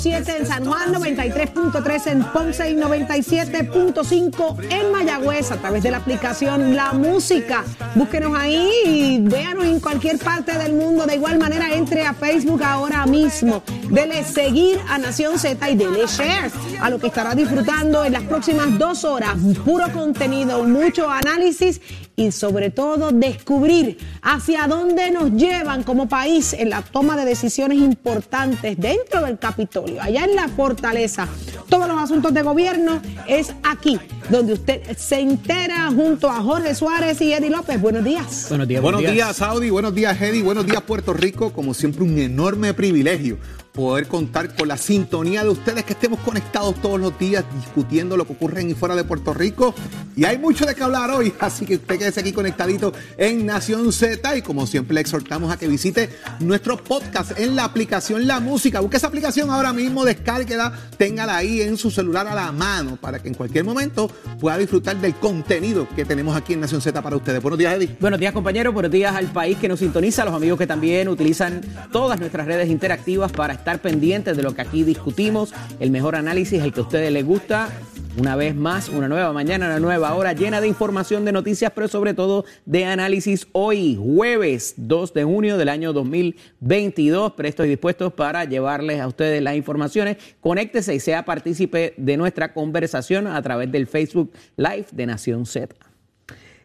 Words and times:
Z93.7 0.00 0.36
en 0.38 0.46
San 0.46 0.64
Juan, 0.64 0.94
93.3 0.94 2.06
en 2.10 2.24
Ponce 2.24 2.70
y 2.70 2.74
97.5 2.74 4.56
en 4.70 4.92
Mayagüez 4.92 5.52
a 5.52 5.58
través 5.58 5.82
de 5.82 5.90
la 5.90 5.98
aplicación 5.98 6.74
La 6.74 6.94
Música. 6.94 7.64
Búsquenos 7.94 8.34
ahí 8.34 8.70
y 8.86 9.18
véanos 9.20 9.66
en 9.66 9.78
cualquier 9.78 10.18
parte 10.18 10.56
del 10.56 10.72
mundo. 10.72 11.04
De 11.04 11.16
igual 11.16 11.38
manera, 11.38 11.74
entre 11.74 12.06
a 12.06 12.14
Facebook 12.14 12.62
ahora 12.62 13.04
mismo. 13.04 13.62
Dele 13.90 14.24
seguir 14.24 14.80
a 14.88 14.96
Nación 14.96 15.38
Z 15.38 15.68
y 15.68 15.76
dele 15.76 16.06
share 16.06 16.50
a 16.80 16.88
lo 16.88 16.98
que 16.98 17.08
estará 17.08 17.34
disfrutando 17.34 18.02
en 18.04 18.12
las 18.12 18.22
próximas 18.22 18.78
dos 18.78 19.04
horas. 19.04 19.36
Puro 19.64 19.92
contenido, 19.92 20.64
mucho 20.64 21.10
análisis 21.10 21.80
y 22.20 22.32
sobre 22.32 22.68
todo 22.68 23.12
descubrir 23.12 23.96
hacia 24.20 24.66
dónde 24.66 25.10
nos 25.10 25.32
llevan 25.32 25.82
como 25.84 26.06
país 26.06 26.52
en 26.52 26.68
la 26.68 26.82
toma 26.82 27.16
de 27.16 27.24
decisiones 27.24 27.78
importantes 27.78 28.76
dentro 28.78 29.22
del 29.22 29.38
Capitolio, 29.38 30.02
allá 30.02 30.24
en 30.24 30.36
la 30.36 30.48
fortaleza. 30.48 31.26
Todos 31.70 31.88
los 31.88 31.98
asuntos 31.98 32.34
de 32.34 32.42
gobierno 32.42 33.00
es 33.26 33.54
aquí, 33.62 33.98
donde 34.28 34.52
usted 34.52 34.82
se 34.98 35.20
entera 35.20 35.90
junto 35.94 36.28
a 36.28 36.42
Jorge 36.42 36.74
Suárez 36.74 37.22
y 37.22 37.32
Eddie 37.32 37.48
López. 37.48 37.80
Buenos 37.80 38.04
días. 38.04 38.46
Buenos 38.50 38.68
días, 38.68 38.82
Buenos 38.82 39.00
días, 39.00 39.36
Saudi. 39.36 39.70
Buenos 39.70 39.94
días, 39.94 40.20
Eddie. 40.20 40.42
Buenos 40.42 40.66
días, 40.66 40.82
Puerto 40.82 41.14
Rico. 41.14 41.54
Como 41.54 41.72
siempre, 41.72 42.02
un 42.02 42.18
enorme 42.18 42.74
privilegio 42.74 43.38
poder 43.72 44.08
contar 44.08 44.54
con 44.54 44.68
la 44.68 44.76
sintonía 44.76 45.42
de 45.42 45.50
ustedes, 45.50 45.84
que 45.84 45.92
estemos 45.92 46.18
conectados 46.20 46.74
todos 46.82 47.00
los 47.00 47.18
días 47.18 47.44
discutiendo 47.54 48.16
lo 48.16 48.26
que 48.26 48.32
ocurre 48.32 48.60
en 48.60 48.70
y 48.70 48.74
fuera 48.74 48.94
de 48.94 49.04
Puerto 49.04 49.32
Rico. 49.32 49.74
Y 50.16 50.24
hay 50.24 50.38
mucho 50.38 50.66
de 50.66 50.74
qué 50.74 50.82
hablar 50.82 51.10
hoy, 51.10 51.32
así 51.38 51.64
que 51.64 51.76
usted 51.76 51.98
quédese 51.98 52.20
aquí 52.20 52.32
conectadito 52.32 52.92
en 53.16 53.46
Nación 53.46 53.92
Z. 53.92 54.36
Y 54.36 54.42
como 54.42 54.66
siempre, 54.66 54.94
le 54.94 55.00
exhortamos 55.00 55.52
a 55.52 55.56
que 55.56 55.68
visite 55.68 56.10
nuestro 56.40 56.76
podcast 56.82 57.38
en 57.38 57.54
la 57.54 57.64
aplicación 57.64 58.26
La 58.26 58.40
Música. 58.40 58.80
Busque 58.80 58.96
esa 58.96 59.06
aplicación 59.06 59.50
ahora 59.50 59.72
mismo, 59.72 60.04
descárguela, 60.04 60.72
téngala 60.98 61.36
ahí 61.36 61.60
en 61.62 61.76
su 61.76 61.90
celular 61.90 62.26
a 62.26 62.34
la 62.34 62.50
mano 62.50 62.96
para 62.96 63.20
que 63.20 63.28
en 63.28 63.34
cualquier 63.34 63.64
momento 63.64 64.10
pueda 64.40 64.58
disfrutar 64.58 64.96
del 65.00 65.14
contenido 65.14 65.88
que 65.94 66.04
tenemos 66.04 66.36
aquí 66.36 66.54
en 66.54 66.60
Nación 66.60 66.80
Z 66.80 67.00
para 67.00 67.16
ustedes. 67.16 67.40
Buenos 67.40 67.58
días, 67.58 67.74
Eddie. 67.74 67.96
Buenos 68.00 68.18
días, 68.18 68.32
compañeros. 68.32 68.74
Buenos 68.74 68.90
días 68.90 69.14
al 69.14 69.26
país 69.26 69.58
que 69.58 69.68
nos 69.68 69.78
sintoniza, 69.78 70.22
a 70.22 70.24
los 70.26 70.34
amigos 70.34 70.58
que 70.58 70.66
también 70.66 71.08
utilizan 71.08 71.60
todas 71.92 72.18
nuestras 72.18 72.46
redes 72.46 72.68
interactivas 72.68 73.30
para 73.30 73.54
estar 73.54 73.80
pendientes 73.80 74.36
de 74.36 74.42
lo 74.42 74.54
que 74.54 74.62
aquí 74.62 74.82
discutimos. 74.82 75.54
El 75.78 75.90
mejor 75.90 76.16
análisis, 76.16 76.62
el 76.62 76.72
que 76.72 76.80
a 76.80 76.82
ustedes 76.82 77.12
les 77.12 77.24
gusta. 77.24 77.70
Una 78.18 78.34
vez 78.34 78.56
más, 78.56 78.88
una 78.88 79.08
nueva 79.08 79.32
mañana, 79.32 79.66
una 79.66 79.78
nueva 79.78 80.14
hora 80.14 80.32
llena 80.32 80.60
de 80.60 80.66
información, 80.66 81.24
de 81.24 81.30
noticias, 81.30 81.70
pero 81.72 81.86
sobre 81.86 82.12
todo 82.12 82.44
de 82.66 82.84
análisis 82.84 83.46
hoy, 83.52 83.96
jueves 83.96 84.74
2 84.76 85.14
de 85.14 85.24
junio 85.24 85.56
del 85.56 85.68
año 85.68 85.92
2022. 85.92 87.32
Prestos 87.34 87.66
y 87.66 87.68
dispuestos 87.68 88.12
para 88.12 88.44
llevarles 88.44 89.00
a 89.00 89.06
ustedes 89.06 89.40
las 89.40 89.54
informaciones. 89.54 90.16
Conéctese 90.40 90.94
y 90.94 91.00
sea 91.00 91.24
partícipe 91.24 91.94
de 91.96 92.16
nuestra 92.16 92.52
conversación 92.52 93.28
a 93.28 93.40
través 93.42 93.70
del 93.70 93.86
Facebook 93.86 94.32
Live 94.56 94.86
de 94.90 95.06
Nación 95.06 95.46
Z. 95.46 95.89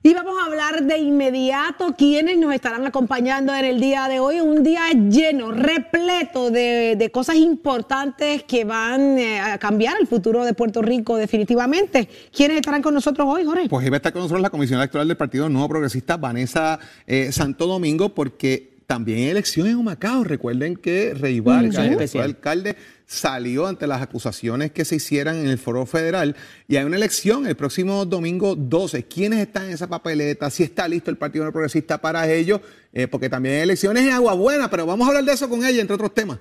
Y 0.06 0.14
vamos 0.14 0.36
a 0.40 0.46
hablar 0.46 0.84
de 0.84 1.00
inmediato 1.00 1.96
quiénes 1.98 2.38
nos 2.38 2.54
estarán 2.54 2.86
acompañando 2.86 3.56
en 3.56 3.66
el 3.66 3.80
día 3.80 4.08
de 4.08 4.20
hoy. 4.20 4.40
Un 4.40 4.62
día 4.62 4.92
lleno, 4.92 5.52
repleto 5.52 6.52
de, 6.52 6.96
de 6.96 7.10
cosas 7.10 7.38
importantes 7.38 8.44
que 8.44 8.66
van 8.66 9.18
eh, 9.18 9.40
a 9.40 9.58
cambiar 9.58 9.98
el 10.00 10.06
futuro 10.06 10.46
de 10.46 10.54
Puerto 10.54 10.84
Rico 10.84 11.18
definitivamente. 11.18 12.08
¿Quiénes 12.32 12.58
estarán 12.58 12.84
con 12.84 12.94
nosotros 12.94 13.28
hoy, 13.28 13.46
Jorge? 13.46 13.68
Pues 13.68 13.88
iba 13.88 13.96
a 13.96 13.98
estar 13.98 14.14
con 14.14 14.22
nosotros 14.22 14.44
la 14.44 14.52
Comisión 14.52 14.80
Electoral 14.80 15.08
del 15.08 15.18
Partido 15.18 15.50
Nuevo 15.50 15.70
Progresista, 15.70 16.18
Vanessa 16.18 16.78
eh, 17.08 17.32
Santo 17.32 17.66
Domingo, 17.66 18.10
porque 18.10 18.76
también 18.86 19.18
hay 19.18 19.30
elecciones 19.30 19.74
en 19.74 19.80
Humacao. 19.80 20.24
Recuerden 20.24 20.76
que 20.76 21.16
Rey 21.16 21.40
Vargas, 21.40 22.14
el 22.14 22.22
alcalde, 22.22 22.76
salió 23.08 23.68
ante 23.68 23.88
las 23.88 24.02
acusaciones 24.02 24.72
que 24.72 24.86
se 24.86 24.96
hicieran 24.96 25.38
en 25.38 25.48
el 25.48 25.58
foro 25.58 25.86
federal 25.86 26.36
y 26.68 26.76
hay 26.78 26.86
una 26.86 26.98
elección 26.98 27.46
el 27.46 27.56
próximo 27.56 28.06
domingo 28.06 28.56
12. 28.56 29.06
¿Quiénes 29.06 29.40
están 29.40 29.66
en 29.66 29.72
esa 29.72 29.88
papeleta? 29.88 30.50
Si 30.50 30.64
está 30.64 30.88
listo 30.88 31.12
el 31.12 31.18
Partido 31.18 31.52
Progresista 31.52 32.00
para 32.00 32.32
ello, 32.32 32.62
Eh, 32.98 33.10
porque 33.10 33.30
también 33.30 33.56
hay 33.56 33.62
elecciones 33.64 34.04
en 34.06 34.14
Agua 34.14 34.34
Buena, 34.36 34.70
pero 34.70 34.86
vamos 34.86 35.06
a 35.06 35.10
hablar 35.10 35.26
de 35.26 35.34
eso 35.34 35.50
con 35.50 35.66
ella, 35.66 35.82
entre 35.82 35.96
otros 35.96 36.14
temas. 36.14 36.40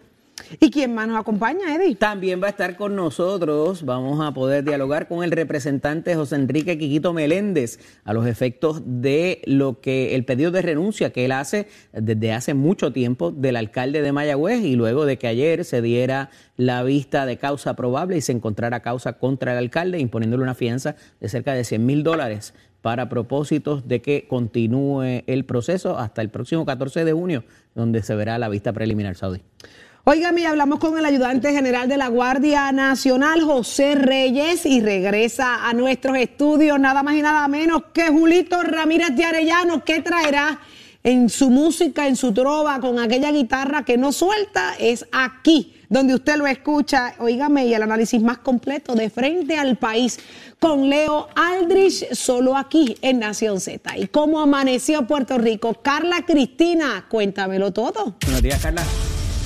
¿Y 0.60 0.70
quién 0.70 0.94
más 0.94 1.08
nos 1.08 1.18
acompaña, 1.18 1.74
Eddie? 1.74 1.94
También 1.96 2.42
va 2.42 2.48
a 2.48 2.50
estar 2.50 2.76
con 2.76 2.94
nosotros, 2.94 3.84
vamos 3.84 4.24
a 4.24 4.32
poder 4.32 4.64
dialogar 4.64 5.08
con 5.08 5.24
el 5.24 5.30
representante 5.30 6.14
José 6.14 6.36
Enrique 6.36 6.78
Quiquito 6.78 7.12
Meléndez 7.12 7.78
a 8.04 8.12
los 8.12 8.26
efectos 8.26 8.82
de 8.84 9.42
lo 9.46 9.80
que 9.80 10.14
el 10.14 10.24
pedido 10.24 10.50
de 10.50 10.62
renuncia 10.62 11.10
que 11.10 11.24
él 11.24 11.32
hace 11.32 11.68
desde 11.92 12.32
hace 12.32 12.54
mucho 12.54 12.92
tiempo 12.92 13.30
del 13.30 13.56
alcalde 13.56 14.02
de 14.02 14.12
Mayagüez 14.12 14.62
y 14.62 14.76
luego 14.76 15.06
de 15.06 15.18
que 15.18 15.26
ayer 15.26 15.64
se 15.64 15.82
diera 15.82 16.30
la 16.56 16.82
vista 16.82 17.26
de 17.26 17.38
causa 17.38 17.74
probable 17.74 18.16
y 18.16 18.20
se 18.20 18.32
encontrara 18.32 18.80
causa 18.80 19.14
contra 19.14 19.52
el 19.52 19.58
alcalde 19.58 19.98
imponiéndole 19.98 20.42
una 20.42 20.54
fianza 20.54 20.96
de 21.20 21.28
cerca 21.28 21.54
de 21.54 21.64
100 21.64 21.84
mil 21.84 22.02
dólares 22.02 22.54
para 22.82 23.08
propósitos 23.08 23.88
de 23.88 24.02
que 24.02 24.26
continúe 24.28 25.22
el 25.26 25.46
proceso 25.46 25.98
hasta 25.98 26.20
el 26.20 26.28
próximo 26.28 26.66
14 26.66 27.06
de 27.06 27.12
junio, 27.14 27.44
donde 27.74 28.02
se 28.02 28.14
verá 28.14 28.38
la 28.38 28.50
vista 28.50 28.74
preliminar 28.74 29.16
saudí. 29.16 29.40
Óigame, 30.06 30.42
y 30.42 30.44
hablamos 30.44 30.80
con 30.80 30.98
el 30.98 31.04
ayudante 31.06 31.50
general 31.50 31.88
de 31.88 31.96
la 31.96 32.08
Guardia 32.08 32.70
Nacional, 32.72 33.40
José 33.40 33.94
Reyes, 33.94 34.66
y 34.66 34.82
regresa 34.82 35.66
a 35.66 35.72
nuestros 35.72 36.18
estudios 36.18 36.78
nada 36.78 37.02
más 37.02 37.14
y 37.14 37.22
nada 37.22 37.48
menos 37.48 37.84
que 37.94 38.08
Julito 38.08 38.62
Ramírez 38.62 39.16
de 39.16 39.24
Arellano, 39.24 39.82
que 39.82 40.02
traerá 40.02 40.60
en 41.02 41.30
su 41.30 41.48
música, 41.48 42.06
en 42.06 42.16
su 42.16 42.34
trova, 42.34 42.80
con 42.80 42.98
aquella 42.98 43.32
guitarra 43.32 43.86
que 43.86 43.96
no 43.96 44.12
suelta, 44.12 44.74
es 44.78 45.06
aquí 45.10 45.74
donde 45.88 46.14
usted 46.14 46.36
lo 46.36 46.46
escucha, 46.46 47.14
óigame, 47.18 47.64
y 47.64 47.72
el 47.72 47.82
análisis 47.82 48.20
más 48.20 48.36
completo 48.36 48.94
de 48.94 49.08
frente 49.08 49.56
al 49.56 49.76
país 49.76 50.18
con 50.58 50.90
Leo 50.90 51.28
Aldrich, 51.34 52.12
solo 52.12 52.58
aquí 52.58 52.98
en 53.00 53.20
Nación 53.20 53.58
Z. 53.58 53.96
¿Y 53.96 54.08
cómo 54.08 54.38
amaneció 54.40 55.06
Puerto 55.06 55.38
Rico? 55.38 55.80
Carla 55.80 56.26
Cristina, 56.26 57.06
cuéntamelo 57.08 57.72
todo. 57.72 58.16
Buenos 58.20 58.42
días, 58.42 58.60
Carla. 58.60 58.84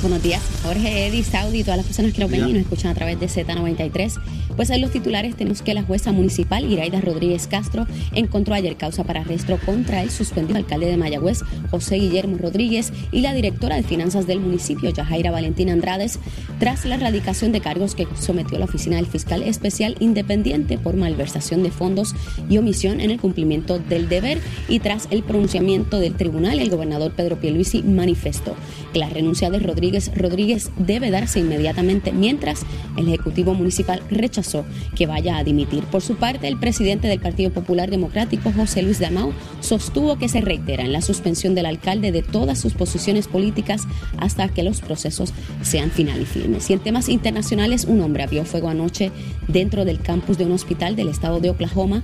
Buenos 0.00 0.22
días, 0.22 0.40
Jorge, 0.62 1.08
Eddie, 1.08 1.24
Saudi 1.24 1.58
y 1.58 1.64
todas 1.64 1.78
las 1.78 1.86
personas 1.86 2.12
que 2.12 2.20
nos 2.20 2.30
ven 2.30 2.48
y 2.48 2.52
nos 2.52 2.62
escuchan 2.62 2.92
a 2.92 2.94
través 2.94 3.18
de 3.18 3.26
Z93. 3.26 4.14
Pues 4.54 4.70
en 4.70 4.80
los 4.80 4.92
titulares 4.92 5.34
tenemos 5.34 5.60
que 5.60 5.74
la 5.74 5.82
jueza 5.82 6.12
municipal 6.12 6.64
Iraida 6.64 7.00
Rodríguez 7.00 7.48
Castro 7.48 7.84
encontró 8.14 8.54
ayer 8.54 8.76
causa 8.76 9.02
para 9.02 9.22
arresto 9.22 9.58
contra 9.66 10.02
el 10.02 10.10
suspendido 10.10 10.56
alcalde 10.56 10.86
de 10.86 10.96
Mayagüez, 10.96 11.40
José 11.72 11.96
Guillermo 11.96 12.38
Rodríguez, 12.38 12.92
y 13.10 13.22
la 13.22 13.34
directora 13.34 13.74
de 13.74 13.82
finanzas 13.82 14.28
del 14.28 14.38
municipio, 14.38 14.90
Yajaira 14.90 15.32
Valentina 15.32 15.72
Andrades, 15.72 16.20
tras 16.60 16.84
la 16.84 16.94
erradicación 16.94 17.50
de 17.50 17.60
cargos 17.60 17.96
que 17.96 18.06
sometió 18.20 18.56
la 18.58 18.66
oficina 18.66 18.96
del 18.96 19.06
fiscal 19.06 19.42
especial 19.42 19.96
independiente 19.98 20.78
por 20.78 20.96
malversación 20.96 21.64
de 21.64 21.72
fondos 21.72 22.14
y 22.48 22.58
omisión 22.58 23.00
en 23.00 23.10
el 23.10 23.20
cumplimiento 23.20 23.80
del 23.80 24.08
deber 24.08 24.38
y 24.68 24.78
tras 24.78 25.08
el 25.10 25.24
pronunciamiento 25.24 25.98
del 25.98 26.14
tribunal, 26.14 26.60
el 26.60 26.70
gobernador 26.70 27.12
Pedro 27.12 27.40
Pierluisi 27.40 27.82
manifestó 27.82 28.54
que 28.92 29.00
la 29.00 29.08
renuncia 29.08 29.50
de 29.50 29.58
Rodríguez 29.58 29.87
Rodríguez 30.14 30.70
debe 30.76 31.10
darse 31.10 31.40
inmediatamente, 31.40 32.12
mientras 32.12 32.62
el 32.96 33.08
Ejecutivo 33.08 33.54
Municipal 33.54 34.02
rechazó 34.10 34.64
que 34.94 35.06
vaya 35.06 35.38
a 35.38 35.44
dimitir. 35.44 35.84
Por 35.84 36.02
su 36.02 36.16
parte, 36.16 36.48
el 36.48 36.58
presidente 36.58 37.08
del 37.08 37.20
Partido 37.20 37.50
Popular 37.50 37.90
Democrático, 37.90 38.52
José 38.52 38.82
Luis 38.82 38.98
Damau, 38.98 39.32
sostuvo 39.60 40.18
que 40.18 40.28
se 40.28 40.40
reitera 40.40 40.84
en 40.84 40.92
la 40.92 41.02
suspensión 41.02 41.54
del 41.54 41.66
alcalde 41.66 42.12
de 42.12 42.22
todas 42.22 42.58
sus 42.58 42.74
posiciones 42.74 43.28
políticas 43.28 43.82
hasta 44.18 44.48
que 44.48 44.62
los 44.62 44.80
procesos 44.80 45.32
sean 45.62 45.90
final 45.90 46.20
y 46.20 46.26
firmes. 46.26 46.68
Y 46.70 46.74
en 46.74 46.80
temas 46.80 47.08
internacionales, 47.08 47.84
un 47.84 48.00
hombre 48.00 48.22
abrió 48.22 48.44
fuego 48.44 48.68
anoche 48.68 49.10
dentro 49.46 49.84
del 49.84 50.00
campus 50.00 50.38
de 50.38 50.44
un 50.44 50.52
hospital 50.52 50.96
del 50.96 51.08
estado 51.08 51.40
de 51.40 51.50
Oklahoma 51.50 52.02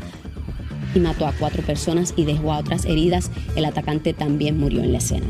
y 0.95 1.01
mató 1.01 1.27
a 1.27 1.33
cuatro 1.33 1.63
personas 1.63 2.15
y 2.17 2.25
dejó 2.25 2.53
a 2.53 2.59
otras 2.59 2.85
heridas. 2.85 3.31
El 3.57 3.65
atacante 3.65 4.13
también 4.13 4.59
murió 4.59 4.83
en 4.83 4.93
la 4.93 4.99
escena. 4.99 5.27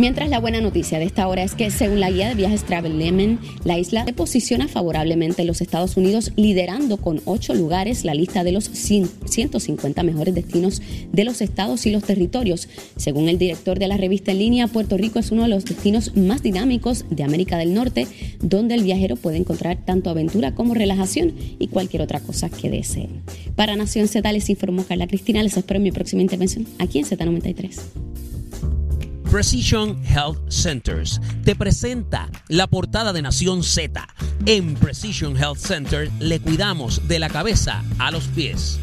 Mientras 0.00 0.30
la 0.30 0.38
buena 0.38 0.60
noticia 0.60 1.00
de 1.00 1.06
esta 1.06 1.26
hora 1.26 1.42
es 1.42 1.56
que 1.56 1.72
según 1.72 1.98
la 1.98 2.08
guía 2.08 2.28
de 2.28 2.36
viajes 2.36 2.62
Travel 2.62 3.00
Lemon, 3.00 3.40
la 3.64 3.80
isla 3.80 4.04
se 4.04 4.12
posiciona 4.12 4.68
favorablemente 4.68 5.42
en 5.42 5.48
los 5.48 5.60
Estados 5.60 5.96
Unidos, 5.96 6.30
liderando 6.36 6.98
con 6.98 7.20
ocho 7.24 7.52
lugares 7.52 8.04
la 8.04 8.14
lista 8.14 8.44
de 8.44 8.52
los 8.52 8.66
150 8.66 10.00
mejores 10.04 10.36
destinos 10.36 10.80
de 11.10 11.24
los 11.24 11.40
estados 11.40 11.84
y 11.84 11.90
los 11.90 12.04
territorios. 12.04 12.68
Según 12.94 13.28
el 13.28 13.38
director 13.38 13.80
de 13.80 13.88
la 13.88 13.96
revista 13.96 14.30
en 14.30 14.38
línea, 14.38 14.68
Puerto 14.68 14.96
Rico 14.96 15.18
es 15.18 15.32
uno 15.32 15.42
de 15.42 15.48
los 15.48 15.64
destinos 15.64 16.16
más 16.16 16.44
dinámicos 16.44 17.04
de 17.10 17.24
América 17.24 17.58
del 17.58 17.74
Norte, 17.74 18.06
donde 18.40 18.76
el 18.76 18.84
viajero 18.84 19.16
puede 19.16 19.38
encontrar 19.38 19.84
tanto 19.84 20.10
aventura 20.10 20.54
como 20.54 20.74
relajación 20.74 21.34
y 21.58 21.66
cualquier 21.66 22.02
otra 22.02 22.20
cosa 22.20 22.50
que 22.50 22.70
desee. 22.70 23.08
Para 23.56 23.74
Nación 23.74 24.06
Z 24.06 24.30
les 24.30 24.48
informó 24.48 24.84
Carla 24.84 25.08
Cristina, 25.08 25.42
les 25.42 25.56
espero 25.56 25.78
en 25.78 25.82
mi 25.82 25.90
próxima 25.90 26.22
intervención 26.22 26.68
aquí 26.78 27.00
en 27.00 27.04
Z93. 27.04 27.80
Precision 29.30 30.02
Health 30.06 30.50
Centers 30.50 31.20
te 31.44 31.54
presenta 31.54 32.30
la 32.48 32.66
portada 32.66 33.12
de 33.12 33.20
Nación 33.20 33.62
Z. 33.62 34.08
En 34.46 34.74
Precision 34.74 35.36
Health 35.36 35.58
Center 35.58 36.10
le 36.18 36.40
cuidamos 36.40 37.06
de 37.08 37.18
la 37.18 37.28
cabeza 37.28 37.84
a 37.98 38.10
los 38.10 38.26
pies. 38.28 38.80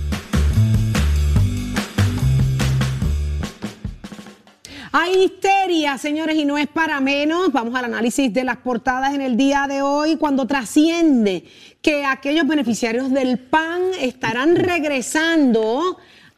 Hay 4.92 5.24
histeria, 5.24 5.98
señores, 5.98 6.36
y 6.38 6.46
no 6.46 6.60
es 6.60 6.68
para 6.68 7.02
menos. 7.02 7.52
Vamos 7.52 7.74
al 7.74 7.86
análisis 7.86 8.32
de 8.32 8.44
las 8.44 8.58
portadas 8.58 9.16
en 9.16 9.22
el 9.22 9.38
día 9.38 9.66
de 9.68 9.82
hoy, 9.82 10.16
cuando 10.16 10.46
trasciende 10.46 11.44
que 11.82 12.06
aquellos 12.06 12.48
beneficiarios 12.48 13.12
del 13.12 13.40
PAN 13.40 13.82
estarán 14.00 14.56
regresando 14.56 15.98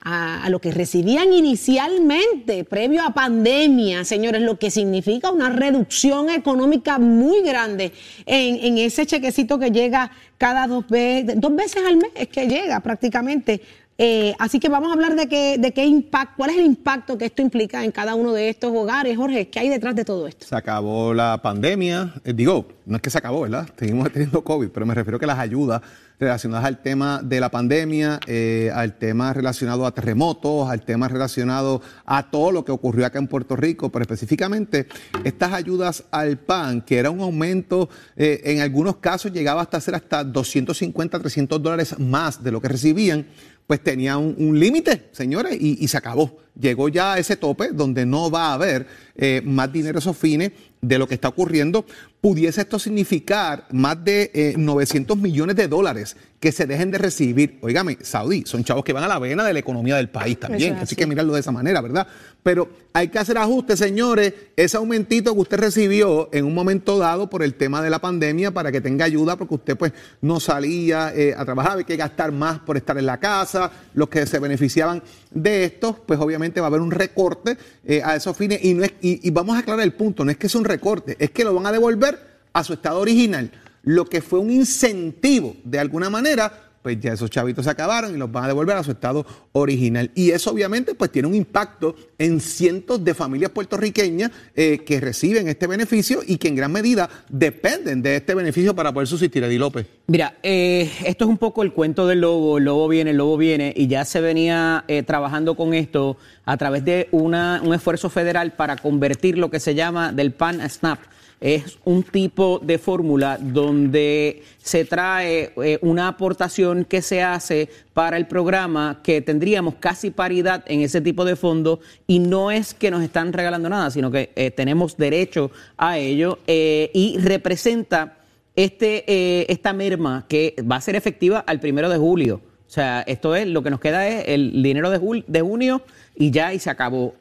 a, 0.09 0.49
lo 0.49 0.59
que 0.59 0.71
recibían 0.71 1.33
inicialmente, 1.33 2.63
previo 2.63 3.03
a 3.03 3.13
pandemia, 3.13 4.05
señores, 4.05 4.41
lo 4.41 4.57
que 4.57 4.71
significa 4.71 5.31
una 5.31 5.49
reducción 5.49 6.29
económica 6.29 6.97
muy 6.97 7.41
grande 7.41 7.91
en, 8.25 8.77
ese 8.77 9.05
chequecito 9.05 9.59
que 9.59 9.69
llega 9.69 10.11
cada 10.37 10.65
dos 10.65 10.87
veces, 10.87 11.35
dos 11.41 11.53
veces 11.53 11.83
al 11.85 11.97
mes, 11.97 12.11
es 12.15 12.29
que 12.29 12.47
llega 12.47 12.79
prácticamente. 12.79 13.61
Eh, 13.99 14.35
así 14.37 14.59
que 14.59 14.69
vamos 14.69 14.91
a 14.91 14.93
hablar 14.93 15.15
de 15.15 15.27
qué, 15.27 15.57
de 15.57 15.73
qué 15.73 15.85
impacto, 15.85 16.35
cuál 16.37 16.51
es 16.51 16.57
el 16.57 16.65
impacto 16.65 17.17
que 17.17 17.25
esto 17.25 17.41
implica 17.41 17.83
en 17.83 17.91
cada 17.91 18.13
uno 18.13 18.31
de 18.31 18.49
estos 18.49 18.71
hogares. 18.71 19.17
Jorge, 19.17 19.49
¿qué 19.49 19.59
hay 19.59 19.69
detrás 19.69 19.95
de 19.95 20.05
todo 20.05 20.27
esto? 20.27 20.45
Se 20.45 20.55
acabó 20.55 21.15
la 21.15 21.41
pandemia, 21.41 22.13
eh, 22.23 22.33
digo, 22.33 22.67
no 22.85 22.97
es 22.97 23.01
que 23.01 23.09
se 23.09 23.17
acabó, 23.17 23.41
¿verdad? 23.41 23.67
Seguimos 23.77 24.11
teniendo 24.11 24.43
COVID, 24.43 24.69
pero 24.69 24.85
me 24.85 24.93
refiero 24.93 25.17
a 25.17 25.19
que 25.19 25.25
las 25.25 25.39
ayudas 25.39 25.81
relacionadas 26.19 26.65
al 26.65 26.81
tema 26.81 27.21
de 27.23 27.39
la 27.39 27.49
pandemia, 27.49 28.19
eh, 28.27 28.71
al 28.73 28.97
tema 28.97 29.33
relacionado 29.33 29.85
a 29.85 29.91
terremotos, 29.91 30.69
al 30.69 30.81
tema 30.81 31.07
relacionado 31.07 31.81
a 32.05 32.29
todo 32.29 32.51
lo 32.51 32.65
que 32.65 32.71
ocurrió 32.71 33.05
acá 33.05 33.17
en 33.17 33.27
Puerto 33.27 33.55
Rico, 33.55 33.91
pero 33.91 34.03
específicamente 34.03 34.87
estas 35.23 35.53
ayudas 35.53 36.03
al 36.09 36.37
PAN, 36.37 36.81
que 36.81 36.97
era 36.97 37.11
un 37.11 37.21
aumento, 37.21 37.89
en 38.15 38.61
algunos 38.61 38.95
casos 38.95 39.31
llegaba 39.31 39.61
hasta 39.61 39.79
ser 39.79 39.93
hasta 39.93 40.23
250, 40.23 41.19
300 41.19 41.61
dólares 41.61 41.99
más 41.99 42.43
de 42.43 42.51
lo 42.51 42.61
que 42.61 42.67
recibían, 42.69 43.27
pues 43.67 43.83
tenía 43.83 44.17
un, 44.17 44.57
límite, 44.57 45.09
señores, 45.11 45.57
y, 45.59 45.85
se 45.89 45.97
acabó. 45.97 46.39
Llegó 46.59 46.87
ya 46.87 47.13
a 47.13 47.19
ese 47.19 47.35
tope 47.35 47.69
donde 47.73 48.05
no 48.05 48.31
va 48.31 48.47
a 48.47 48.53
haber 48.53 48.87
eh, 49.15 49.41
más 49.43 49.71
dinero 49.71 49.99
esos 49.99 50.17
fines 50.17 50.53
de 50.81 50.97
lo 50.97 51.07
que 51.07 51.15
está 51.15 51.27
ocurriendo, 51.27 51.85
pudiese 52.27 52.59
esto 52.59 52.77
significar 52.77 53.67
más 53.71 54.03
de 54.03 54.53
900 54.57 55.17
millones 55.17 55.55
de 55.55 55.69
dólares 55.69 56.17
que 56.41 56.51
se 56.51 56.67
dejen 56.67 56.91
de 56.91 56.97
recibir. 56.97 57.57
Óigame, 57.61 57.97
Saudí, 58.01 58.43
son 58.45 58.65
chavos 58.65 58.83
que 58.83 58.91
van 58.93 59.03
a 59.03 59.07
la 59.07 59.17
vena 59.17 59.45
de 59.45 59.53
la 59.53 59.59
economía 59.59 59.95
del 59.95 60.09
país 60.09 60.37
también, 60.37 60.75
así 60.75 60.95
que 60.95 61.07
mirarlo 61.07 61.33
de 61.33 61.39
esa 61.39 61.51
manera, 61.51 61.81
¿verdad? 61.81 62.05
Pero 62.43 62.69
hay 62.93 63.07
que 63.07 63.17
hacer 63.17 63.37
ajustes, 63.37 63.79
señores. 63.79 64.33
Ese 64.55 64.77
aumentito 64.77 65.33
que 65.33 65.39
usted 65.39 65.57
recibió 65.57 66.29
en 66.31 66.45
un 66.45 66.53
momento 66.53 66.97
dado 66.99 67.29
por 67.29 67.43
el 67.43 67.55
tema 67.55 67.81
de 67.81 67.89
la 67.89 67.99
pandemia 67.99 68.51
para 68.51 68.71
que 68.71 68.81
tenga 68.81 69.05
ayuda, 69.05 69.35
porque 69.35 69.55
usted 69.55 69.77
pues 69.77 69.93
no 70.21 70.39
salía 70.39 71.13
eh, 71.15 71.33
a 71.35 71.45
trabajar, 71.45 71.73
había 71.73 71.85
que 71.85 71.95
gastar 71.95 72.31
más 72.31 72.59
por 72.59 72.75
estar 72.75 72.97
en 72.97 73.05
la 73.05 73.19
casa, 73.19 73.71
los 73.93 74.09
que 74.09 74.25
se 74.25 74.37
beneficiaban 74.39 75.01
de 75.31 75.63
esto, 75.63 76.03
pues 76.05 76.19
obviamente 76.19 76.59
va 76.59 76.67
a 76.67 76.69
haber 76.69 76.81
un 76.81 76.91
recorte 76.91 77.57
eh, 77.85 78.01
a 78.03 78.15
esos 78.15 78.35
fines 78.35 78.63
y, 78.63 78.73
no 78.73 78.83
es, 78.83 78.93
y, 79.01 79.27
y 79.27 79.31
vamos 79.31 79.55
a 79.55 79.59
aclarar 79.59 79.83
el 79.83 79.93
punto, 79.93 80.25
no 80.25 80.29
es 80.29 80.37
que 80.37 80.47
es 80.47 80.55
un 80.55 80.65
recorte, 80.65 81.15
es 81.19 81.31
que 81.31 81.43
lo 81.43 81.53
van 81.53 81.65
a 81.65 81.71
devolver 81.71 82.16
a 82.57 82.63
su 82.63 82.73
estado 82.73 82.99
original. 82.99 83.51
Lo 83.83 84.05
que 84.05 84.21
fue 84.21 84.39
un 84.39 84.49
incentivo 84.49 85.55
de 85.63 85.79
alguna 85.79 86.09
manera 86.09 86.67
pues 86.87 87.01
ya 87.01 87.11
esos 87.11 87.29
chavitos 87.29 87.65
se 87.65 87.71
acabaron 87.71 88.15
y 88.15 88.17
los 88.17 88.31
van 88.31 88.45
a 88.45 88.47
devolver 88.47 88.77
a 88.77 88.83
su 88.83 88.91
estado 88.91 89.25
original. 89.51 90.09
Y 90.15 90.29
eso 90.31 90.51
obviamente 90.51 90.95
pues 90.95 91.11
tiene 91.11 91.27
un 91.27 91.35
impacto 91.35 91.97
en 92.17 92.39
cientos 92.39 93.03
de 93.03 93.13
familias 93.13 93.51
puertorriqueñas 93.51 94.31
eh, 94.55 94.79
que 94.85 95.01
reciben 95.01 95.49
este 95.49 95.67
beneficio 95.67 96.21
y 96.25 96.37
que 96.37 96.47
en 96.47 96.55
gran 96.55 96.71
medida 96.71 97.09
dependen 97.27 98.01
de 98.01 98.15
este 98.15 98.35
beneficio 98.35 98.73
para 98.73 98.93
poder 98.93 99.07
subsistir. 99.09 99.43
Eddie 99.43 99.59
López. 99.59 99.85
Mira, 100.07 100.37
eh, 100.41 100.89
esto 101.03 101.25
es 101.25 101.29
un 101.29 101.37
poco 101.37 101.61
el 101.61 101.73
cuento 101.73 102.07
del 102.07 102.21
lobo, 102.21 102.57
el 102.57 102.63
lobo 102.63 102.87
viene, 102.87 103.11
el 103.11 103.17
lobo 103.17 103.35
viene, 103.35 103.73
y 103.75 103.87
ya 103.87 104.05
se 104.05 104.21
venía 104.21 104.85
eh, 104.87 105.03
trabajando 105.03 105.55
con 105.55 105.73
esto 105.73 106.15
a 106.45 106.55
través 106.55 106.85
de 106.85 107.09
una, 107.11 107.61
un 107.65 107.73
esfuerzo 107.73 108.09
federal 108.09 108.53
para 108.53 108.77
convertir 108.77 109.37
lo 109.37 109.51
que 109.51 109.59
se 109.59 109.75
llama 109.75 110.13
del 110.13 110.31
PAN 110.31 110.61
SNAP 110.69 110.99
es 111.39 111.77
un 111.85 112.03
tipo 112.03 112.59
de 112.59 112.77
fórmula 112.77 113.37
donde 113.39 114.43
se 114.57 114.85
trae 114.85 115.53
eh, 115.63 115.77
una 115.81 116.07
aportación 116.07 116.83
que 116.83 117.01
se 117.01 117.21
hace 117.21 117.69
para 117.93 118.17
el 118.17 118.27
programa 118.27 119.01
que 119.03 119.21
tendríamos 119.21 119.75
casi 119.75 120.09
paridad 120.09 120.63
en 120.67 120.81
ese 120.81 120.99
tipo 120.99 121.25
de 121.25 121.35
fondos 121.35 121.79
y 122.07 122.19
no 122.19 122.49
es 122.49 122.73
que 122.73 122.89
nos 122.89 123.03
están 123.03 123.33
regalando 123.33 123.69
nada, 123.69 123.91
sino 123.91 124.09
que 124.09 124.31
eh, 124.35 124.51
tenemos 124.51 124.97
derecho 124.97 125.51
a 125.77 125.99
ello 125.99 126.39
eh, 126.47 126.89
y 126.93 127.17
representa 127.19 128.17
este, 128.55 129.51
esta 129.51 129.73
merma 129.73 130.25
que 130.27 130.55
va 130.69 130.77
a 130.77 130.81
ser 130.81 130.95
efectiva 130.95 131.39
al 131.39 131.59
primero 131.59 131.89
de 131.89 131.97
julio. 131.97 132.41
O 132.67 132.69
sea, 132.69 133.01
esto 133.01 133.35
es 133.35 133.47
lo 133.47 133.61
que 133.61 133.69
nos 133.69 133.79
queda 133.79 134.07
es 134.07 134.25
el 134.27 134.63
dinero 134.63 134.89
de, 134.89 135.23
de 135.27 135.41
junio 135.41 135.83
y 136.15 136.31
ya 136.31 136.53
y 136.53 136.59
se 136.59 136.71
acabó. 136.71 137.13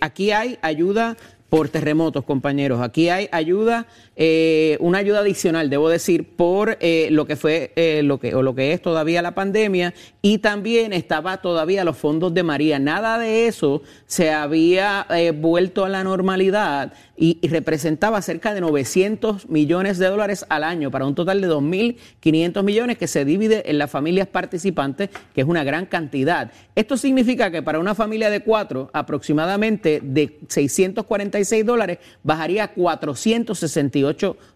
aquí 0.00 0.32
hay 0.32 0.58
ayuda 0.62 1.16
por 1.48 1.68
terremotos, 1.68 2.24
compañeros. 2.24 2.80
Aquí 2.80 3.08
hay 3.08 3.28
ayuda, 3.32 3.86
eh, 4.20 4.76
una 4.80 4.98
ayuda 4.98 5.20
adicional, 5.20 5.70
debo 5.70 5.88
decir, 5.88 6.34
por 6.34 6.76
eh, 6.80 7.06
lo 7.12 7.24
que 7.24 7.36
fue 7.36 7.70
eh, 7.76 8.02
lo 8.02 8.18
que 8.18 8.34
o 8.34 8.42
lo 8.42 8.52
que 8.52 8.72
es 8.72 8.82
todavía 8.82 9.22
la 9.22 9.36
pandemia 9.36 9.94
y 10.22 10.38
también 10.38 10.92
estaba 10.92 11.36
todavía 11.36 11.84
los 11.84 11.96
fondos 11.96 12.34
de 12.34 12.42
María. 12.42 12.80
Nada 12.80 13.16
de 13.16 13.46
eso 13.46 13.80
se 14.06 14.32
había 14.32 15.06
vuelto 15.34 15.84
a 15.84 15.88
la 15.88 16.02
normalidad 16.02 16.92
y, 17.16 17.38
representaba 17.48 18.20
cerca 18.20 18.54
de 18.54 18.60
900 18.60 19.48
millones 19.48 19.98
de 19.98 20.06
dólares 20.06 20.44
al 20.48 20.64
año 20.64 20.90
para 20.90 21.06
un 21.06 21.14
total 21.14 21.40
de 21.40 21.48
2.500 21.48 22.62
millones 22.62 22.98
que 22.98 23.06
se 23.06 23.24
divide 23.24 23.70
en 23.70 23.78
las 23.78 23.90
familias 23.90 24.26
participantes, 24.26 25.10
que 25.34 25.40
es 25.42 25.46
una 25.46 25.64
gran 25.64 25.86
cantidad. 25.86 26.50
Esto 26.74 26.96
significa 26.96 27.50
que 27.50 27.62
para 27.62 27.78
una 27.78 27.94
familia 27.94 28.30
de 28.30 28.40
cuatro, 28.40 28.90
aproximadamente 28.92 30.00
de 30.02 30.40
646 30.48 31.64
dólares, 31.64 31.98
bajaría 32.22 32.64
a 32.64 32.68
468 32.72 34.07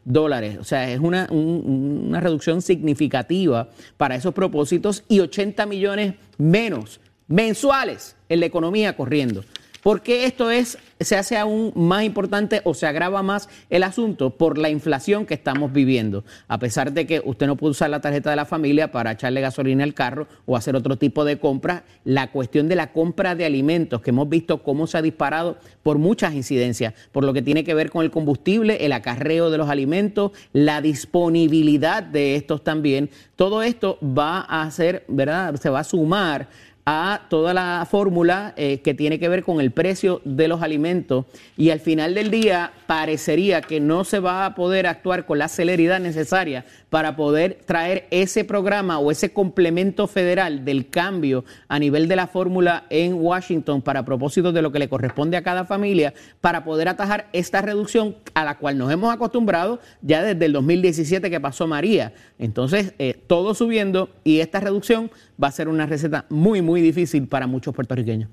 dólares. 0.05 0.59
O 0.61 0.65
sea, 0.65 0.91
es 0.91 1.01
una, 1.01 1.29
una 1.31 2.21
reducción 2.21 2.63
significativa 2.63 3.69
para 3.97 4.15
esos 4.15 4.35
propósitos 4.35 5.05
y 5.09 5.21
80 5.21 5.67
millones 5.67 6.15
menos 6.39 7.01
mensuales 7.29 8.17
en 8.29 8.41
la 8.41 8.47
economía 8.47 8.97
corriendo. 8.97 9.45
¿Por 9.83 10.03
qué 10.03 10.27
esto 10.27 10.53
es, 10.53 10.79
se 11.01 11.17
hace 11.17 11.37
aún 11.37 11.73
más 11.75 12.05
importante 12.05 12.61
o 12.62 12.73
se 12.73 12.87
agrava 12.87 13.21
más 13.25 13.49
el 13.69 13.83
asunto? 13.83 14.31
Por 14.31 14.57
la 14.57 14.71
inflación 14.71 15.27
que 15.27 15.35
estamos 15.35 15.73
viviendo. 15.73 16.23
A 16.47 16.59
pesar 16.59 16.93
de 16.93 17.05
que 17.05 17.21
usted 17.25 17.49
no 17.49 17.57
puede 17.57 17.73
usar 17.73 17.91
la 17.91 18.01
tarjeta 18.01 18.31
de 18.31 18.37
la 18.37 18.45
familia 18.45 18.93
para 18.93 19.11
echarle 19.11 19.41
gasolina 19.41 19.83
al 19.83 19.93
carro 19.93 20.29
o 20.47 20.57
hacer 20.57 20.77
otro 20.77 20.99
tipo 20.99 21.25
de 21.25 21.41
compras, 21.41 21.83
la 22.05 22.31
cuestión 22.31 22.69
de 22.69 22.77
la 22.77 22.93
compra 22.93 23.35
de 23.35 23.45
alimentos, 23.45 24.01
que 24.03 24.11
hemos 24.11 24.29
visto 24.29 24.62
cómo 24.62 24.87
se 24.87 24.99
ha 24.99 25.03
disparado 25.03 25.59
por 25.83 25.99
muchas 25.99 26.33
incidencias, 26.35 26.95
por 27.11 27.25
lo 27.25 27.33
que 27.33 27.43
tiene 27.43 27.65
que 27.65 27.75
ver 27.75 27.91
con 27.91 28.05
el 28.05 28.12
combustible, 28.12 28.87
el 28.87 28.93
acarreo 28.93 29.51
de 29.51 29.59
los 29.59 29.69
alimentos, 29.69 30.31
la 30.53 30.81
disponibilidad 30.81 32.05
de 32.05 32.37
estos 32.37 32.62
también, 32.62 33.11
todo 33.35 33.65
esto 33.65 33.99
va 34.01 34.47
a 34.49 34.62
hacer, 34.62 35.05
¿verdad? 35.09 35.57
Se 35.57 35.71
va 35.71 35.81
a 35.81 35.85
sumar 35.85 36.49
a 36.85 37.23
toda 37.29 37.55
la 37.55 37.87
fórmula 37.89 38.55
eh, 38.57 38.81
que 38.81 38.93
tiene 38.93 39.21
que 39.21 39.29
ver 39.29 39.45
con 39.45 39.61
el 39.61 39.71
precio 39.71 40.21
de 40.25 40.49
los 40.49 40.62
alimentos 40.62 41.27
y 41.57 41.71
al 41.71 41.79
final 41.79 42.15
del 42.15 42.31
día 42.31 42.73
parecería 42.87 43.61
que 43.62 43.79
no 43.79 44.03
se 44.03 44.19
va 44.19 44.45
a 44.45 44.55
poder 44.57 44.89
actuar 44.89 45.25
con 45.25 45.39
la 45.39 45.47
celeridad 45.47 46.01
necesaria 46.01 46.65
para 46.91 47.15
poder 47.15 47.61
traer 47.65 48.09
ese 48.11 48.45
programa 48.45 48.99
o 48.99 49.12
ese 49.12 49.33
complemento 49.33 50.09
federal 50.09 50.65
del 50.65 50.89
cambio 50.91 51.45
a 51.69 51.79
nivel 51.79 52.09
de 52.09 52.17
la 52.17 52.27
fórmula 52.27 52.85
en 52.91 53.15
Washington 53.15 53.81
para 53.81 54.05
propósito 54.05 54.53
de 54.53 54.62
lo 54.62 54.73
que 54.73 54.81
le 54.81 54.89
corresponde 54.89 55.37
a 55.37 55.43
cada 55.43 55.65
familia 55.65 56.12
para 56.41 56.65
poder 56.65 56.89
atajar 56.89 57.29
esta 57.33 57.62
reducción 57.62 58.17
a 58.35 58.45
la 58.45 58.59
cual 58.59 58.77
nos 58.77 58.93
hemos 58.93 59.15
acostumbrado 59.15 59.79
ya 60.03 60.23
desde 60.23 60.47
el 60.47 60.53
2017 60.53 61.31
que 61.31 61.41
pasó 61.41 61.67
María. 61.69 62.12
Entonces, 62.39 62.95
eh, 62.99 63.17
todo 63.27 63.55
subiendo 63.55 64.11
y 64.25 64.41
esta 64.41 64.59
reducción 64.59 65.11
va 65.43 65.49
a 65.49 65.53
ser 65.53 65.69
una 65.69 65.87
receta 65.87 66.27
muy, 66.29 66.63
muy 66.63 66.81
difícil 66.81 67.27
para 67.27 67.47
muchos 67.47 67.75
puertorriqueños. 67.75 68.31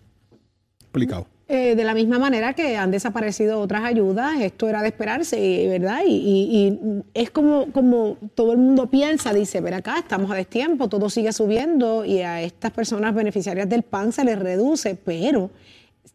Explicado. 0.82 1.28
Eh, 1.52 1.76
de 1.76 1.84
la 1.84 1.96
misma 1.96 2.20
manera 2.20 2.54
que 2.54 2.78
han 2.78 2.92
desaparecido 2.92 3.60
otras 3.60 3.84
ayudas, 3.84 4.40
esto 4.40 4.70
era 4.70 4.84
de 4.84 4.90
esperarse, 4.90 5.68
¿verdad? 5.68 6.02
Y, 6.06 6.14
y, 6.14 7.04
es 7.16 7.32
como, 7.32 7.72
como 7.72 8.18
todo 8.36 8.52
el 8.52 8.60
mundo 8.60 8.88
piensa, 8.88 9.34
dice, 9.34 9.60
ver 9.60 9.74
acá, 9.74 9.98
estamos 9.98 10.30
a 10.30 10.36
destiempo, 10.36 10.90
todo 10.90 11.10
sigue 11.10 11.34
subiendo 11.34 12.06
y 12.06 12.20
a 12.20 12.44
estas 12.44 12.72
personas 12.72 13.16
beneficiarias 13.16 13.68
del 13.68 13.82
PAN 13.82 14.12
se 14.12 14.24
les 14.26 14.38
reduce, 14.38 14.94
pero 14.94 15.50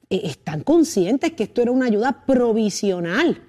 eh, 0.08 0.20
están 0.22 0.60
conscientes 0.62 1.32
que 1.32 1.42
esto 1.42 1.62
era 1.62 1.72
una 1.72 1.86
ayuda 1.86 2.24
provisional. 2.24 3.42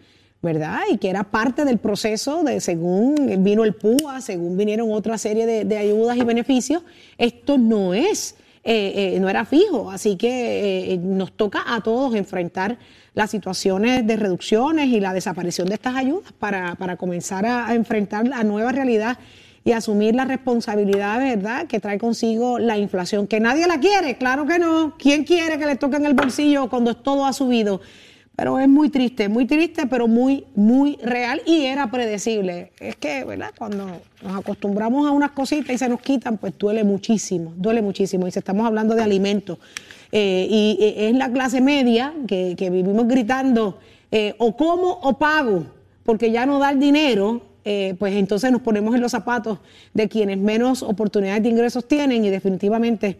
¿Verdad? 0.46 0.80
Y 0.90 0.98
que 0.98 1.10
era 1.10 1.26
parte 1.26 1.66
del 1.66 1.80
proceso 1.80 2.44
de 2.44 2.62
según 2.62 3.44
vino 3.44 3.66
el 3.66 3.74
PUA, 3.74 4.22
según 4.22 4.56
vinieron 4.56 4.92
otra 4.94 5.18
serie 5.18 5.66
de, 5.66 5.78
ayudas 5.78 6.16
y 6.16 6.24
beneficios, 6.24 6.84
esto 7.18 7.58
no 7.58 7.94
es 7.94 8.36
eh, 8.64 9.16
eh, 9.16 9.20
no 9.20 9.28
era 9.30 9.46
fijo. 9.46 9.92
Así 9.92 10.16
que 10.16 10.94
eh, 10.94 10.98
nos 10.98 11.34
toca 11.34 11.64
a 11.68 11.82
todos 11.82 12.16
enfrentar 12.16 12.78
las 13.14 13.30
situaciones 13.30 14.08
de 14.08 14.16
reducciones 14.16 14.88
y 14.88 15.00
la 15.00 15.14
desaparición 15.14 15.68
de 15.68 15.76
estas 15.76 15.96
ayudas 15.96 16.32
para, 16.32 16.96
comenzar 16.98 17.46
a, 17.46 17.76
enfrentar 17.76 18.28
la 18.28 18.44
nueva 18.44 18.72
realidad 18.72 19.20
y 19.64 19.72
asumir 19.72 20.16
la 20.16 20.26
responsabilidad, 20.26 21.20
¿verdad?, 21.20 21.68
que 21.68 21.80
trae 21.80 21.98
consigo 21.98 22.60
la 22.60 22.78
inflación, 22.78 23.26
que 23.26 23.40
nadie 23.40 23.68
la 23.68 23.80
quiere, 23.80 24.18
claro 24.18 24.46
que 24.46 24.60
no. 24.60 24.96
¿Quién 24.98 25.24
quiere 25.24 25.58
que 25.58 25.66
le 25.66 25.76
toquen 25.76 26.06
el 26.06 26.14
bolsillo 26.14 26.70
cuando 26.70 26.96
todo 26.96 27.26
ha 27.26 27.34
subido? 27.34 27.82
Pero 28.36 28.60
es 28.60 28.68
muy 28.68 28.90
triste, 28.90 29.30
muy 29.30 29.46
triste, 29.46 29.88
pero 29.88 30.08
muy, 30.08 30.46
muy 30.56 30.98
real 31.02 31.42
y 31.46 31.66
era 31.66 31.90
predecible. 31.90 32.72
Es 32.80 32.98
que, 32.98 33.24
¿verdad? 33.24 33.54
Cuando 33.58 34.02
nos 34.22 34.36
acostumbramos 34.36 35.08
a 35.08 35.12
unas 35.12 35.32
cositas 35.32 35.74
y 35.74 35.78
se 35.78 35.88
nos 35.88 36.02
quitan, 36.02 36.38
pues 36.38 36.54
duele 36.58 36.84
muchísimo, 36.84 37.54
duele 37.56 37.82
muchísimo. 37.82 38.28
Y 38.28 38.32
si 38.32 38.40
estamos 38.40 38.68
hablando 38.68 38.94
de 38.94 39.04
alimentos. 39.04 39.58
Eh, 40.12 40.48
y 40.50 40.78
eh, 40.82 41.10
es 41.10 41.16
la 41.16 41.32
clase 41.32 41.62
media 41.62 42.14
que, 42.28 42.56
vivimos 42.58 43.08
gritando, 43.08 43.80
eh, 44.12 44.36
o 44.38 44.56
como 44.56 44.92
o 44.92 45.18
pago, 45.18 45.66
porque 46.04 46.32
ya 46.32 46.46
no 46.46 46.60
da 46.60 46.72
el 46.72 46.80
dinero, 46.80 47.42
pues 47.98 48.14
entonces 48.14 48.52
nos 48.52 48.62
ponemos 48.62 48.94
en 48.94 49.02
los 49.02 49.12
zapatos 49.12 49.58
de 49.92 50.08
quienes 50.08 50.38
menos 50.38 50.84
oportunidades 50.84 51.42
de 51.42 51.50
ingresos 51.50 51.88
tienen 51.88 52.24
y 52.24 52.30
definitivamente 52.30 53.18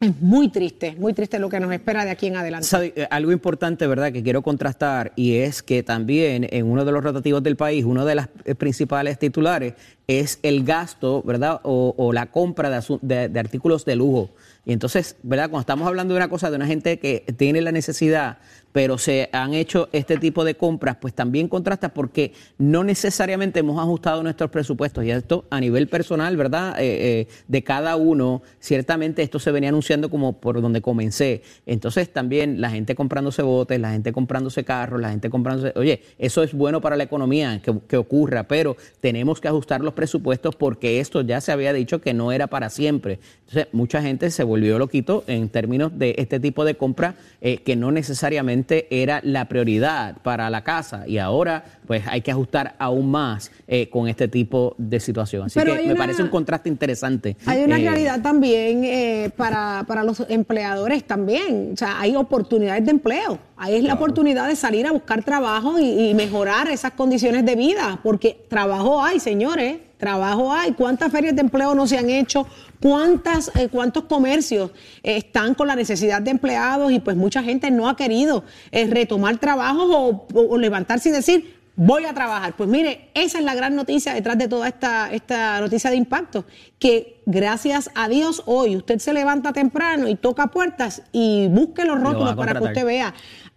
es 0.00 0.20
muy 0.20 0.48
triste, 0.48 0.96
muy 0.98 1.14
triste 1.14 1.38
lo 1.38 1.48
que 1.48 1.60
nos 1.60 1.72
espera 1.72 2.04
de 2.04 2.10
aquí 2.10 2.26
en 2.26 2.36
adelante. 2.36 2.92
Eh, 2.96 3.06
algo 3.10 3.32
importante, 3.32 3.86
¿verdad?, 3.86 4.12
que 4.12 4.22
quiero 4.22 4.42
contrastar 4.42 5.12
y 5.16 5.36
es 5.36 5.62
que 5.62 5.82
también 5.82 6.46
en 6.50 6.66
uno 6.66 6.84
de 6.84 6.92
los 6.92 7.02
rotativos 7.02 7.42
del 7.42 7.56
país, 7.56 7.84
uno 7.84 8.04
de 8.04 8.16
las 8.16 8.28
eh, 8.44 8.54
principales 8.54 9.18
titulares 9.18 9.74
es 10.06 10.40
el 10.42 10.64
gasto, 10.64 11.22
¿verdad?, 11.22 11.60
o, 11.62 12.12
la 12.12 12.26
compra 12.26 12.68
de, 12.70 13.40
artículos 13.40 13.84
de 13.84 13.96
lujo. 13.96 14.30
Y 14.66 14.72
entonces, 14.72 15.16
¿verdad?, 15.22 15.48
cuando 15.48 15.60
estamos 15.60 15.86
hablando 15.86 16.14
de 16.14 16.18
una 16.18 16.28
cosa 16.28 16.50
de 16.50 16.56
una 16.56 16.66
gente 16.66 16.98
que 16.98 17.24
tiene 17.36 17.60
la 17.60 17.72
necesidad 17.72 18.38
pero 18.74 18.98
se 18.98 19.28
han 19.30 19.54
hecho 19.54 19.88
este 19.92 20.16
tipo 20.16 20.42
de 20.44 20.56
compras, 20.56 20.96
pues 21.00 21.14
también 21.14 21.46
contrasta 21.46 21.94
porque 21.94 22.32
no 22.58 22.82
necesariamente 22.82 23.60
hemos 23.60 23.80
ajustado 23.80 24.24
nuestros 24.24 24.50
presupuestos 24.50 25.04
y 25.04 25.12
esto 25.12 25.44
a 25.48 25.60
nivel 25.60 25.86
personal, 25.86 26.36
¿verdad? 26.36 26.74
Eh, 26.80 27.20
eh, 27.20 27.28
de 27.46 27.62
cada 27.62 27.94
uno, 27.94 28.42
ciertamente 28.58 29.22
esto 29.22 29.38
se 29.38 29.52
venía 29.52 29.68
anunciando 29.68 30.10
como 30.10 30.40
por 30.40 30.60
donde 30.60 30.82
comencé. 30.82 31.42
Entonces 31.66 32.12
también 32.12 32.60
la 32.60 32.68
gente 32.68 32.96
comprándose 32.96 33.42
botes, 33.42 33.78
la 33.78 33.92
gente 33.92 34.12
comprándose 34.12 34.64
carros, 34.64 35.00
la 35.00 35.10
gente 35.10 35.30
comprándose, 35.30 35.72
oye, 35.76 36.02
eso 36.18 36.42
es 36.42 36.52
bueno 36.52 36.80
para 36.80 36.96
la 36.96 37.04
economía 37.04 37.62
que, 37.62 37.96
ocurra, 37.96 38.48
pero 38.48 38.76
tenemos 39.00 39.40
que 39.40 39.46
ajustar 39.46 39.82
los 39.82 39.94
presupuestos 39.94 40.56
porque 40.56 40.98
esto 40.98 41.20
ya 41.20 41.40
se 41.40 41.52
había 41.52 41.72
dicho 41.72 42.00
que 42.00 42.12
no 42.12 42.32
era 42.32 42.48
para 42.48 42.70
siempre. 42.70 43.20
Entonces 43.46 43.68
mucha 43.70 44.02
gente 44.02 44.32
se 44.32 44.42
volvió 44.42 44.80
loquito 44.80 45.22
en 45.28 45.48
términos 45.48 45.96
de 45.96 46.16
este 46.18 46.40
tipo 46.40 46.64
de 46.64 46.74
compra 46.74 47.14
eh, 47.40 47.58
que 47.58 47.76
no 47.76 47.92
necesariamente 47.92 48.63
era 48.90 49.20
la 49.22 49.46
prioridad 49.46 50.16
para 50.22 50.50
la 50.50 50.62
casa 50.64 51.04
y 51.06 51.18
ahora 51.18 51.64
pues 51.86 52.02
hay 52.06 52.20
que 52.22 52.30
ajustar 52.30 52.74
aún 52.78 53.10
más 53.10 53.50
eh, 53.66 53.88
con 53.90 54.08
este 54.08 54.28
tipo 54.28 54.74
de 54.78 55.00
situación. 55.00 55.46
Así 55.46 55.60
que 55.60 55.86
me 55.86 55.96
parece 55.96 56.22
un 56.22 56.28
contraste 56.28 56.68
interesante. 56.68 57.36
Hay 57.46 57.62
una 57.62 57.78
eh, 57.78 57.82
realidad 57.82 58.22
también 58.22 58.84
eh, 58.84 59.30
para, 59.36 59.84
los 60.04 60.24
empleadores 60.28 61.04
también. 61.04 61.70
O 61.74 61.76
sea, 61.76 62.00
hay 62.00 62.16
oportunidades 62.16 62.84
de 62.84 62.90
empleo. 62.90 63.38
Ahí 63.56 63.76
es 63.76 63.84
la 63.84 63.94
oportunidad 63.94 64.48
de 64.48 64.56
salir 64.56 64.86
a 64.86 64.92
buscar 64.92 65.22
trabajo 65.22 65.78
y, 65.78 66.10
y 66.10 66.14
mejorar 66.14 66.68
esas 66.68 66.92
condiciones 66.92 67.44
de 67.44 67.54
vida, 67.54 68.00
porque 68.02 68.46
trabajo 68.48 69.02
hay, 69.02 69.20
señores 69.20 69.78
trabajo 70.04 70.52
hay, 70.52 70.72
cuántas 70.72 71.10
ferias 71.10 71.34
de 71.34 71.40
empleo 71.40 71.74
no 71.74 71.86
se 71.86 71.96
han 71.96 72.10
hecho, 72.10 72.46
cuántas, 72.78 73.50
eh, 73.56 73.68
cuántos 73.70 74.04
comercios 74.04 74.70
eh, 75.02 75.16
están 75.16 75.54
con 75.54 75.66
la 75.66 75.74
necesidad 75.74 76.20
de 76.20 76.30
empleados 76.30 76.92
y 76.92 77.00
pues 77.00 77.16
mucha 77.16 77.42
gente 77.42 77.70
no 77.70 77.88
ha 77.88 77.96
querido 77.96 78.44
eh, 78.70 78.86
retomar 78.86 79.38
trabajos 79.38 80.26
o, 80.34 80.58
levantarse 80.58 81.08
y 81.08 81.12
decir, 81.12 81.56
voy 81.74 82.04
a 82.04 82.12
trabajar. 82.12 82.54
Pues 82.54 82.68
mire, 82.68 83.08
esa 83.14 83.38
es 83.38 83.44
la 83.46 83.54
gran 83.54 83.74
noticia 83.74 84.12
detrás 84.12 84.36
de 84.36 84.46
toda 84.46 84.68
esta, 84.68 85.10
esta 85.10 85.58
noticia 85.62 85.88
de 85.88 85.96
impacto, 85.96 86.44
que 86.78 87.22
gracias 87.24 87.90
a 87.94 88.06
Dios 88.08 88.42
hoy 88.44 88.76
usted 88.76 88.98
se 88.98 89.14
levanta 89.14 89.54
temprano 89.54 90.06
y 90.06 90.16
toca 90.16 90.48
puertas 90.48 91.00
y 91.12 91.48
busque 91.48 91.86
los 91.86 91.98
rótulos 91.98 92.36
para 92.36 92.52
que 92.52 92.64
usted 92.64 92.84
vea, 92.84 93.14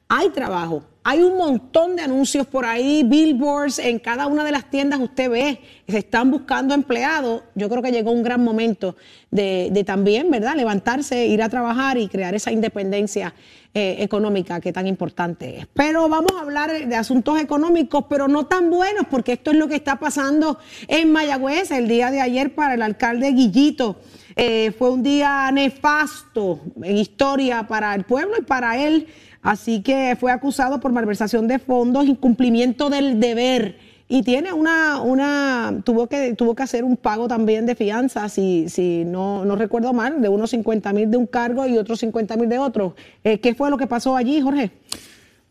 hay 0.08 0.30
trabajo 0.30 0.86
hay 1.10 1.22
un 1.22 1.38
montón 1.38 1.96
de 1.96 2.02
anuncios 2.02 2.46
por 2.48 2.66
ahí, 2.66 3.02
billboards, 3.04 3.80
en 3.80 3.98
cada 3.98 4.28
una 4.28 4.44
de 4.44 4.52
las 4.52 4.70
tiendas 4.70 5.00
usted 5.00 5.30
ve, 5.30 5.62
se 5.88 6.00
están 6.00 6.30
buscando 6.30 6.74
empleados. 6.74 7.44
Yo 7.56 7.70
creo 7.70 7.82
que 7.82 7.94
llegó 7.94 8.12
un 8.12 8.24
gran 8.24 8.44
momento 8.44 8.98
de, 9.32 9.84
también, 9.86 10.30
¿verdad? 10.30 10.58
Levantarse, 10.58 11.26
ir 11.28 11.42
a 11.42 11.48
trabajar 11.48 11.98
y 11.98 12.10
crear 12.10 12.36
esa 12.36 12.52
independencia 12.52 13.34
eh, 13.74 13.96
económica 14.00 14.60
que 14.60 14.74
tan 14.74 14.86
importante 14.86 15.60
es. 15.60 15.68
Pero 15.74 16.10
vamos 16.10 16.34
a 16.36 16.42
hablar 16.42 16.72
de 16.90 16.96
asuntos 16.98 17.40
económicos, 17.40 18.04
pero 18.10 18.28
no 18.28 18.48
tan 18.48 18.70
buenos, 18.70 19.08
porque 19.10 19.32
esto 19.32 19.52
es 19.52 19.58
lo 19.58 19.70
que 19.70 19.76
está 19.76 20.00
pasando 20.00 20.60
en 20.90 21.14
Mayagüez 21.14 21.72
el 21.72 21.88
día 21.88 22.12
de 22.12 22.20
ayer 22.20 22.54
para 22.54 22.74
el 22.74 22.82
alcalde 22.82 23.32
Guillito. 23.32 23.96
Eh, 24.36 24.74
fue 24.78 24.92
un 24.92 25.04
día 25.04 25.50
nefasto 25.54 26.60
en 26.84 26.98
historia 26.98 27.66
para 27.66 27.96
el 27.96 28.04
pueblo 28.04 28.36
y 28.38 28.44
para 28.44 28.78
él. 28.86 29.08
Así 29.41 29.82
que 29.82 30.17
fue 30.20 30.32
acusado 30.32 30.79
por 30.79 30.91
malversación 30.91 31.48
de 31.48 31.60
fondos, 31.60 32.06
incumplimiento 32.06 32.89
del 32.89 33.20
deber 33.20 33.75
y 34.10 34.24
tiene 34.24 34.53
una, 34.53 35.01
una 35.01 35.82
tuvo 35.84 36.08
que 36.08 36.34
tuvo 36.34 36.56
que 36.56 36.63
hacer 36.63 36.86
un 36.86 36.96
pago 36.96 37.27
también 37.27 37.65
de 37.65 37.75
fianza, 37.75 38.29
si, 38.29 38.70
si 38.70 39.03
no, 39.03 39.44
no 39.44 39.58
recuerdo 39.58 39.91
mal, 39.91 40.22
de 40.22 40.29
unos 40.29 40.51
50 40.51 40.94
mil 40.94 41.12
de 41.12 41.17
un 41.17 41.27
cargo 41.27 41.67
y 41.67 41.77
otros 41.77 42.00
50 42.00 42.38
mil 42.38 42.48
de 42.48 42.58
otro. 42.58 42.96
Eh, 43.24 43.39
¿Qué 43.39 43.53
fue 43.53 43.70
lo 43.70 43.77
que 43.77 43.86
pasó 43.86 44.15
allí, 44.15 44.39
Jorge? 44.41 44.72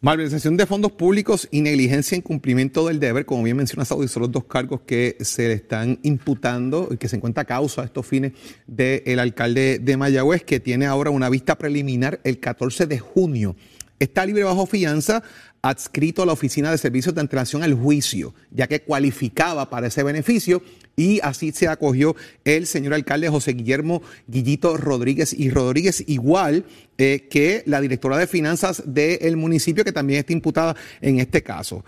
Malversación 0.00 0.57
de 0.57 0.66
fondos 0.66 0.93
públicos 0.93 1.49
y 1.50 1.62
negligencia 1.62 2.16
en 2.16 2.23
cumplimiento 2.23 2.87
del 2.87 3.00
deber, 3.00 3.26
como 3.26 3.43
bien 3.43 3.57
menciona 3.57 3.85
Saudi, 3.85 4.09
son 4.09 4.23
los 4.23 4.33
dos 4.33 4.45
cargos 4.45 4.83
que 4.87 5.16
se 5.21 5.49
le 5.49 5.55
están 5.55 5.99
imputando 6.02 6.88
y 6.90 6.97
que 6.97 7.09
se 7.09 7.16
encuentra 7.16 7.45
causa 7.45 7.83
a 7.83 7.85
estos 7.87 8.07
fines 8.07 8.33
del 8.66 9.19
alcalde 9.19 9.78
de 9.78 9.97
Mayagüez, 9.97 10.45
que 10.45 10.61
tiene 10.61 10.87
ahora 10.87 11.11
una 11.11 11.28
vista 11.28 11.57
preliminar 11.57 12.21
el 12.25 12.40
14 12.40 12.87
de 12.87 12.99
junio 12.99 13.57
está 13.99 14.26
libre 14.26 14.45
bajo 14.45 14.67
fianza 14.67 15.23
adscrito 15.62 16.23
a 16.23 16.26
la 16.26 16.33
Oficina 16.33 16.71
de 16.71 16.79
Servicios 16.79 17.15
de 17.15 17.21
Antelación 17.21 17.62
al 17.62 17.75
Juicio, 17.75 18.35
ya 18.50 18.67
que 18.67 18.83
cualificaba 18.83 19.69
para 19.69 19.88
ese 19.88 20.03
beneficio 20.03 20.62
y 20.97 21.21
así 21.23 21.53
se 21.53 21.69
acogió 21.69 22.17
el 22.45 22.67
señor 22.67 22.95
alcalde 22.95 23.29
José 23.29 23.53
Guillermo 23.53 24.03
Guillito 24.26 24.76
Rodríguez 24.76 25.35
y 25.38 25.50
Rodríguez, 25.50 26.05
igual 26.07 26.65
eh, 26.99 27.26
que 27.31 27.62
la 27.67 27.81
directora 27.81 28.17
de 28.17 28.26
finanzas 28.26 28.83
del 28.87 29.37
municipio, 29.37 29.85
que 29.85 29.93
también 29.93 30.21
está 30.21 30.33
imputada 30.33 30.76
en 31.00 31.21
este 31.21 31.43
caso. 31.43 31.85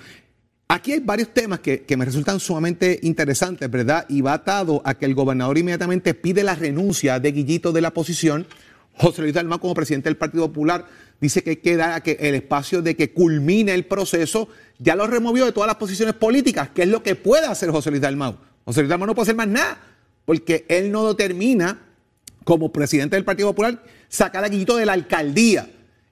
Aquí 0.71 0.93
hay 0.93 1.00
varios 1.00 1.33
temas 1.33 1.61
que, 1.61 1.85
que, 1.85 1.97
me 1.97 2.05
resultan 2.05 2.41
sumamente 2.41 3.00
interesantes, 3.03 3.71
¿verdad? 3.71 4.05
Y 4.11 4.21
va 4.21 4.35
atado 4.35 4.83
a 4.85 4.93
que 4.93 5.07
el 5.07 5.15
gobernador 5.15 5.57
inmediatamente 5.57 6.12
pide 6.12 6.43
la 6.43 6.55
renuncia 6.55 7.19
de 7.19 7.33
Guillito 7.33 7.73
de 7.73 7.81
la 7.81 7.95
posición. 7.95 8.47
José 8.93 9.23
Luis 9.23 9.33
Dalmau 9.33 9.61
como 9.61 9.73
presidente 9.73 10.11
del 10.11 10.19
Partido 10.19 10.49
Popular 10.49 10.85
dice 11.21 11.43
que 11.43 11.61
queda 11.61 12.01
que 12.01 12.17
el 12.21 12.35
espacio 12.35 12.83
de 12.83 12.97
que 12.97 13.13
culmine 13.13 13.75
el 13.75 13.87
proceso 13.87 14.49
ya 14.79 14.95
lo 14.95 15.07
removió 15.07 15.45
de 15.45 15.53
todas 15.53 15.67
las 15.67 15.77
posiciones 15.77 16.15
políticas, 16.15 16.71
que 16.71 16.83
es 16.83 16.89
lo 16.89 17.03
que 17.03 17.15
puede 17.15 17.47
hacer 17.47 17.71
José 17.71 17.91
Luis 17.91 18.03
Dalmau. 18.03 18.37
José 18.65 18.81
Luis 18.81 18.91
Dalmau 18.91 19.07
no 19.07 19.15
puede 19.15 19.25
hacer 19.25 19.37
más 19.37 19.49
nada, 19.49 19.79
porque 20.25 20.65
él 20.69 20.93
no 20.93 21.09
determina, 21.09 21.81
como 22.45 22.73
presidente 22.73 23.17
del 23.17 23.25
Partido 23.25 23.49
Popular, 23.49 23.83
sacar 24.09 24.45
a 24.45 24.49
Guillito 24.49 24.77
de 24.77 24.87
la 24.87 24.93
alcaldía. 24.93 25.71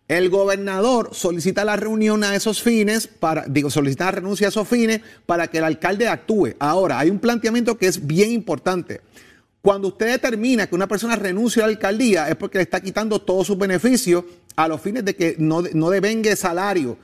El 0.08 0.30
gobernador 0.30 1.10
solicita 1.12 1.64
la 1.64 1.76
reunión 1.76 2.22
a 2.22 2.34
esos 2.34 2.62
fines, 2.62 3.08
para, 3.08 3.44
digo, 3.48 3.70
solicita 3.70 4.06
la 4.06 4.12
renuncia 4.12 4.46
a 4.46 4.50
esos 4.50 4.68
fines 4.68 5.00
para 5.26 5.48
que 5.48 5.58
el 5.58 5.64
alcalde 5.64 6.08
actúe. 6.08 6.54
Ahora, 6.58 6.98
hay 6.98 7.10
un 7.10 7.18
planteamiento 7.18 7.76
que 7.76 7.86
es 7.86 8.06
bien 8.06 8.30
importante. 8.30 9.00
Cuando 9.62 9.88
usted 9.88 10.12
determina 10.12 10.68
que 10.68 10.76
una 10.76 10.86
persona 10.86 11.16
renuncia 11.16 11.64
a 11.64 11.66
la 11.66 11.72
alcaldía 11.72 12.28
es 12.28 12.36
porque 12.36 12.58
le 12.58 12.62
está 12.62 12.80
quitando 12.80 13.20
todos 13.20 13.48
sus 13.48 13.58
beneficios 13.58 14.24
a 14.56 14.68
los 14.68 14.80
fines 14.80 15.04
de 15.04 15.14
que 15.14 15.36
no, 15.38 15.62
no 15.74 15.90
devengue 15.90 16.34
salario. 16.36 16.98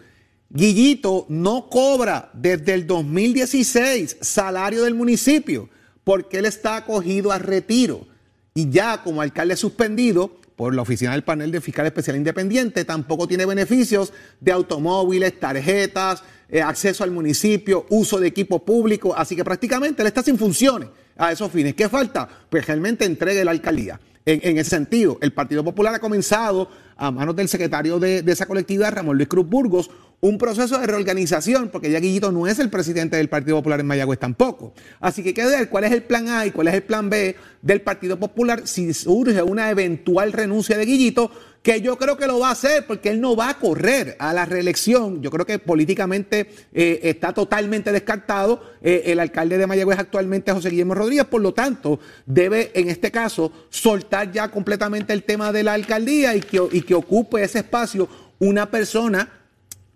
Guillito 0.48 1.26
no 1.28 1.68
cobra 1.70 2.30
desde 2.34 2.74
el 2.74 2.86
2016 2.86 4.18
salario 4.20 4.84
del 4.84 4.94
municipio 4.94 5.68
porque 6.04 6.38
él 6.38 6.46
está 6.46 6.76
acogido 6.76 7.32
a 7.32 7.38
retiro. 7.38 8.06
Y 8.54 8.68
ya 8.68 9.02
como 9.02 9.22
alcalde 9.22 9.56
suspendido, 9.56 10.42
por 10.56 10.74
la 10.74 10.82
oficina 10.82 11.12
del 11.12 11.24
panel 11.24 11.50
de 11.50 11.60
fiscal 11.60 11.86
especial 11.86 12.16
independiente, 12.16 12.84
tampoco 12.84 13.26
tiene 13.26 13.46
beneficios 13.46 14.12
de 14.40 14.52
automóviles, 14.52 15.40
tarjetas, 15.40 16.22
eh, 16.48 16.60
acceso 16.60 17.02
al 17.02 17.10
municipio, 17.10 17.86
uso 17.88 18.20
de 18.20 18.28
equipo 18.28 18.64
público, 18.64 19.14
así 19.16 19.34
que 19.34 19.44
prácticamente 19.44 20.02
él 20.02 20.08
está 20.08 20.22
sin 20.22 20.38
funciones 20.38 20.88
a 21.16 21.32
esos 21.32 21.50
fines. 21.50 21.74
¿Qué 21.74 21.88
falta? 21.88 22.28
Pues 22.50 22.66
realmente 22.66 23.04
entregue 23.04 23.44
la 23.44 23.50
alcaldía. 23.52 23.98
En, 24.24 24.56
ese 24.56 24.70
sentido, 24.70 25.18
el 25.20 25.32
Partido 25.32 25.64
Popular 25.64 25.96
ha 25.96 25.98
comenzado, 25.98 26.68
a 27.02 27.10
manos 27.10 27.34
del 27.34 27.48
secretario 27.48 27.98
de, 27.98 28.22
esa 28.28 28.46
colectividad, 28.46 28.92
Ramón 28.92 29.16
Luis 29.16 29.28
Cruz 29.28 29.48
Burgos, 29.48 29.90
un 30.20 30.38
proceso 30.38 30.78
de 30.78 30.86
reorganización, 30.86 31.68
porque 31.68 31.90
ya 31.90 31.98
Guillito 31.98 32.30
no 32.30 32.46
es 32.46 32.60
el 32.60 32.70
presidente 32.70 33.16
del 33.16 33.28
Partido 33.28 33.56
Popular 33.56 33.80
en 33.80 33.86
Mayagüez 33.86 34.20
tampoco. 34.20 34.72
Así 35.00 35.24
que 35.24 35.30
hay 35.30 35.34
que 35.34 35.44
ver 35.44 35.68
cuál 35.68 35.82
es 35.82 35.90
el 35.90 36.04
plan 36.04 36.28
A 36.28 36.46
y 36.46 36.52
cuál 36.52 36.68
es 36.68 36.74
el 36.74 36.84
plan 36.84 37.10
B 37.10 37.34
del 37.60 37.80
Partido 37.80 38.20
Popular 38.20 38.62
si 38.68 38.94
surge 38.94 39.42
una 39.42 39.68
eventual 39.70 40.32
renuncia 40.32 40.78
de 40.78 40.86
Guillito 40.86 41.32
que 41.62 41.80
yo 41.80 41.96
creo 41.96 42.16
que 42.16 42.26
lo 42.26 42.40
va 42.40 42.48
a 42.48 42.52
hacer 42.52 42.86
porque 42.86 43.10
él 43.10 43.20
no 43.20 43.36
va 43.36 43.50
a 43.50 43.58
correr 43.58 44.16
a 44.18 44.32
la 44.32 44.44
reelección. 44.44 45.22
Yo 45.22 45.30
creo 45.30 45.46
que 45.46 45.58
políticamente 45.58 46.50
eh, 46.72 47.00
está 47.04 47.32
totalmente 47.32 47.92
descartado. 47.92 48.62
Eh, 48.82 49.04
el 49.06 49.20
alcalde 49.20 49.58
de 49.58 49.66
Mayagüez 49.66 49.98
actualmente 49.98 50.52
José 50.52 50.70
Guillermo 50.70 50.94
Rodríguez, 50.94 51.24
por 51.24 51.40
lo 51.40 51.54
tanto, 51.54 52.00
debe 52.26 52.72
en 52.74 52.90
este 52.90 53.12
caso 53.12 53.52
soltar 53.70 54.32
ya 54.32 54.50
completamente 54.50 55.12
el 55.12 55.22
tema 55.22 55.52
de 55.52 55.62
la 55.62 55.74
alcaldía 55.74 56.34
y 56.34 56.40
que 56.40 56.91
ocupe 56.94 57.42
ese 57.42 57.60
espacio 57.60 58.08
una 58.38 58.70
persona 58.70 59.28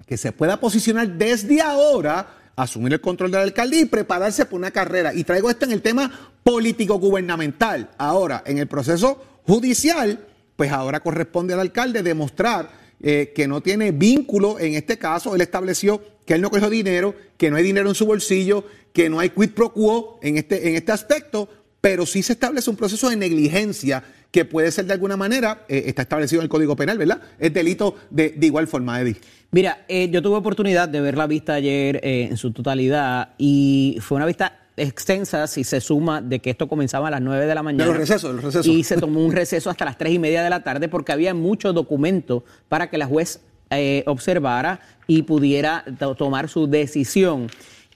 que 0.06 0.16
se 0.16 0.32
pueda 0.32 0.60
posicionar 0.60 1.08
desde 1.08 1.60
ahora 1.60 2.36
asumir 2.56 2.92
el 2.94 3.00
control 3.00 3.30
de 3.30 3.38
la 3.38 3.44
alcaldía 3.44 3.80
y 3.80 3.86
prepararse 3.86 4.46
por 4.46 4.58
una 4.58 4.70
carrera. 4.70 5.12
Y 5.12 5.24
traigo 5.24 5.50
esto 5.50 5.66
en 5.66 5.72
el 5.72 5.82
tema 5.82 6.32
político-gubernamental. 6.42 7.90
Ahora, 7.98 8.42
en 8.46 8.58
el 8.58 8.66
proceso 8.66 9.22
judicial, 9.44 10.26
pues 10.56 10.72
ahora 10.72 11.00
corresponde 11.00 11.54
al 11.54 11.60
alcalde 11.60 12.02
demostrar 12.02 12.70
eh, 13.00 13.32
que 13.34 13.46
no 13.46 13.60
tiene 13.60 13.92
vínculo, 13.92 14.58
en 14.58 14.74
este 14.74 14.96
caso, 14.96 15.34
él 15.34 15.42
estableció 15.42 16.00
que 16.24 16.34
él 16.34 16.40
no 16.40 16.50
cogió 16.50 16.70
dinero, 16.70 17.14
que 17.36 17.50
no 17.50 17.56
hay 17.56 17.62
dinero 17.62 17.88
en 17.88 17.94
su 17.94 18.06
bolsillo, 18.06 18.64
que 18.92 19.10
no 19.10 19.20
hay 19.20 19.30
quid 19.30 19.50
pro 19.50 19.72
quo 19.72 20.18
en 20.22 20.38
este, 20.38 20.68
en 20.68 20.76
este 20.76 20.92
aspecto, 20.92 21.48
pero 21.80 22.06
sí 22.06 22.22
se 22.22 22.32
establece 22.32 22.70
un 22.70 22.76
proceso 22.76 23.10
de 23.10 23.16
negligencia 23.16 24.02
que 24.30 24.44
puede 24.44 24.70
ser 24.70 24.86
de 24.86 24.92
alguna 24.92 25.16
manera, 25.16 25.64
eh, 25.68 25.84
está 25.86 26.02
establecido 26.02 26.40
en 26.40 26.44
el 26.44 26.48
Código 26.48 26.76
Penal, 26.76 26.98
¿verdad? 26.98 27.20
Es 27.38 27.52
delito 27.52 27.96
de, 28.10 28.34
igual 28.40 28.66
forma, 28.66 29.00
Eddie. 29.00 29.16
Mira, 29.50 29.84
eh, 29.88 30.08
yo 30.10 30.22
tuve 30.22 30.36
oportunidad 30.36 30.88
de 30.88 31.00
ver 31.00 31.16
la 31.16 31.26
vista 31.26 31.54
ayer 31.54 32.00
en 32.02 32.36
su 32.36 32.52
totalidad 32.52 33.30
y 33.38 33.98
fue 34.00 34.16
una 34.16 34.26
vista 34.26 34.66
extensa 34.76 35.46
si 35.46 35.64
se 35.64 35.80
suma 35.80 36.20
de 36.20 36.40
que 36.40 36.50
esto 36.50 36.68
comenzaba 36.68 37.08
a 37.08 37.10
las 37.10 37.22
9 37.22 37.46
de 37.46 37.54
la 37.54 37.62
mañana. 37.62 37.84
De 37.84 37.90
los 37.90 37.98
recesos, 37.98 38.30
de 38.30 38.34
los 38.34 38.44
recesos. 38.44 38.66
Y 38.66 38.84
se 38.84 38.96
tomó 38.96 39.24
un 39.24 39.32
receso 39.32 39.70
hasta 39.70 39.84
las 39.84 39.98
3 39.98 40.14
y 40.14 40.18
media 40.18 40.42
de 40.42 40.50
la 40.50 40.62
tarde 40.62 40.88
porque 40.88 41.12
había 41.12 41.34
muchos 41.34 41.74
documentos 41.74 42.42
para 42.68 42.90
que 42.90 42.98
la 42.98 43.06
juez 43.06 43.40
eh, 43.70 44.04
observara 44.06 44.80
y 45.06 45.22
pudiera 45.22 45.84
tomar 46.16 46.48
su 46.48 46.66
decisión. 46.66 47.48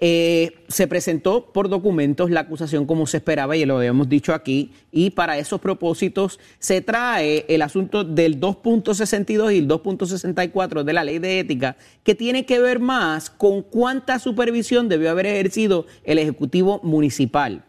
Eh, 0.03 0.53
se 0.69 0.87
presentó 0.87 1.53
por 1.53 1.69
documentos 1.69 2.31
la 2.31 2.41
acusación 2.41 2.87
como 2.87 3.07
se 3.07 3.19
esperaba 3.19 3.55
y 3.55 3.67
lo 3.67 3.77
habíamos 3.77 4.09
dicho 4.09 4.33
aquí 4.33 4.73
y 4.91 5.11
para 5.11 5.37
esos 5.37 5.61
propósitos 5.61 6.41
se 6.59 6.81
trae 6.81 7.45
el 7.51 7.61
asunto 7.61 8.03
del 8.03 8.41
2.62 8.41 9.55
y 9.55 9.59
el 9.59 9.69
2.64 9.69 10.85
de 10.85 10.93
la 10.95 11.05
ley 11.05 11.19
de 11.19 11.41
ética 11.41 11.77
que 12.03 12.15
tiene 12.15 12.47
que 12.47 12.61
ver 12.61 12.81
más 12.81 13.29
con 13.29 13.61
cuánta 13.61 14.19
supervisión 14.19 14.89
debió 14.89 15.11
haber 15.11 15.27
ejercido 15.27 15.85
el 16.05 16.19
Ejecutivo 16.19 16.81
Municipal. 16.83 17.67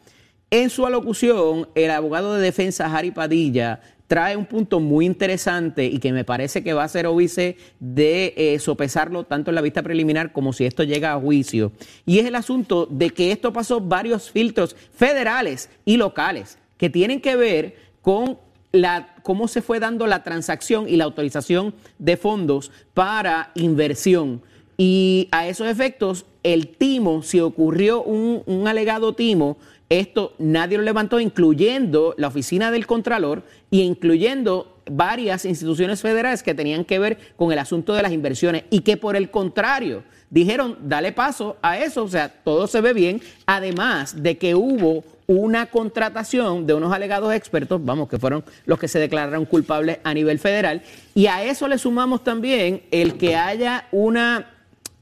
En 0.51 0.69
su 0.69 0.85
alocución, 0.85 1.67
el 1.75 1.91
abogado 1.91 2.35
de 2.35 2.41
defensa 2.41 2.95
Harry 2.95 3.11
Padilla 3.11 3.81
trae 4.11 4.35
un 4.35 4.45
punto 4.45 4.81
muy 4.81 5.05
interesante 5.05 5.85
y 5.85 5.99
que 5.99 6.11
me 6.11 6.25
parece 6.25 6.65
que 6.65 6.73
va 6.73 6.83
a 6.83 6.87
ser 6.89 7.07
óbice 7.07 7.55
de 7.79 8.33
eh, 8.35 8.59
sopesarlo 8.59 9.23
tanto 9.23 9.51
en 9.51 9.55
la 9.55 9.61
vista 9.61 9.83
preliminar 9.83 10.33
como 10.33 10.51
si 10.51 10.65
esto 10.65 10.83
llega 10.83 11.13
a 11.13 11.17
juicio. 11.17 11.71
Y 12.05 12.19
es 12.19 12.25
el 12.25 12.35
asunto 12.35 12.85
de 12.91 13.11
que 13.11 13.31
esto 13.31 13.53
pasó 13.53 13.79
varios 13.79 14.29
filtros 14.29 14.75
federales 14.93 15.69
y 15.85 15.95
locales 15.95 16.57
que 16.75 16.89
tienen 16.89 17.21
que 17.21 17.37
ver 17.37 17.77
con 18.01 18.37
la, 18.73 19.15
cómo 19.23 19.47
se 19.47 19.61
fue 19.61 19.79
dando 19.79 20.05
la 20.07 20.23
transacción 20.23 20.89
y 20.89 20.97
la 20.97 21.05
autorización 21.05 21.73
de 21.97 22.17
fondos 22.17 22.69
para 22.93 23.51
inversión. 23.55 24.41
Y 24.75 25.29
a 25.31 25.47
esos 25.47 25.69
efectos, 25.69 26.25
el 26.43 26.67
timo, 26.67 27.23
si 27.23 27.39
ocurrió 27.39 28.03
un 28.03 28.67
alegado 28.67 29.13
timo, 29.13 29.57
esto 29.91 30.33
nadie 30.39 30.77
lo 30.77 30.83
levantó, 30.83 31.19
incluyendo 31.19 32.15
la 32.17 32.29
oficina 32.29 32.71
del 32.71 32.87
Contralor 32.87 33.43
y 33.69 33.81
incluyendo 33.81 34.77
varias 34.89 35.43
instituciones 35.43 36.01
federales 36.01 36.43
que 36.43 36.53
tenían 36.53 36.85
que 36.85 36.97
ver 36.97 37.17
con 37.35 37.51
el 37.51 37.59
asunto 37.59 37.93
de 37.93 38.01
las 38.01 38.13
inversiones 38.13 38.63
y 38.69 38.81
que 38.81 38.95
por 38.95 39.17
el 39.17 39.29
contrario 39.29 40.03
dijeron, 40.29 40.77
dale 40.83 41.11
paso 41.11 41.57
a 41.61 41.77
eso, 41.77 42.05
o 42.05 42.07
sea, 42.07 42.29
todo 42.29 42.67
se 42.67 42.79
ve 42.79 42.93
bien, 42.93 43.21
además 43.45 44.23
de 44.23 44.37
que 44.37 44.55
hubo 44.55 45.03
una 45.27 45.65
contratación 45.65 46.65
de 46.65 46.73
unos 46.73 46.93
alegados 46.93 47.33
expertos, 47.33 47.83
vamos, 47.83 48.07
que 48.07 48.17
fueron 48.17 48.45
los 48.65 48.79
que 48.79 48.87
se 48.87 48.99
declararon 48.99 49.45
culpables 49.45 49.99
a 50.05 50.13
nivel 50.13 50.39
federal, 50.39 50.83
y 51.13 51.27
a 51.27 51.43
eso 51.43 51.67
le 51.67 51.77
sumamos 51.77 52.23
también 52.23 52.83
el 52.91 53.15
que 53.15 53.35
haya 53.35 53.87
una 53.91 54.50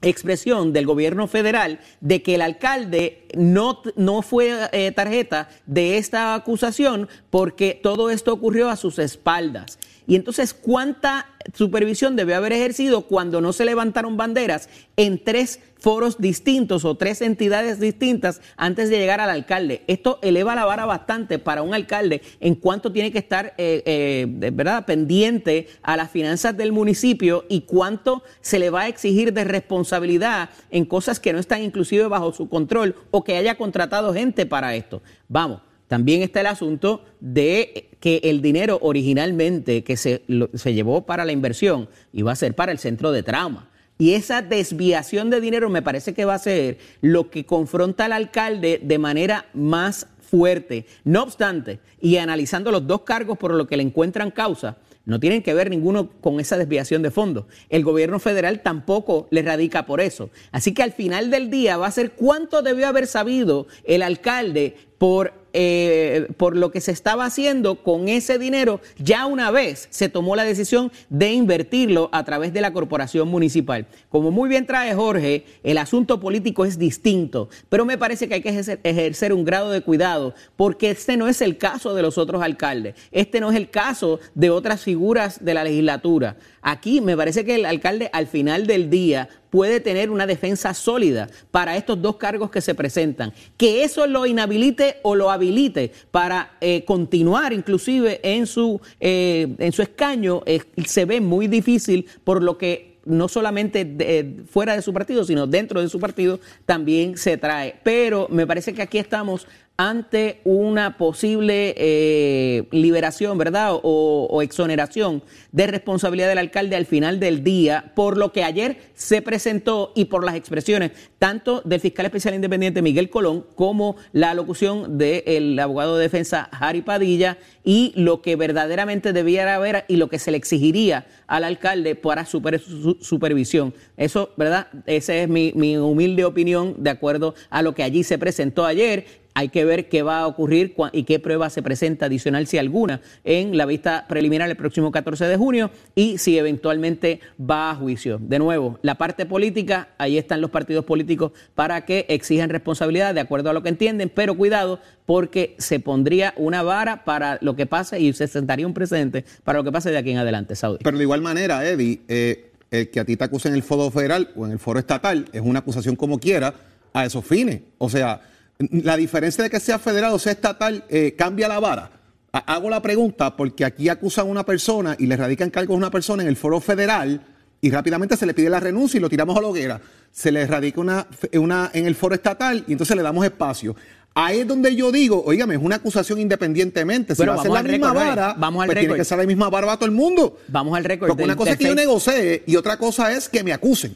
expresión 0.01 0.71
del 0.73 0.85
gobierno 0.85 1.27
federal 1.27 1.79
de 2.01 2.21
que 2.21 2.35
el 2.35 2.41
alcalde 2.41 3.27
no, 3.35 3.81
no 3.95 4.21
fue 4.21 4.69
eh, 4.71 4.91
tarjeta 4.91 5.49
de 5.65 5.97
esta 5.97 6.35
acusación 6.35 7.09
porque 7.29 7.79
todo 7.81 8.09
esto 8.09 8.33
ocurrió 8.33 8.69
a 8.69 8.75
sus 8.75 8.99
espaldas. 8.99 9.77
Y 10.09 10.15
entonces, 10.15 10.55
¿cuánta 10.55 11.27
supervisión 11.53 12.15
debe 12.15 12.33
haber 12.33 12.51
ejercido 12.51 13.03
cuando 13.03 13.41
no 13.41 13.53
se 13.53 13.63
levantaron 13.63 14.17
banderas 14.17 14.67
en 14.97 15.23
tres 15.23 15.59
foros 15.77 16.17
distintos 16.17 16.83
o 16.83 16.95
tres 16.95 17.21
entidades 17.21 17.79
distintas 17.79 18.41
antes 18.57 18.89
de 18.89 18.97
llegar 18.97 19.21
al 19.21 19.29
alcalde? 19.29 19.83
Esto 19.85 20.17
eleva 20.23 20.55
la 20.55 20.65
vara 20.65 20.87
bastante 20.87 21.37
para 21.37 21.61
un 21.61 21.75
alcalde 21.75 22.23
en 22.39 22.55
cuanto 22.55 22.91
tiene 22.91 23.11
que 23.11 23.19
estar 23.19 23.53
eh, 23.59 23.83
eh, 23.85 24.25
¿verdad? 24.51 24.83
pendiente 24.87 25.67
a 25.83 25.95
las 25.95 26.09
finanzas 26.09 26.57
del 26.57 26.71
municipio 26.71 27.45
y 27.47 27.61
cuánto 27.61 28.23
se 28.41 28.57
le 28.57 28.71
va 28.71 28.81
a 28.81 28.87
exigir 28.87 29.31
de 29.31 29.43
responsabilidad 29.43 30.49
en 30.71 30.85
cosas 30.85 31.19
que 31.19 31.33
no 31.33 31.37
están 31.37 31.61
inclusive 31.61 32.07
bajo 32.07 32.33
su 32.33 32.49
control 32.49 32.95
o 33.11 33.23
que 33.23 33.37
haya 33.37 33.59
contratado 33.59 34.11
gente 34.11 34.47
para 34.47 34.73
esto. 34.73 35.03
Vamos. 35.27 35.68
También 35.89 36.21
está 36.21 36.39
el 36.41 36.47
asunto 36.47 37.03
de 37.19 37.89
que 37.99 38.21
el 38.23 38.41
dinero 38.41 38.77
originalmente 38.81 39.83
que 39.83 39.97
se, 39.97 40.21
se 40.53 40.73
llevó 40.73 41.05
para 41.05 41.25
la 41.25 41.31
inversión 41.31 41.89
iba 42.13 42.31
a 42.31 42.35
ser 42.35 42.53
para 42.53 42.71
el 42.71 42.77
centro 42.77 43.11
de 43.11 43.23
trauma. 43.23 43.69
Y 43.97 44.13
esa 44.13 44.43
desviación 44.43 45.31
de 45.31 45.41
dinero 45.41 45.67
me 45.69 45.81
parece 45.81 46.13
que 46.13 46.25
va 46.25 46.35
a 46.35 46.39
ser 46.39 46.77
lo 47.01 47.31
que 47.31 47.45
confronta 47.45 48.05
al 48.05 48.13
alcalde 48.13 48.79
de 48.81 48.99
manera 48.99 49.47
más 49.53 50.07
fuerte. 50.21 50.85
No 51.03 51.23
obstante, 51.23 51.79
y 51.99 52.17
analizando 52.17 52.71
los 52.71 52.85
dos 52.85 53.01
cargos 53.01 53.39
por 53.39 53.55
lo 53.55 53.67
que 53.67 53.75
le 53.75 53.83
encuentran 53.83 54.29
causa, 54.29 54.77
no 55.05 55.19
tienen 55.19 55.41
que 55.41 55.55
ver 55.55 55.71
ninguno 55.71 56.11
con 56.21 56.39
esa 56.39 56.55
desviación 56.55 57.01
de 57.01 57.09
fondos. 57.09 57.45
El 57.69 57.83
gobierno 57.83 58.19
federal 58.19 58.61
tampoco 58.61 59.27
le 59.31 59.41
radica 59.41 59.87
por 59.87 60.01
eso. 60.01 60.29
Así 60.51 60.71
que 60.71 60.83
al 60.83 60.91
final 60.91 61.31
del 61.31 61.49
día 61.49 61.77
va 61.77 61.87
a 61.87 61.91
ser 61.91 62.11
cuánto 62.11 62.61
debió 62.61 62.87
haber 62.87 63.07
sabido 63.07 63.65
el 63.85 64.03
alcalde 64.03 64.75
por 64.99 65.33
eh, 65.53 66.27
por 66.37 66.55
lo 66.55 66.71
que 66.71 66.81
se 66.81 66.91
estaba 66.91 67.25
haciendo 67.25 67.75
con 67.83 68.07
ese 68.07 68.37
dinero, 68.37 68.81
ya 68.97 69.25
una 69.25 69.51
vez 69.51 69.87
se 69.89 70.09
tomó 70.09 70.35
la 70.35 70.43
decisión 70.43 70.91
de 71.09 71.31
invertirlo 71.31 72.09
a 72.11 72.23
través 72.23 72.53
de 72.53 72.61
la 72.61 72.73
corporación 72.73 73.27
municipal. 73.27 73.87
Como 74.09 74.31
muy 74.31 74.49
bien 74.49 74.65
trae 74.65 74.93
Jorge, 74.93 75.45
el 75.63 75.77
asunto 75.77 76.19
político 76.19 76.65
es 76.65 76.77
distinto, 76.77 77.49
pero 77.69 77.85
me 77.85 77.97
parece 77.97 78.27
que 78.27 78.35
hay 78.35 78.41
que 78.41 78.49
ejercer, 78.49 78.79
ejercer 78.83 79.33
un 79.33 79.43
grado 79.43 79.71
de 79.71 79.81
cuidado 79.81 80.33
porque 80.55 80.91
este 80.91 81.17
no 81.17 81.27
es 81.27 81.41
el 81.41 81.57
caso 81.57 81.93
de 81.93 82.01
los 82.01 82.17
otros 82.17 82.41
alcaldes, 82.41 82.95
este 83.11 83.39
no 83.39 83.49
es 83.49 83.55
el 83.55 83.69
caso 83.69 84.19
de 84.35 84.49
otras 84.49 84.81
figuras 84.81 85.43
de 85.43 85.53
la 85.53 85.63
legislatura. 85.63 86.37
Aquí 86.69 87.01
me 87.01 87.17
parece 87.17 87.43
que 87.43 87.55
el 87.55 87.65
alcalde 87.65 88.11
al 88.13 88.27
final 88.27 88.67
del 88.67 88.91
día 88.91 89.27
puede 89.49 89.79
tener 89.79 90.11
una 90.11 90.27
defensa 90.27 90.75
sólida 90.75 91.27
para 91.49 91.75
estos 91.75 91.99
dos 91.99 92.17
cargos 92.17 92.51
que 92.51 92.61
se 92.61 92.75
presentan. 92.75 93.33
Que 93.57 93.83
eso 93.83 94.05
lo 94.05 94.27
inhabilite 94.27 94.97
o 95.01 95.15
lo 95.15 95.31
habilite 95.31 95.91
para 96.11 96.51
eh, 96.61 96.85
continuar 96.85 97.53
inclusive 97.53 98.19
en 98.21 98.45
su, 98.45 98.79
eh, 98.99 99.47
en 99.57 99.71
su 99.71 99.81
escaño 99.81 100.43
se 100.85 101.05
ve 101.05 101.19
muy 101.21 101.47
difícil 101.47 102.05
por 102.23 102.43
lo 102.43 102.59
que 102.59 102.99
no 103.03 103.27
solamente 103.27 104.35
fuera 104.51 104.75
de 104.75 104.83
su 104.83 104.93
partido, 104.93 105.23
sino 105.23 105.47
dentro 105.47 105.81
de 105.81 105.89
su 105.89 105.99
partido 105.99 106.39
también 106.67 107.17
se 107.17 107.37
trae. 107.37 107.77
Pero 107.81 108.27
me 108.29 108.45
parece 108.45 108.75
que 108.75 108.83
aquí 108.83 108.99
estamos 108.99 109.47
ante 109.79 110.41
una 110.43 110.97
posible 110.97 111.73
eh, 111.77 112.67
liberación, 112.71 113.37
¿verdad? 113.37 113.79
O, 113.81 114.41
exoneración 114.41 115.23
de 115.53 115.67
responsabilidad 115.67 116.27
del 116.27 116.37
alcalde 116.37 116.75
al 116.75 116.85
final 116.85 117.21
del 117.21 117.45
día, 117.45 117.93
por 117.95 118.17
lo 118.17 118.33
que 118.33 118.43
ayer 118.43 118.77
se 118.93 119.21
presentó 119.21 119.93
y 119.95 120.05
por 120.05 120.25
las 120.25 120.35
expresiones 120.35 120.91
tanto 121.17 121.61
del 121.63 121.79
fiscal 121.79 122.05
especial 122.05 122.33
independiente 122.33 122.81
Miguel 122.81 123.09
Colón 123.09 123.45
como 123.55 123.95
la 124.11 124.33
locución 124.33 124.97
del 124.97 125.57
abogado 125.59 125.95
de 125.95 126.03
defensa 126.03 126.49
Harry 126.51 126.81
Padilla 126.81 127.37
y 127.63 127.93
lo 127.95 128.21
que 128.21 128.35
verdaderamente 128.35 129.13
debiera 129.13 129.55
haber 129.55 129.85
y 129.87 129.95
lo 129.95 130.09
que 130.09 130.19
se 130.19 130.31
le 130.31 130.37
exigiría 130.37 131.07
al 131.27 131.45
alcalde 131.45 131.95
para 131.95 132.25
su, 132.25 132.97
supervisión. 132.99 133.73
Eso, 133.95 134.31
¿verdad? 134.35 134.67
Esa 134.85 135.15
es 135.15 135.29
mi, 135.29 135.53
mi 135.55 135.77
humilde 135.77 136.25
opinión 136.25 136.75
de 136.79 136.89
acuerdo 136.89 137.33
a 137.49 137.61
lo 137.61 137.75
que 137.75 137.83
allí 137.83 138.03
se 138.03 138.17
presentó 138.17 138.65
ayer 138.65 139.28
hay 139.39 139.47
que 139.47 139.63
ver 139.63 139.87
qué 139.87 140.03
va 140.03 140.19
a 140.19 140.27
ocurrir 140.27 140.75
y 140.91 141.03
qué 141.03 141.17
prueba 141.17 141.49
se 141.49 141.63
presenta 141.63 142.07
adicional, 142.07 142.45
si 142.45 142.57
alguna, 142.57 142.99
en 143.23 143.55
la 143.55 143.65
vista 143.65 144.05
preliminar 144.09 144.49
el 144.49 144.57
próximo 144.57 144.91
14 144.91 145.27
de 145.27 145.37
junio 145.37 145.71
y 145.95 146.17
si 146.17 146.37
eventualmente 146.37 147.21
va 147.39 147.71
a 147.71 147.75
juicio. 147.75 148.19
De 148.21 148.37
nuevo, 148.37 148.79
la 148.81 148.95
parte 148.95 149.25
política, 149.25 149.91
ahí 149.97 150.17
están 150.17 150.41
los 150.41 150.49
partidos 150.49 150.83
políticos 150.83 151.31
para 151.55 151.85
que 151.85 152.05
exijan 152.09 152.49
responsabilidad 152.49 153.13
de 153.13 153.21
acuerdo 153.21 153.49
a 153.49 153.53
lo 153.53 153.63
que 153.63 153.69
entienden, 153.69 154.11
pero 154.13 154.35
cuidado 154.35 154.81
porque 155.05 155.55
se 155.57 155.79
pondría 155.79 156.33
una 156.35 156.61
vara 156.61 157.05
para 157.05 157.37
lo 157.39 157.55
que 157.55 157.65
pase 157.65 157.97
y 158.01 158.11
se 158.11 158.27
sentaría 158.27 158.67
un 158.67 158.73
precedente 158.73 159.23
para 159.45 159.59
lo 159.59 159.63
que 159.63 159.71
pase 159.71 159.89
de 159.89 159.99
aquí 159.99 160.11
en 160.11 160.17
adelante, 160.17 160.53
Saudi. 160.57 160.79
Pero 160.83 160.97
de 160.97 161.03
igual 161.03 161.21
manera, 161.21 161.65
Eddie, 161.65 162.01
eh, 162.09 162.51
el 162.71 162.89
que 162.89 162.99
a 162.99 163.05
ti 163.05 163.15
te 163.15 163.23
acusen 163.23 163.53
en 163.53 163.55
el 163.55 163.63
foro 163.63 163.89
federal 163.89 164.31
o 164.35 164.45
en 164.45 164.51
el 164.51 164.59
foro 164.59 164.79
estatal 164.79 165.29
es 165.31 165.41
una 165.41 165.59
acusación 165.59 165.95
como 165.95 166.19
quiera 166.19 166.53
a 166.91 167.05
esos 167.05 167.23
fines. 167.23 167.61
O 167.77 167.89
sea, 167.89 168.21
la 168.59 168.97
diferencia 168.97 169.43
de 169.43 169.49
que 169.49 169.59
sea 169.59 169.79
federal 169.79 170.11
o 170.13 170.19
sea 170.19 170.33
estatal 170.33 170.83
eh, 170.89 171.15
cambia 171.17 171.47
la 171.47 171.59
vara. 171.59 171.91
Hago 172.31 172.69
la 172.69 172.81
pregunta 172.81 173.35
porque 173.35 173.65
aquí 173.65 173.89
acusan 173.89 174.27
a 174.27 174.29
una 174.29 174.45
persona 174.45 174.95
y 174.99 175.07
le 175.07 175.17
radican 175.17 175.49
cargos 175.49 175.73
a 175.73 175.77
una 175.77 175.89
persona 175.89 176.21
en 176.21 176.29
el 176.29 176.35
foro 176.35 176.59
federal 176.59 177.21
y 177.61 177.71
rápidamente 177.71 178.15
se 178.17 178.25
le 178.25 178.33
pide 178.33 178.49
la 178.49 178.59
renuncia 178.59 178.97
y 178.97 179.01
lo 179.01 179.09
tiramos 179.09 179.35
a 179.37 179.41
la 179.41 179.47
hoguera. 179.47 179.81
Se 180.11 180.31
le 180.31 180.45
radica 180.45 180.79
una, 180.79 181.07
una 181.33 181.71
en 181.73 181.87
el 181.87 181.95
foro 181.95 182.13
estatal 182.13 182.65
y 182.67 182.73
entonces 182.73 182.95
le 182.95 183.01
damos 183.01 183.25
espacio. 183.25 183.75
Ahí 184.13 184.39
es 184.39 184.47
donde 184.47 184.75
yo 184.75 184.91
digo, 184.91 185.23
oígame, 185.25 185.55
es 185.55 185.61
una 185.61 185.77
acusación 185.77 186.19
independientemente. 186.19 187.15
Si 187.15 187.25
va 187.25 187.35
a 187.35 187.41
ser 187.41 187.51
la 187.51 187.63
misma 187.63 187.93
vara, 187.93 188.35
vamos 188.37 188.61
al 188.61 188.67
pues 188.67 188.79
tiene 188.79 188.95
que 188.95 189.05
ser 189.05 189.17
la 189.17 189.25
misma 189.25 189.49
vara 189.49 189.67
para 189.67 189.77
todo 189.77 189.85
el 189.85 189.95
mundo. 189.95 190.37
Vamos 190.49 190.77
al 190.77 190.83
récord. 190.83 191.07
Porque 191.07 191.23
una 191.23 191.35
cosa 191.35 191.51
es 191.51 191.57
que 191.57 191.65
yo 191.65 191.75
negocié 191.75 192.43
y 192.45 192.55
otra 192.57 192.77
cosa 192.77 193.11
es 193.13 193.29
que 193.29 193.43
me 193.43 193.53
acusen 193.53 193.95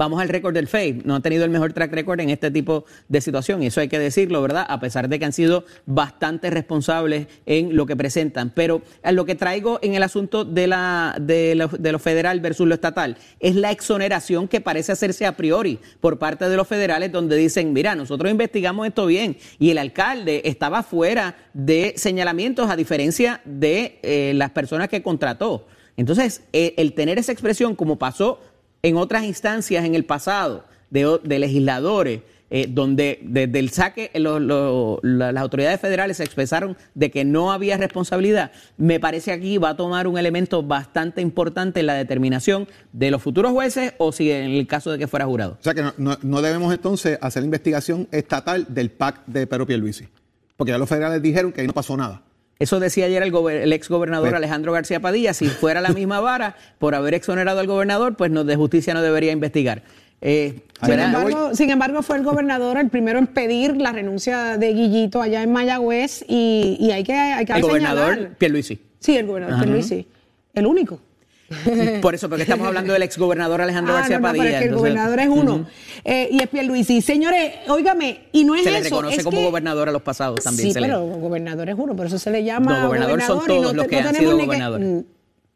vamos 0.00 0.22
al 0.22 0.30
récord 0.30 0.54
del 0.54 0.66
FAVE, 0.66 1.02
no 1.04 1.14
ha 1.14 1.20
tenido 1.20 1.44
el 1.44 1.50
mejor 1.50 1.74
track 1.74 1.92
record 1.92 2.20
en 2.20 2.30
este 2.30 2.50
tipo 2.50 2.86
de 3.08 3.20
situación. 3.20 3.62
Y 3.62 3.66
eso 3.66 3.82
hay 3.82 3.88
que 3.88 3.98
decirlo, 3.98 4.40
¿verdad? 4.40 4.64
A 4.66 4.80
pesar 4.80 5.10
de 5.10 5.18
que 5.18 5.26
han 5.26 5.34
sido 5.34 5.66
bastante 5.84 6.48
responsables 6.48 7.26
en 7.44 7.76
lo 7.76 7.84
que 7.84 7.94
presentan. 7.96 8.48
Pero 8.48 8.80
lo 9.12 9.26
que 9.26 9.34
traigo 9.34 9.78
en 9.82 9.94
el 9.94 10.02
asunto 10.02 10.46
de, 10.46 10.68
la, 10.68 11.18
de, 11.20 11.54
lo, 11.54 11.98
federal 11.98 12.40
versus 12.40 12.66
lo 12.66 12.74
estatal 12.74 13.18
es 13.40 13.56
la 13.56 13.72
exoneración 13.72 14.48
que 14.48 14.62
parece 14.62 14.90
hacerse 14.90 15.26
a 15.26 15.36
priori 15.36 15.78
por 16.00 16.18
parte 16.18 16.48
de 16.48 16.56
los 16.56 16.66
federales, 16.66 17.12
donde 17.12 17.36
dicen, 17.36 17.74
mira, 17.74 17.94
nosotros 17.94 18.30
investigamos 18.30 18.86
esto 18.86 19.04
bien 19.04 19.36
y 19.58 19.68
el 19.68 19.76
alcalde 19.76 20.40
estaba 20.46 20.82
fuera 20.82 21.36
de 21.52 21.92
señalamientos 21.98 22.70
a 22.70 22.76
diferencia 22.76 23.42
de 23.44 23.98
eh, 24.02 24.32
las 24.34 24.48
personas 24.52 24.88
que 24.88 25.02
contrató. 25.02 25.66
Entonces, 26.00 26.42
eh, 26.54 26.72
el 26.78 26.94
tener 26.94 27.18
esa 27.18 27.32
expresión 27.32 27.76
como 27.76 27.98
pasó 27.98 28.40
en 28.82 28.96
otras 28.96 29.24
instancias 29.24 29.84
en 29.84 29.94
el 29.94 30.04
pasado 30.04 30.64
de, 30.90 31.38
legisladores, 31.38 32.22
eh, 32.52 32.66
donde 32.68 33.20
desde 33.22 33.58
el 33.60 33.70
saque 33.70 34.10
las 34.14 35.36
autoridades 35.36 35.80
federales 35.80 36.16
se 36.16 36.24
expresaron 36.24 36.76
de 36.94 37.10
que 37.10 37.24
no 37.24 37.52
había 37.52 37.76
responsabilidad, 37.76 38.50
me 38.76 38.98
parece 38.98 39.30
aquí 39.32 39.58
va 39.58 39.70
a 39.70 39.76
tomar 39.76 40.08
un 40.08 40.18
elemento 40.18 40.62
bastante 40.62 41.20
importante 41.20 41.80
en 41.80 41.86
la 41.86 41.94
determinación 41.94 42.66
de 42.92 43.10
los 43.10 43.22
futuros 43.22 43.52
jueces 43.52 43.94
o 43.98 44.10
si 44.10 44.32
en 44.32 44.50
el 44.50 44.66
caso 44.66 44.90
de 44.90 44.98
que 44.98 45.06
fuera 45.06 45.26
jurado. 45.26 45.58
O 45.60 45.62
sea 45.62 45.74
que 45.74 45.84
no, 45.96 46.42
debemos 46.42 46.74
entonces 46.74 47.18
hacer 47.20 47.44
investigación 47.44 48.08
estatal 48.10 48.66
del 48.68 48.90
PAC 48.90 49.24
de 49.26 49.46
Pedro 49.46 49.66
Pierluisi, 49.66 50.08
porque 50.56 50.72
ya 50.72 50.78
los 50.78 50.88
federales 50.88 51.22
dijeron 51.22 51.52
que 51.52 51.60
ahí 51.60 51.66
no 51.68 51.72
pasó 51.72 51.96
nada. 51.96 52.22
Eso 52.60 52.78
decía 52.78 53.06
ayer 53.06 53.22
el, 53.22 53.72
ex 53.72 53.88
gobernador 53.88 54.28
pues- 54.28 54.36
Alejandro 54.36 54.72
García 54.72 55.00
Padilla. 55.00 55.32
Si 55.34 55.46
fuera 55.48 55.80
la 55.80 55.88
misma 55.88 56.20
vara 56.20 56.56
por 56.78 56.94
haber 56.94 57.14
exonerado 57.14 57.58
al 57.58 57.66
gobernador, 57.66 58.16
pues 58.16 58.30
no, 58.30 58.44
de 58.44 58.54
justicia 58.54 58.92
no 58.94 59.00
debería 59.02 59.32
investigar. 59.32 59.82
Eh, 60.20 60.60
sin, 61.54 61.70
embargo, 61.70 62.02
fue 62.02 62.18
el 62.18 62.22
gobernador 62.22 62.76
el 62.76 62.90
primero 62.90 63.18
en 63.18 63.26
pedir 63.26 63.78
la 63.78 63.92
renuncia 63.92 64.58
de 64.58 64.74
Guillito 64.74 65.22
allá 65.22 65.42
en 65.42 65.50
Mayagüez 65.50 66.22
y, 66.28 66.90
hay 66.92 67.02
que, 67.02 67.14
hay 67.14 67.46
que 67.46 67.52
El 67.54 67.62
gobernador 67.62 68.34
Pierluisi. 68.36 68.78
Sí, 68.98 69.16
el 69.16 69.26
gobernador 69.26 69.58
Pierluisi. 69.60 70.06
El 70.52 70.66
único. 70.66 71.00
Por 72.00 72.14
eso, 72.14 72.28
porque 72.28 72.42
estamos 72.42 72.66
hablando 72.66 72.92
del 72.92 73.02
exgobernador 73.02 73.60
Alejandro 73.60 73.94
ah, 73.94 73.98
García 73.98 74.18
no, 74.18 74.28
no, 74.28 74.28
Padilla. 74.28 74.44
Pero 74.44 74.56
es 74.56 74.62
que 74.62 74.68
el 74.68 74.74
gobernador 74.74 75.20
es 75.20 75.28
uno. 75.28 75.66
eh, 76.04 76.28
y 76.30 76.42
es 76.42 76.48
Pierluisi. 76.48 77.02
Señores, 77.02 77.54
óigame, 77.68 78.28
y 78.32 78.44
no 78.44 78.54
es 78.54 78.62
eso. 78.62 78.70
Se 78.70 78.76
le 78.76 78.84
reconoce 78.84 79.24
como 79.24 79.42
gobernador 79.42 79.88
a 79.88 79.92
los 79.92 80.02
pasados 80.02 80.44
también. 80.44 80.72
Sí, 80.72 80.78
pero 80.80 81.04
gobernador 81.04 81.68
es 81.68 81.74
uno, 81.76 81.96
por 81.96 82.06
eso 82.06 82.18
se 82.18 82.30
le 82.30 82.44
llama 82.44 82.80
no, 82.80 82.86
gobernador. 82.86 83.22
son 83.22 83.46
todos 83.46 83.74
los 83.74 83.86
que 83.86 83.96
han 83.96 84.14
sido 84.14 84.38
gobernadores 84.38 85.04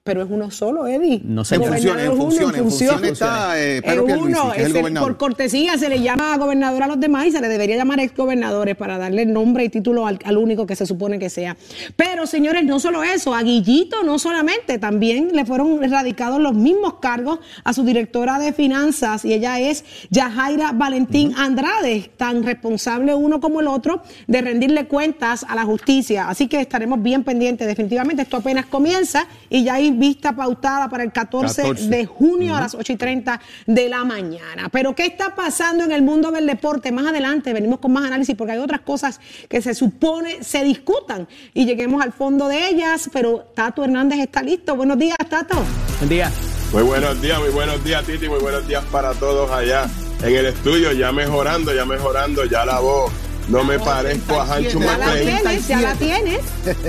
pero 0.05 0.23
es 0.23 0.31
uno 0.31 0.51
solo, 0.51 0.87
Eddie. 0.87 1.23
No 1.25 1.47
sé, 1.47 1.55
en 1.55 1.65
funciones, 1.65 2.05
en 2.05 2.17
funciones, 2.19 2.59
en 2.59 2.65
funciones 2.65 3.13
está 3.13 3.59
eh, 3.59 3.81
Pedro 3.81 4.07
es 4.07 4.17
uno, 4.17 4.53
es 4.53 4.67
el 4.67 4.75
gobernador. 4.75 5.09
Por 5.09 5.17
cortesía 5.17 5.79
se 5.79 5.89
le 5.89 6.03
llama 6.03 6.37
gobernador 6.37 6.83
a 6.83 6.89
los 6.89 7.01
demás 7.01 7.25
y 7.25 7.31
se 7.31 7.41
le 7.41 7.49
debería 7.49 7.77
llamar 7.77 8.01
exgobernadores 8.01 8.77
para 8.77 8.99
darle 8.99 9.25
nombre 9.25 9.65
y 9.65 9.71
título 9.71 10.07
al, 10.07 10.19
al, 10.27 10.37
único 10.37 10.67
que 10.67 10.77
se 10.77 10.85
supone 10.85 11.19
que 11.19 11.31
sea. 11.31 11.57
Pero, 11.97 12.27
señores, 12.27 12.65
no 12.65 12.81
solo 12.81 13.03
eso, 13.03 13.35
a 13.35 13.43
Guillito 13.43 14.03
no 14.03 14.19
solamente, 14.19 14.79
también 14.79 15.31
le 15.33 15.47
fueron 15.47 15.83
erradicados 15.83 16.39
los 16.39 16.53
mismos 16.53 16.97
cargos 17.01 17.39
a 17.65 17.73
su 17.73 17.83
directora 17.83 18.39
de 18.39 18.53
finanzas 18.53 19.25
y 19.25 19.33
ella 19.33 19.59
es 19.59 19.87
Yajaira 20.11 20.73
Valentín 20.73 21.33
Andrade, 21.35 22.11
tan 22.19 22.43
responsable 22.43 23.15
uno 23.15 23.41
como 23.41 23.63
el 23.63 23.69
otro 23.69 24.03
de 24.27 24.43
rendirle 24.43 24.87
cuentas 24.87 25.47
a 25.49 25.55
la 25.55 25.65
justicia. 25.65 26.29
Así 26.29 26.47
que 26.47 26.61
estaremos 26.61 27.03
bien 27.03 27.25
pendientes. 27.25 27.67
Definitivamente 27.67 28.21
esto 28.21 28.37
apenas 28.37 28.67
comienza 28.67 29.27
y 29.49 29.65
ya 29.65 29.77
hay 29.77 29.94
vista 29.95 30.35
pautada 30.35 30.89
para 30.89 31.05
el 31.05 31.13
14, 31.13 31.75
de 31.75 32.07
junio 32.07 32.55
a 32.57 32.61
las 32.61 32.75
8 32.75 32.93
y 32.93 32.97
30 32.97 33.41
de 33.67 33.89
la 33.89 34.05
mañana. 34.05 34.69
Pero 34.71 34.95
¿qué 34.95 35.07
está 35.07 35.35
pasando 35.35 35.85
en 35.85 35.93
el 35.93 36.03
mundo 36.03 36.31
del 36.31 36.47
deporte? 36.47 36.93
Más 36.93 37.07
adelante 37.07 37.53
venimos 37.53 37.79
con 37.79 37.93
más 37.93 38.05
análisis 38.05 38.35
porque 38.37 38.53
hay 38.53 38.59
otras 38.59 38.81
cosas 38.81 39.21
que 39.49 39.61
se 39.61 39.75
supone 39.75 40.43
se 40.43 40.65
discutan 40.65 41.27
y 41.53 41.65
lleguemos 41.67 42.03
al 42.03 42.13
fondo 42.13 42.49
de 42.49 42.69
ellas. 42.69 43.11
Pero 43.13 43.47
Tato 43.55 43.85
Hernández 43.85 44.21
está 44.21 44.43
listo. 44.43 44.77
Buenos 44.77 44.99
días, 44.99 45.17
Tato. 45.29 45.57
Buen 45.99 46.09
día. 46.09 46.31
Muy 46.73 46.83
buenos 46.83 47.21
días, 47.23 47.39
muy 47.39 47.51
buenos 47.51 47.85
días, 47.85 48.05
Titi. 48.05 48.29
Muy 48.29 48.41
buenos 48.41 48.67
días 48.67 48.85
para 48.91 49.13
todos 49.15 49.51
allá 49.51 49.87
en 50.23 50.35
el 50.35 50.47
estudio. 50.47 50.93
Ya 50.93 51.13
mejorando, 51.13 51.73
ya 51.73 51.85
mejorando, 51.85 52.45
ya 52.45 52.65
la 52.65 52.81
voz 52.81 53.13
no 53.49 53.65
me 53.65 53.79
parezco 53.79 54.41
a 54.41 54.55
Hancho 54.55 54.81
Ya 54.81 54.99
la 54.99 55.15
tienes, 55.15 55.69
ya 55.69 55.81
la 55.81 55.95
tienes. 55.95 56.41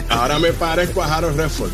Ahora 0.10 0.40
me 0.40 0.54
parezco 0.54 1.04
a 1.04 1.16
Harold 1.16 1.38
Redford. 1.38 1.72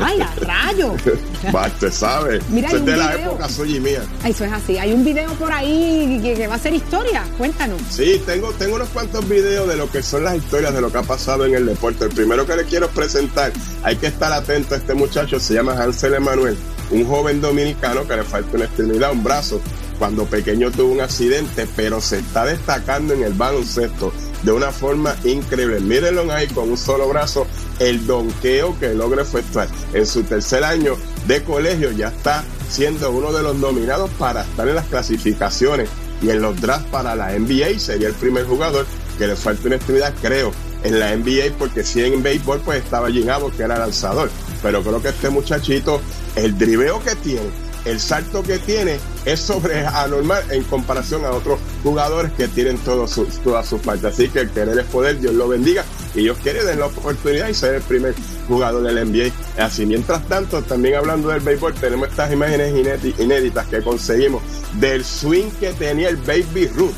Ay, 0.00 0.20
a 0.20 0.34
rayo. 0.40 0.94
Usted 1.66 1.92
sabe. 1.92 2.40
Mira, 2.48 2.70
es 2.70 2.84
de 2.84 2.96
la 2.96 3.14
época 3.14 3.48
soy 3.48 3.78
mía. 3.80 4.02
Eso 4.24 4.44
es 4.44 4.52
así. 4.52 4.78
Hay 4.78 4.92
un 4.92 5.04
video 5.04 5.30
por 5.34 5.52
ahí 5.52 6.20
que, 6.22 6.46
va 6.46 6.54
a 6.54 6.58
ser 6.58 6.74
historia. 6.74 7.24
Cuéntanos. 7.36 7.80
Sí, 7.90 8.22
tengo, 8.24 8.52
tengo 8.52 8.76
unos 8.76 8.88
cuantos 8.88 9.28
videos 9.28 9.68
de 9.68 9.76
lo 9.76 9.90
que 9.90 10.02
son 10.02 10.24
las 10.24 10.36
historias 10.36 10.72
de 10.72 10.80
lo 10.80 10.90
que 10.90 10.98
ha 10.98 11.02
pasado 11.02 11.44
en 11.44 11.54
el 11.54 11.66
deporte. 11.66 12.04
El 12.04 12.10
primero 12.10 12.46
que 12.46 12.56
le 12.56 12.64
quiero 12.64 12.88
presentar, 12.88 13.52
hay 13.82 13.96
que 13.96 14.06
estar 14.06 14.32
atento 14.32 14.74
a 14.74 14.78
este 14.78 14.94
muchacho, 14.94 15.38
se 15.38 15.54
llama 15.54 15.72
Hansel 15.72 16.14
Emanuel, 16.14 16.56
un 16.90 17.06
joven 17.06 17.40
dominicano 17.40 18.06
que 18.06 18.16
le 18.16 18.22
falta 18.22 18.56
una 18.56 18.64
extremidad, 18.64 19.12
un 19.12 19.22
brazo 19.22 19.60
cuando 19.98 20.24
pequeño 20.24 20.70
tuvo 20.70 20.92
un 20.92 21.00
accidente, 21.00 21.66
pero 21.76 22.00
se 22.00 22.18
está 22.18 22.44
destacando 22.44 23.14
en 23.14 23.22
el 23.22 23.32
baloncesto 23.32 24.12
de 24.42 24.52
una 24.52 24.70
forma 24.70 25.16
increíble. 25.24 25.80
Mírenlo 25.80 26.30
ahí 26.32 26.46
con 26.48 26.70
un 26.70 26.76
solo 26.76 27.08
brazo, 27.08 27.46
el 27.78 28.06
donqueo 28.06 28.78
que 28.78 28.94
logra 28.94 29.22
efectuar. 29.22 29.68
En 29.92 30.06
su 30.06 30.22
tercer 30.22 30.64
año 30.64 30.96
de 31.26 31.42
colegio 31.42 31.90
ya 31.92 32.08
está 32.08 32.44
siendo 32.68 33.10
uno 33.10 33.32
de 33.32 33.42
los 33.42 33.56
nominados 33.56 34.10
para 34.18 34.42
estar 34.42 34.68
en 34.68 34.74
las 34.74 34.86
clasificaciones 34.86 35.88
y 36.22 36.30
en 36.30 36.40
los 36.40 36.60
drafts 36.60 36.88
para 36.90 37.14
la 37.14 37.38
NBA. 37.38 37.78
Sería 37.78 38.08
el 38.08 38.14
primer 38.14 38.46
jugador 38.46 38.86
que 39.18 39.26
le 39.26 39.36
falta 39.36 39.66
una 39.66 39.76
extremidad, 39.76 40.14
creo, 40.20 40.52
en 40.84 41.00
la 41.00 41.16
NBA, 41.16 41.56
porque 41.58 41.82
si 41.82 42.02
en 42.02 42.22
béisbol 42.22 42.60
pues 42.60 42.82
estaba 42.82 43.10
Jim 43.10 43.26
que 43.56 43.62
era 43.62 43.78
lanzador. 43.78 44.30
Pero 44.62 44.82
creo 44.82 45.02
que 45.02 45.08
este 45.08 45.30
muchachito, 45.30 46.00
el 46.36 46.56
driveo 46.56 47.02
que 47.02 47.14
tiene, 47.16 47.50
el 47.86 48.00
salto 48.00 48.42
que 48.42 48.58
tiene 48.58 48.98
es 49.24 49.40
sobre 49.40 49.86
anormal 49.86 50.44
en 50.50 50.64
comparación 50.64 51.24
a 51.24 51.30
otros 51.30 51.58
jugadores 51.82 52.32
que 52.32 52.48
tienen 52.48 52.78
todas 52.78 53.10
sus, 53.10 53.38
todas 53.42 53.66
sus 53.66 53.80
partes. 53.80 54.04
Así 54.12 54.28
que 54.28 54.40
el 54.40 54.50
querer 54.50 54.78
es 54.78 54.86
poder, 54.86 55.18
Dios 55.18 55.34
lo 55.34 55.48
bendiga 55.48 55.84
y 56.14 56.20
Dios 56.22 56.36
quiere 56.42 56.64
dar 56.64 56.76
la 56.76 56.86
oportunidad 56.86 57.48
y 57.48 57.54
ser 57.54 57.76
el 57.76 57.82
primer 57.82 58.14
jugador 58.48 58.82
del 58.82 59.10
NBA. 59.10 59.32
Así, 59.62 59.86
mientras 59.86 60.26
tanto, 60.28 60.62
también 60.62 60.96
hablando 60.96 61.28
del 61.28 61.40
béisbol, 61.40 61.74
tenemos 61.74 62.08
estas 62.08 62.32
imágenes 62.32 62.74
inéditas 63.18 63.66
que 63.66 63.82
conseguimos 63.82 64.42
del 64.74 65.04
swing 65.04 65.50
que 65.60 65.72
tenía 65.72 66.08
el 66.08 66.16
Baby 66.16 66.68
Ruth 66.68 66.94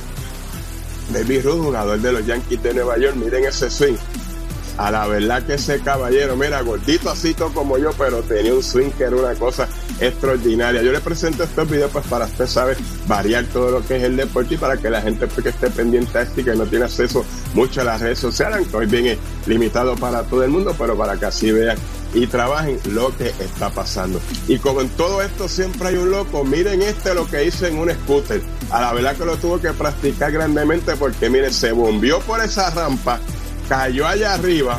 Baby 1.10 1.40
Ruth, 1.40 1.64
jugador 1.64 1.98
de 2.00 2.12
los 2.12 2.26
Yankees 2.26 2.62
de 2.62 2.74
Nueva 2.74 2.98
York. 2.98 3.16
Miren 3.16 3.44
ese 3.44 3.70
swing. 3.70 3.96
A 4.76 4.90
la 4.90 5.06
verdad 5.06 5.42
que 5.44 5.54
ese 5.54 5.80
caballero, 5.80 6.36
mira, 6.36 6.60
gordito 6.60 7.10
así 7.10 7.34
como 7.34 7.78
yo, 7.78 7.90
pero 7.98 8.22
tenía 8.22 8.54
un 8.54 8.62
swing 8.62 8.90
que 8.90 9.04
era 9.04 9.16
una 9.16 9.34
cosa 9.34 9.68
extraordinaria. 10.00 10.82
Yo 10.82 10.92
le 10.92 11.00
presento 11.00 11.44
estos 11.44 11.68
videos 11.70 11.90
pues 11.92 12.06
para 12.06 12.26
usted 12.26 12.46
sabe 12.46 12.76
variar 13.06 13.44
todo 13.46 13.70
lo 13.70 13.86
que 13.86 13.96
es 13.96 14.02
el 14.02 14.16
deporte 14.16 14.54
y 14.54 14.58
para 14.58 14.76
que 14.76 14.90
la 14.90 15.00
gente 15.02 15.26
pues, 15.26 15.42
que 15.42 15.48
esté 15.50 15.70
pendiente 15.70 16.16
a 16.18 16.22
esto 16.22 16.40
y 16.40 16.44
que 16.44 16.54
no 16.54 16.66
tiene 16.66 16.84
acceso 16.84 17.24
mucho 17.54 17.80
a 17.80 17.84
las 17.84 18.00
redes 18.00 18.18
sociales, 18.18 18.66
que 18.68 18.76
hoy 18.76 18.86
bien 18.86 19.18
limitado 19.46 19.96
para 19.96 20.22
todo 20.22 20.44
el 20.44 20.50
mundo, 20.50 20.74
pero 20.78 20.96
para 20.96 21.16
que 21.16 21.26
así 21.26 21.50
vean 21.50 21.76
y 22.14 22.26
trabajen 22.26 22.78
lo 22.90 23.14
que 23.16 23.28
está 23.28 23.70
pasando. 23.70 24.20
Y 24.46 24.58
como 24.58 24.80
en 24.80 24.88
todo 24.90 25.22
esto 25.22 25.48
siempre 25.48 25.88
hay 25.88 25.96
un 25.96 26.10
loco, 26.10 26.44
miren 26.44 26.82
este 26.82 27.14
lo 27.14 27.26
que 27.26 27.44
hizo 27.44 27.66
en 27.66 27.78
un 27.78 27.90
scooter. 27.90 28.40
A 28.70 28.80
la 28.80 28.92
verdad 28.92 29.16
que 29.16 29.24
lo 29.24 29.36
tuvo 29.36 29.60
que 29.60 29.72
practicar 29.72 30.32
grandemente 30.32 30.96
porque 30.96 31.28
miren, 31.28 31.52
se 31.52 31.72
bombió 31.72 32.20
por 32.20 32.40
esa 32.40 32.70
rampa 32.70 33.20
cayó 33.68 34.06
allá 34.06 34.34
arriba, 34.34 34.78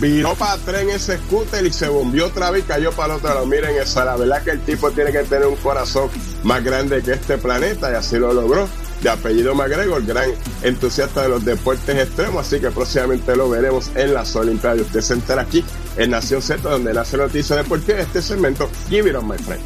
viró 0.00 0.34
para 0.34 0.52
atrás 0.52 0.82
en 0.82 0.90
ese 0.90 1.18
scooter 1.18 1.64
y 1.64 1.72
se 1.72 1.88
bombió 1.88 2.26
otra 2.26 2.50
vez 2.50 2.64
y 2.64 2.66
cayó 2.66 2.92
para 2.92 3.14
el 3.14 3.18
otro 3.18 3.34
lado. 3.34 3.46
Miren 3.46 3.76
eso, 3.76 4.04
la 4.04 4.16
verdad 4.16 4.42
que 4.42 4.50
el 4.50 4.60
tipo 4.60 4.90
tiene 4.90 5.12
que 5.12 5.22
tener 5.24 5.46
un 5.46 5.56
corazón 5.56 6.08
más 6.42 6.62
grande 6.62 7.02
que 7.02 7.12
este 7.12 7.38
planeta 7.38 7.90
y 7.90 7.94
así 7.94 8.18
lo 8.18 8.32
logró. 8.32 8.68
De 9.02 9.10
apellido 9.10 9.54
McGregor, 9.54 10.04
gran 10.06 10.30
entusiasta 10.62 11.22
de 11.22 11.28
los 11.28 11.44
deportes 11.44 11.96
extremos, 11.96 12.46
así 12.46 12.60
que 12.60 12.70
próximamente 12.70 13.36
lo 13.36 13.48
veremos 13.50 13.90
en 13.94 14.14
las 14.14 14.34
Olimpiadas. 14.34 14.80
Usted 14.80 15.00
se 15.02 15.14
entera 15.14 15.42
aquí 15.42 15.62
en 15.98 16.10
Nación 16.10 16.40
Z, 16.40 16.68
donde 16.68 16.94
nace 16.94 17.16
noticia 17.18 17.56
deportiva. 17.56 18.00
Este 18.00 18.22
segmento, 18.22 18.70
Give 18.88 19.10
It 19.10 19.16
On 19.16 19.28
My 19.28 19.36
Friend. 19.36 19.62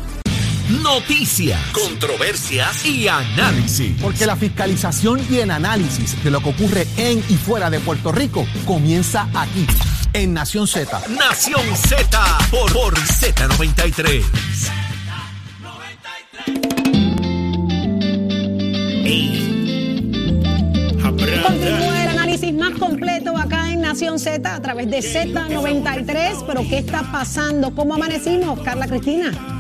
Noticias, 0.83 1.61
controversias 1.73 2.87
y 2.87 3.09
análisis. 3.09 4.01
Porque 4.01 4.25
la 4.25 4.37
fiscalización 4.37 5.21
y 5.29 5.39
el 5.39 5.51
análisis 5.51 6.23
de 6.23 6.31
lo 6.31 6.41
que 6.41 6.51
ocurre 6.51 6.87
en 6.97 7.19
y 7.29 7.37
fuera 7.37 7.71
de 7.71 7.81
Puerto 7.81 8.13
Rico 8.13 8.47
comienza 8.67 9.29
aquí, 9.35 9.67
en 10.13 10.35
Nación 10.35 10.67
Z. 10.67 11.01
Nación 11.09 11.77
Z 11.77 12.39
por, 12.51 12.73
por 12.73 12.95
Z93. 12.95 14.25
Continúa 21.43 22.03
el 22.03 22.09
análisis 22.09 22.55
más 22.55 22.79
completo 22.79 23.37
acá 23.37 23.71
en 23.71 23.81
Nación 23.81 24.19
Z 24.19 24.55
a 24.55 24.61
través 24.61 24.91
de 24.91 24.99
Z93. 24.99 26.45
Pero 26.47 26.61
¿qué 26.69 26.79
está 26.79 27.03
pasando? 27.11 27.75
¿Cómo 27.75 27.95
amanecimos, 27.95 28.61
Carla 28.61 28.87
Cristina? 28.87 29.60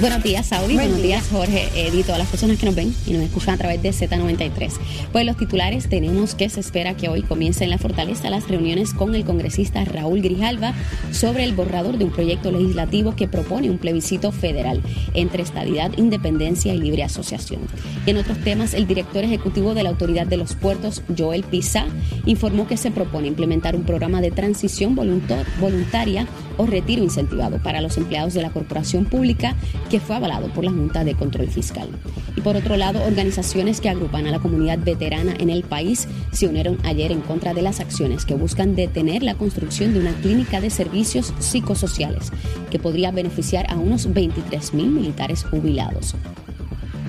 Buenos 0.00 0.22
días, 0.22 0.46
Saudi. 0.46 0.74
Buen 0.74 0.86
Buenos 0.90 0.96
día. 1.02 1.16
días, 1.16 1.28
Jorge, 1.28 1.68
Edith, 1.74 2.06
todas 2.06 2.20
las 2.20 2.28
personas 2.28 2.56
que 2.58 2.66
nos 2.66 2.74
ven 2.76 2.94
y 3.04 3.12
nos 3.14 3.22
escuchan 3.22 3.54
a 3.54 3.58
través 3.58 3.82
de 3.82 3.90
Z93. 3.90 4.72
Pues 5.10 5.26
los 5.26 5.36
titulares 5.36 5.88
tenemos 5.88 6.36
que 6.36 6.48
se 6.48 6.60
espera 6.60 6.96
que 6.96 7.08
hoy 7.08 7.22
comience 7.22 7.64
en 7.64 7.70
la 7.70 7.78
Fortaleza 7.78 8.30
las 8.30 8.46
reuniones 8.46 8.94
con 8.94 9.16
el 9.16 9.24
congresista 9.24 9.84
Raúl 9.84 10.22
Grijalva 10.22 10.72
sobre 11.10 11.42
el 11.42 11.52
borrador 11.52 11.98
de 11.98 12.04
un 12.04 12.12
proyecto 12.12 12.52
legislativo 12.52 13.16
que 13.16 13.26
propone 13.26 13.70
un 13.70 13.78
plebiscito 13.78 14.30
federal 14.30 14.82
entre 15.14 15.42
estadidad, 15.42 15.90
independencia 15.98 16.72
y 16.74 16.78
libre 16.78 17.02
asociación. 17.02 17.62
Y 18.06 18.10
en 18.10 18.18
otros 18.18 18.38
temas, 18.38 18.74
el 18.74 18.86
director 18.86 19.24
ejecutivo 19.24 19.74
de 19.74 19.82
la 19.82 19.88
Autoridad 19.90 20.26
de 20.28 20.36
los 20.36 20.54
Puertos, 20.54 21.02
Joel 21.16 21.42
Pizá, 21.42 21.86
informó 22.24 22.68
que 22.68 22.76
se 22.76 22.92
propone 22.92 23.26
implementar 23.26 23.74
un 23.74 23.82
programa 23.82 24.20
de 24.20 24.30
transición 24.30 24.94
voluntar- 24.94 25.44
voluntaria 25.60 26.28
o 26.58 26.66
retiro 26.66 27.02
incentivado 27.02 27.62
para 27.62 27.80
los 27.80 27.96
empleados 27.96 28.34
de 28.34 28.42
la 28.42 28.50
corporación 28.50 29.06
pública 29.06 29.56
que 29.88 30.00
fue 30.00 30.16
avalado 30.16 30.52
por 30.52 30.64
la 30.64 30.70
Junta 30.70 31.04
de 31.04 31.14
Control 31.14 31.48
Fiscal. 31.48 31.88
Y 32.36 32.42
por 32.42 32.56
otro 32.56 32.76
lado, 32.76 33.02
organizaciones 33.04 33.80
que 33.80 33.88
agrupan 33.88 34.26
a 34.26 34.30
la 34.30 34.40
comunidad 34.40 34.78
veterana 34.78 35.34
en 35.38 35.48
el 35.48 35.62
país 35.62 36.06
se 36.32 36.46
unieron 36.46 36.78
ayer 36.84 37.10
en 37.12 37.20
contra 37.22 37.54
de 37.54 37.62
las 37.62 37.80
acciones 37.80 38.26
que 38.26 38.34
buscan 38.34 38.74
detener 38.74 39.22
la 39.22 39.34
construcción 39.34 39.94
de 39.94 40.00
una 40.00 40.12
clínica 40.12 40.60
de 40.60 40.70
servicios 40.70 41.32
psicosociales 41.38 42.30
que 42.70 42.78
podría 42.78 43.10
beneficiar 43.10 43.70
a 43.70 43.76
unos 43.76 44.12
23 44.12 44.74
mil 44.74 44.90
militares 44.90 45.44
jubilados. 45.44 46.14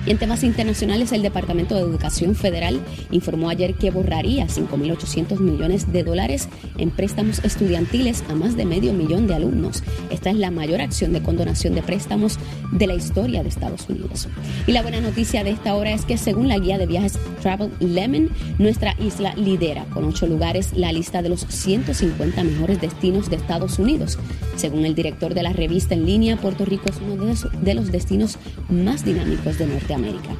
Y 0.06 0.10
en 0.10 0.18
temas 0.18 0.44
internacionales, 0.44 1.12
el 1.12 1.22
Departamento 1.22 1.74
de 1.74 1.82
Educación 1.82 2.34
Federal 2.34 2.80
informó 3.10 3.50
ayer 3.50 3.74
que 3.74 3.90
borraría 3.90 4.46
5.800 4.46 5.38
millones 5.40 5.92
de 5.92 6.04
dólares 6.04 6.48
en 6.78 6.90
préstamos 6.90 7.44
estudiantiles 7.44 8.24
a 8.28 8.34
más 8.34 8.56
de 8.56 8.64
medio 8.64 8.92
millón 8.92 9.26
de 9.26 9.34
alumnos. 9.34 9.82
Esta 10.10 10.30
es 10.30 10.36
la 10.36 10.50
mayor 10.50 10.80
acción 10.80 11.12
de 11.12 11.22
condonación 11.22 11.74
de 11.74 11.82
préstamos 11.82 12.38
de 12.72 12.86
la 12.86 12.94
historia 12.94 13.42
de 13.42 13.50
Estados 13.50 13.88
Unidos. 13.88 14.28
Y 14.66 14.72
la 14.72 14.82
buena 14.82 15.00
noticia 15.00 15.44
de 15.44 15.50
esta 15.50 15.74
hora 15.74 15.92
es 15.92 16.04
que 16.04 16.16
según 16.16 16.48
la 16.48 16.58
guía 16.58 16.78
de 16.78 16.86
viajes 16.86 17.18
Travel 17.42 17.70
Lemon, 17.80 18.30
nuestra 18.58 18.94
isla 18.98 19.34
lidera 19.34 19.84
con 19.86 20.04
ocho 20.04 20.26
lugares 20.26 20.72
la 20.74 20.92
lista 20.92 21.22
de 21.22 21.28
los 21.28 21.46
150 21.48 22.42
mejores 22.42 22.80
destinos 22.80 23.28
de 23.28 23.36
Estados 23.36 23.78
Unidos. 23.78 24.18
Según 24.56 24.84
el 24.84 24.94
director 24.94 25.34
de 25.34 25.42
la 25.42 25.52
revista 25.52 25.94
en 25.94 26.06
línea, 26.06 26.36
Puerto 26.36 26.64
Rico 26.64 26.88
es 26.88 26.96
uno 27.00 27.16
de 27.16 27.26
los, 27.26 27.46
de 27.62 27.74
los 27.74 27.92
destinos 27.92 28.38
más 28.68 29.04
dinámicos 29.04 29.58
de 29.58 29.66
Norteamérica. 29.90 30.30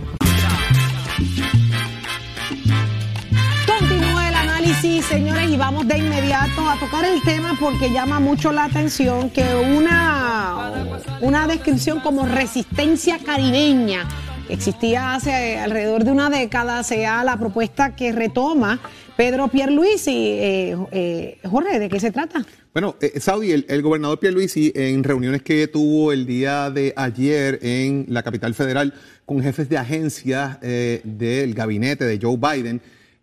Continúa 3.66 4.28
el 4.28 4.34
análisis, 4.34 5.04
señores, 5.06 5.50
y 5.50 5.56
vamos 5.56 5.88
de 5.88 5.98
inmediato 5.98 6.68
a 6.68 6.76
tocar 6.76 7.04
el 7.04 7.20
tema 7.22 7.56
porque 7.58 7.90
llama 7.90 8.20
mucho 8.20 8.52
la 8.52 8.64
atención 8.64 9.30
que 9.30 9.44
una, 9.54 10.72
una 11.20 11.46
descripción 11.48 12.00
como 12.00 12.26
resistencia 12.26 13.18
caribeña 13.18 14.06
existía 14.48 15.14
hace 15.14 15.58
alrededor 15.58 16.04
de 16.04 16.10
una 16.10 16.28
década 16.28 16.82
sea 16.82 17.24
la 17.24 17.36
propuesta 17.36 17.94
que 17.94 18.12
retoma 18.12 18.80
Pedro 19.20 19.48
Pierluisi. 19.48 20.38
Eh, 20.40 20.76
eh, 20.92 21.38
Jorge, 21.44 21.78
¿de 21.78 21.90
qué 21.90 22.00
se 22.00 22.10
trata? 22.10 22.42
Bueno, 22.72 22.96
eh, 23.02 23.20
Saudi, 23.20 23.52
el, 23.52 23.66
el 23.68 23.82
gobernador 23.82 24.18
Pierluisi, 24.18 24.72
en 24.74 25.04
reuniones 25.04 25.42
que 25.42 25.68
tuvo 25.68 26.10
el 26.10 26.24
día 26.24 26.70
de 26.70 26.94
ayer 26.96 27.58
en 27.60 28.06
la 28.08 28.22
capital 28.22 28.54
federal 28.54 28.94
con 29.26 29.42
jefes 29.42 29.68
de 29.68 29.76
agencias 29.76 30.56
eh, 30.62 31.02
del 31.04 31.52
gabinete 31.52 32.06
de 32.06 32.18
Joe 32.18 32.38
Biden, 32.38 32.80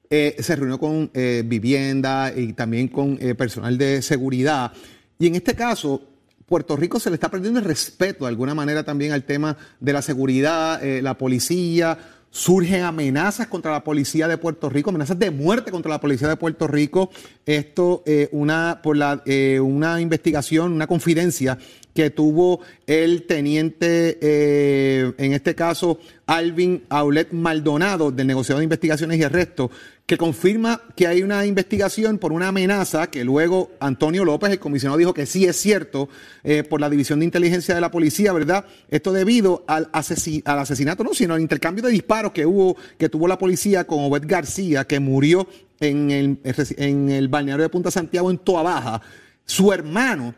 se 0.07 0.55
reunió 0.55 0.79
con 0.79 1.10
vivienda 1.45 2.31
y 2.33 2.53
también 2.53 2.89
con 2.89 3.17
personal 3.36 3.77
de 3.77 4.03
seguridad. 4.03 4.71
Y 5.17 5.25
en 5.27 5.36
este 5.36 5.55
caso, 5.55 6.01
Puerto 6.45 6.77
Rico 6.77 6.97
se 6.99 7.10
le 7.10 7.15
está 7.15 7.29
perdiendo 7.29 7.60
el 7.60 7.65
respeto 7.65 8.23
de 8.23 8.29
alguna 8.29 8.53
manera 8.53 8.86
también 8.86 9.12
al 9.13 9.23
tema 9.23 9.57
de 9.79 9.93
la 9.93 10.01
seguridad, 10.01 10.79
la 11.01 11.17
policía. 11.17 11.97
Surgen 12.29 12.83
amenazas 12.83 13.47
contra 13.47 13.71
la 13.71 13.83
policía 13.83 14.27
de 14.27 14.37
Puerto 14.37 14.69
Rico, 14.69 14.89
amenazas 14.89 15.17
de 15.17 15.31
muerte 15.31 15.71
contra 15.71 15.89
la 15.89 15.99
policía 15.99 16.27
de 16.27 16.35
Puerto 16.35 16.67
Rico. 16.67 17.09
Esto 17.45 18.03
eh, 18.05 18.29
una 18.31 18.81
por 18.83 18.97
la 18.97 19.23
eh, 19.25 19.59
una 19.59 19.99
investigación, 20.01 20.73
una 20.73 20.87
confidencia 20.87 21.57
que 21.97 22.12
tuvo 22.12 22.60
el 22.86 23.23
teniente, 23.23 24.19
eh, 24.21 25.13
en 25.17 25.33
este 25.33 25.55
caso, 25.55 25.97
Alvin 26.27 26.83
Aulet 26.89 27.31
Maldonado, 27.31 28.12
del 28.12 28.27
negociado 28.27 28.60
de 28.60 28.65
investigaciones 28.65 29.17
y 29.17 29.23
arrestos, 29.23 29.71
que 30.05 30.15
confirma 30.15 30.79
que 30.95 31.07
hay 31.07 31.23
una 31.23 31.43
investigación 31.47 32.19
por 32.19 32.33
una 32.33 32.49
amenaza 32.49 33.07
que 33.07 33.23
luego 33.23 33.71
Antonio 33.79 34.23
López, 34.25 34.51
el 34.51 34.60
comisionado, 34.60 34.99
dijo 34.99 35.15
que 35.15 35.25
sí 35.25 35.45
es 35.45 35.55
cierto 35.55 36.07
eh, 36.43 36.62
por 36.62 36.81
la 36.81 36.91
División 36.91 37.17
de 37.17 37.25
Inteligencia 37.25 37.73
de 37.73 37.81
la 37.81 37.89
Policía, 37.89 38.31
¿verdad? 38.31 38.65
Esto 38.89 39.12
debido 39.12 39.63
al, 39.65 39.89
al 39.91 40.60
asesinato, 40.60 41.03
no, 41.03 41.15
sino 41.15 41.33
al 41.33 41.41
intercambio 41.41 41.83
de 41.83 41.89
disparos 41.89 42.31
que 42.31 42.45
hubo, 42.45 42.77
que 42.99 43.10
tuvo 43.10 43.27
la 43.27 43.39
policía 43.39 43.88
con 43.88 44.03
Obed 44.03 44.25
García, 44.27 44.86
que 44.86 44.99
murió 44.99 45.47
en 45.79 46.12
el, 46.12 46.38
en 46.77 47.10
el 47.10 47.27
balneario 47.27 47.63
de 47.63 47.69
Punta 47.69 47.89
Santiago, 47.89 48.29
en 48.29 48.38
Toa 48.38 48.62
Baja. 48.62 49.01
Su 49.45 49.73
hermano, 49.73 50.36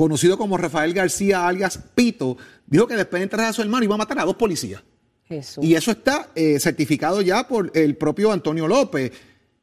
conocido 0.00 0.38
como 0.38 0.56
Rafael 0.56 0.94
García 0.94 1.46
alias 1.46 1.78
Pito, 1.94 2.38
dijo 2.66 2.86
que 2.86 2.96
después 2.96 3.20
de 3.20 3.24
entrar 3.24 3.46
a 3.46 3.52
su 3.52 3.60
hermano 3.60 3.84
iba 3.84 3.94
a 3.96 3.98
matar 3.98 4.18
a 4.18 4.24
dos 4.24 4.34
policías. 4.34 4.82
Jesús. 5.28 5.62
Y 5.62 5.74
eso 5.74 5.90
está 5.90 6.30
eh, 6.34 6.58
certificado 6.58 7.20
ya 7.20 7.46
por 7.46 7.70
el 7.74 7.98
propio 7.98 8.32
Antonio 8.32 8.66
López. 8.66 9.12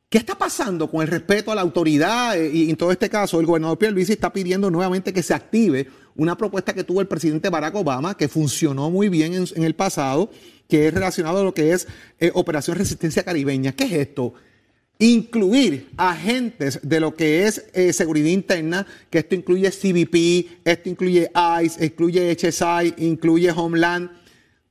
¿Qué 0.08 0.20
está 0.20 0.38
pasando 0.38 0.92
con 0.92 1.02
el 1.02 1.08
respeto 1.08 1.52
a 1.52 1.56
la 1.56 1.62
autoridad? 1.62 2.38
Eh, 2.40 2.52
y 2.54 2.70
en 2.70 2.76
todo 2.76 2.92
este 2.92 3.10
caso, 3.10 3.40
el 3.40 3.48
gobernador 3.48 3.80
Pierluisi 3.80 4.14
está 4.14 4.32
pidiendo 4.32 4.70
nuevamente 4.70 5.12
que 5.12 5.24
se 5.24 5.34
active 5.34 5.88
una 6.16 6.38
propuesta 6.38 6.72
que 6.72 6.84
tuvo 6.84 7.02
el 7.02 7.08
presidente 7.08 7.50
Barack 7.50 7.74
Obama, 7.74 8.16
que 8.16 8.28
funcionó 8.28 8.92
muy 8.92 9.10
bien 9.10 9.34
en, 9.34 9.46
en 9.56 9.64
el 9.64 9.74
pasado, 9.74 10.30
que 10.70 10.88
es 10.88 10.94
relacionado 10.94 11.40
a 11.40 11.44
lo 11.44 11.56
que 11.56 11.74
es 11.74 11.88
eh, 12.20 12.30
Operación 12.36 12.78
Resistencia 12.78 13.24
Caribeña. 13.24 13.72
¿Qué 13.72 13.86
es 13.86 13.94
esto? 13.94 14.36
Incluir 15.00 15.90
agentes 15.98 16.80
de 16.82 17.00
lo 17.00 17.14
que 17.14 17.46
es 17.46 17.66
eh, 17.74 17.94
seguridad 17.94 18.30
interna, 18.30 18.88
que 19.10 19.20
esto 19.20 19.36
incluye 19.36 19.70
CBP, 19.70 20.62
esto 20.66 20.90
incluye 20.90 21.30
ICE, 21.64 21.86
incluye 21.86 22.36
HSI, 22.36 22.96
incluye 22.98 23.52
Homeland, 23.52 24.10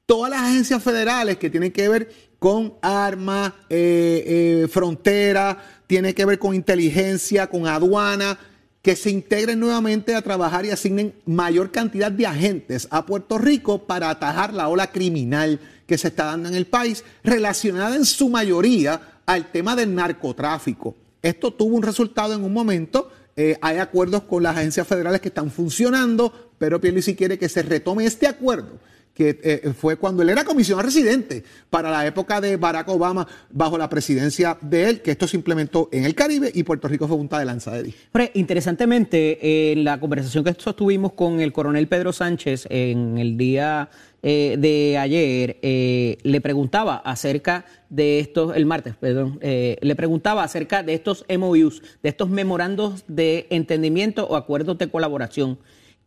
todas 0.04 0.30
las 0.30 0.42
agencias 0.42 0.82
federales 0.82 1.36
que 1.36 1.50
tienen 1.50 1.72
que 1.72 1.88
ver 1.88 2.10
con 2.38 2.74
armas, 2.82 3.52
eh, 3.70 4.62
eh, 4.64 4.68
frontera, 4.68 5.82
tiene 5.86 6.14
que 6.14 6.24
ver 6.24 6.38
con 6.38 6.54
inteligencia, 6.54 7.46
con 7.48 7.66
aduana, 7.66 8.38
que 8.82 8.94
se 8.94 9.10
integren 9.10 9.58
nuevamente 9.58 10.14
a 10.14 10.22
trabajar 10.22 10.64
y 10.64 10.70
asignen 10.70 11.14
mayor 11.24 11.72
cantidad 11.72 12.10
de 12.12 12.26
agentes 12.26 12.86
a 12.90 13.04
Puerto 13.04 13.38
Rico 13.38 13.84
para 13.84 14.10
atajar 14.10 14.54
la 14.54 14.68
ola 14.68 14.92
criminal 14.92 15.58
que 15.86 15.98
se 15.98 16.08
está 16.08 16.26
dando 16.26 16.48
en 16.48 16.54
el 16.54 16.66
país, 16.66 17.04
relacionada 17.24 17.96
en 17.96 18.04
su 18.04 18.28
mayoría 18.28 19.15
al 19.26 19.50
tema 19.50 19.76
del 19.76 19.94
narcotráfico. 19.94 20.96
Esto 21.20 21.52
tuvo 21.52 21.76
un 21.76 21.82
resultado 21.82 22.34
en 22.34 22.44
un 22.44 22.52
momento. 22.52 23.10
eh, 23.36 23.58
hay 23.60 23.78
acuerdos 23.78 24.22
con 24.22 24.42
las 24.42 24.56
agencias 24.56 24.86
federales 24.86 25.20
que 25.20 25.28
están 25.28 25.50
funcionando, 25.50 26.52
pero 26.58 26.80
Pierluisi 26.80 27.14
quiere 27.14 27.38
que 27.38 27.50
se 27.50 27.62
retome 27.62 28.06
este 28.06 28.26
acuerdo 28.26 28.78
que 29.16 29.40
eh, 29.42 29.72
fue 29.76 29.96
cuando 29.96 30.22
él 30.22 30.28
era 30.28 30.44
comisionado 30.44 30.86
residente 30.86 31.42
para 31.70 31.90
la 31.90 32.06
época 32.06 32.40
de 32.40 32.56
Barack 32.56 32.88
Obama 32.88 33.26
bajo 33.50 33.78
la 33.78 33.88
presidencia 33.88 34.58
de 34.60 34.90
él, 34.90 35.00
que 35.00 35.10
esto 35.10 35.26
se 35.26 35.36
implementó 35.36 35.88
en 35.90 36.04
el 36.04 36.14
Caribe 36.14 36.50
y 36.54 36.62
Puerto 36.62 36.86
Rico 36.86 37.08
fue 37.08 37.16
punta 37.16 37.38
de 37.38 37.46
lanza 37.46 37.72
de. 37.72 37.94
Hombre, 38.12 38.30
interesantemente, 38.34 39.38
eh, 39.40 39.72
en 39.72 39.84
la 39.84 39.98
conversación 39.98 40.44
que 40.44 40.54
sostuvimos 40.58 41.14
con 41.14 41.40
el 41.40 41.52
coronel 41.52 41.88
Pedro 41.88 42.12
Sánchez 42.12 42.66
en 42.68 43.16
el 43.16 43.38
día 43.38 43.88
eh, 44.28 44.56
de 44.58 44.98
ayer, 44.98 45.58
eh, 45.62 46.18
le 46.24 46.40
preguntaba 46.40 46.96
acerca 46.96 47.64
de 47.88 48.18
estos, 48.18 48.56
el 48.56 48.66
martes, 48.66 48.96
perdón, 48.96 49.38
eh, 49.40 49.76
le 49.80 49.94
preguntaba 49.94 50.42
acerca 50.42 50.82
de 50.82 50.94
estos 50.94 51.24
MOUs, 51.28 51.80
de 52.02 52.08
estos 52.08 52.28
memorandos 52.28 53.04
de 53.06 53.46
entendimiento 53.50 54.26
o 54.26 54.34
acuerdos 54.34 54.78
de 54.78 54.88
colaboración. 54.88 55.58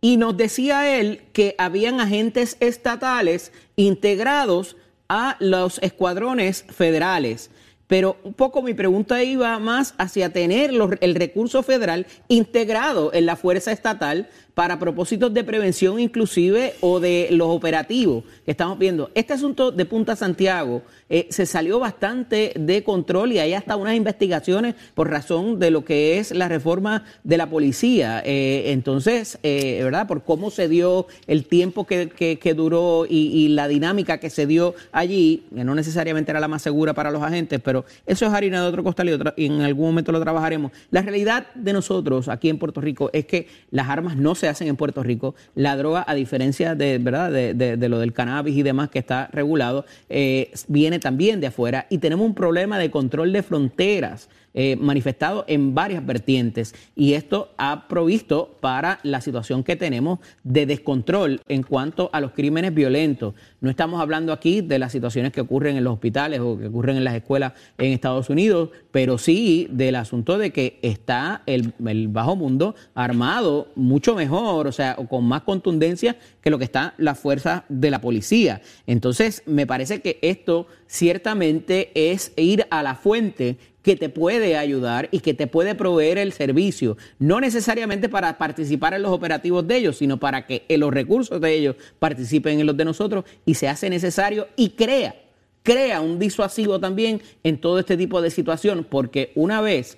Y 0.01 0.17
nos 0.17 0.37
decía 0.37 0.97
él 0.99 1.21
que 1.33 1.55
habían 1.57 1.99
agentes 1.99 2.57
estatales 2.59 3.51
integrados 3.75 4.77
a 5.09 5.35
los 5.39 5.79
escuadrones 5.79 6.65
federales. 6.69 7.51
Pero 7.87 8.17
un 8.23 8.35
poco 8.35 8.61
mi 8.61 8.75
pregunta 8.75 9.23
iba 9.23 9.57
más 9.57 9.95
hacia 9.97 10.31
tener 10.31 10.71
los- 10.71 10.91
el 11.01 11.15
recurso 11.15 11.63
federal 11.63 12.05
integrado 12.27 13.11
en 13.13 13.25
la 13.25 13.35
fuerza 13.35 13.71
estatal 13.71 14.29
para 14.53 14.77
propósitos 14.77 15.33
de 15.33 15.43
prevención 15.43 15.99
inclusive 15.99 16.75
o 16.81 16.99
de 16.99 17.29
los 17.31 17.47
operativos 17.49 18.23
que 18.45 18.51
estamos 18.51 18.77
viendo. 18.77 19.09
Este 19.15 19.33
asunto 19.33 19.71
de 19.71 19.85
Punta 19.85 20.15
Santiago 20.15 20.83
eh, 21.09 21.27
se 21.29 21.45
salió 21.45 21.79
bastante 21.79 22.53
de 22.55 22.83
control 22.83 23.31
y 23.33 23.39
hay 23.39 23.53
hasta 23.53 23.75
unas 23.75 23.95
investigaciones 23.95 24.75
por 24.93 25.09
razón 25.09 25.59
de 25.59 25.71
lo 25.71 25.83
que 25.85 26.19
es 26.19 26.31
la 26.31 26.47
reforma 26.47 27.03
de 27.23 27.37
la 27.37 27.49
policía. 27.49 28.21
Eh, 28.25 28.71
entonces, 28.71 29.39
eh, 29.43 29.79
¿verdad? 29.83 30.07
Por 30.07 30.23
cómo 30.23 30.51
se 30.51 30.67
dio 30.67 31.07
el 31.27 31.45
tiempo 31.45 31.85
que, 31.85 32.09
que- 32.09 32.53
duró 32.53 33.05
y, 33.07 33.47
la 33.49 33.67
dinámica 33.67 34.17
que 34.19 34.29
se 34.31 34.45
dio 34.47 34.73
allí, 34.91 35.43
que 35.55 35.63
no 35.63 35.75
necesariamente 35.75 36.31
era 36.31 36.39
la 36.39 36.47
más 36.47 36.61
segura 36.63 36.93
para 36.93 37.11
los 37.11 37.21
agentes, 37.21 37.59
pero 37.63 37.85
eso 38.07 38.25
es 38.25 38.33
harina 38.33 38.61
de 38.61 38.67
otro 38.67 38.83
costal 38.83 39.07
y, 39.09 39.43
y 39.43 39.45
en 39.45 39.61
algún 39.61 39.85
momento 39.87 40.11
lo 40.11 40.19
trabajaremos. 40.19 40.71
La 40.91 41.01
realidad 41.03 41.47
de 41.55 41.73
nosotros 41.73 42.27
aquí 42.27 42.49
en 42.49 42.57
Puerto 42.57 42.81
Rico 42.81 43.09
es 43.13 43.25
que 43.25 43.47
las 43.71 43.87
armas 43.87 44.15
no 44.17 44.33
se 44.35 44.47
hacen 44.47 44.67
en 44.67 44.75
Puerto 44.75 45.03
Rico. 45.03 45.35
La 45.55 45.75
droga, 45.77 46.03
a 46.07 46.15
diferencia 46.15 46.73
de, 46.75 46.97
¿verdad? 46.97 47.31
de, 47.31 47.53
de- 47.53 47.77
de 47.77 47.89
lo 47.89 47.99
del 47.99 48.13
cannabis 48.13 48.57
y 48.57 48.63
demás 48.63 48.89
que 48.89 48.99
está 48.99 49.29
regulado, 49.31 49.85
eh, 50.09 50.51
también 50.99 51.39
de 51.39 51.47
afuera 51.47 51.85
y 51.89 51.97
tenemos 51.97 52.25
un 52.25 52.35
problema 52.35 52.77
de 52.77 52.91
control 52.91 53.33
de 53.33 53.43
fronteras 53.43 54.29
eh, 54.53 54.75
manifestado 54.77 55.45
en 55.47 55.75
varias 55.75 56.05
vertientes 56.05 56.73
y 56.95 57.13
esto 57.13 57.53
ha 57.57 57.87
provisto 57.87 58.57
para 58.59 58.99
la 59.03 59.21
situación 59.21 59.63
que 59.63 59.75
tenemos 59.75 60.19
de 60.43 60.65
descontrol 60.65 61.41
en 61.47 61.61
cuanto 61.63 62.09
a 62.13 62.19
los 62.19 62.31
crímenes 62.31 62.73
violentos. 62.73 63.35
No 63.61 63.69
estamos 63.69 64.01
hablando 64.01 64.33
aquí 64.33 64.61
de 64.61 64.79
las 64.79 64.91
situaciones 64.91 65.31
que 65.31 65.41
ocurren 65.41 65.77
en 65.77 65.83
los 65.83 65.93
hospitales 65.93 66.39
o 66.39 66.57
que 66.57 66.67
ocurren 66.67 66.97
en 66.97 67.03
las 67.03 67.13
escuelas 67.13 67.53
en 67.77 67.91
Estados 67.91 68.29
Unidos, 68.29 68.69
pero 68.91 69.17
sí 69.17 69.67
del 69.69 69.95
asunto 69.95 70.37
de 70.37 70.51
que 70.51 70.79
está 70.81 71.43
el, 71.45 71.73
bajo 72.07 72.35
mundo 72.35 72.75
armado 72.95 73.67
mucho 73.75 74.15
mejor, 74.15 74.67
o 74.67 74.71
sea, 74.71 74.95
con 74.95 75.25
más 75.25 75.43
contundencia 75.43 76.17
que 76.41 76.49
lo 76.49 76.57
que 76.57 76.65
están 76.65 76.93
las 76.97 77.19
fuerzas 77.19 77.63
de 77.69 77.91
la 77.91 78.01
policía. 78.01 78.61
Entonces, 78.87 79.43
me 79.45 79.67
parece 79.67 80.01
que 80.01 80.17
esto 80.21 80.67
ciertamente 80.87 81.91
es 81.93 82.33
ir 82.35 82.65
a 82.71 82.81
la 82.81 82.95
fuente 82.95 83.57
que 83.89 83.95
te 83.95 84.09
puede 84.09 84.55
ayudar 84.55 85.09
y 85.11 85.19
que 85.21 85.33
te 85.33 85.47
puede 85.47 85.73
proveer 85.73 86.19
el 86.19 86.31
servicio, 86.31 86.95
no 87.17 87.41
necesariamente 87.41 88.07
para 88.07 88.37
participar 88.37 88.93
en 88.93 89.01
los 89.01 89.11
operativos 89.11 89.67
de 89.67 89.77
ellos, 89.77 89.97
sino 89.97 90.19
para 90.19 90.45
que 90.45 90.63
en 90.69 90.81
los 90.81 90.93
recursos 90.93 91.41
de 91.41 91.55
ellos 91.55 91.75
participen 91.97 92.59
en 92.59 92.67
los 92.67 92.77
de 92.77 92.85
nosotros 92.85 93.25
y 93.47 93.55
se 93.55 93.67
hace 93.67 93.89
necesario 93.89 94.47
y 94.55 94.69
crea, 94.69 95.15
crea 95.63 96.01
un 96.01 96.19
disuasivo 96.19 96.79
también 96.79 97.19
en 97.43 97.59
todo 97.59 97.79
este 97.79 97.97
tipo 97.97 98.21
de 98.21 98.29
situación, 98.29 98.85
porque 98.87 99.31
una 99.33 99.59
vez 99.59 99.97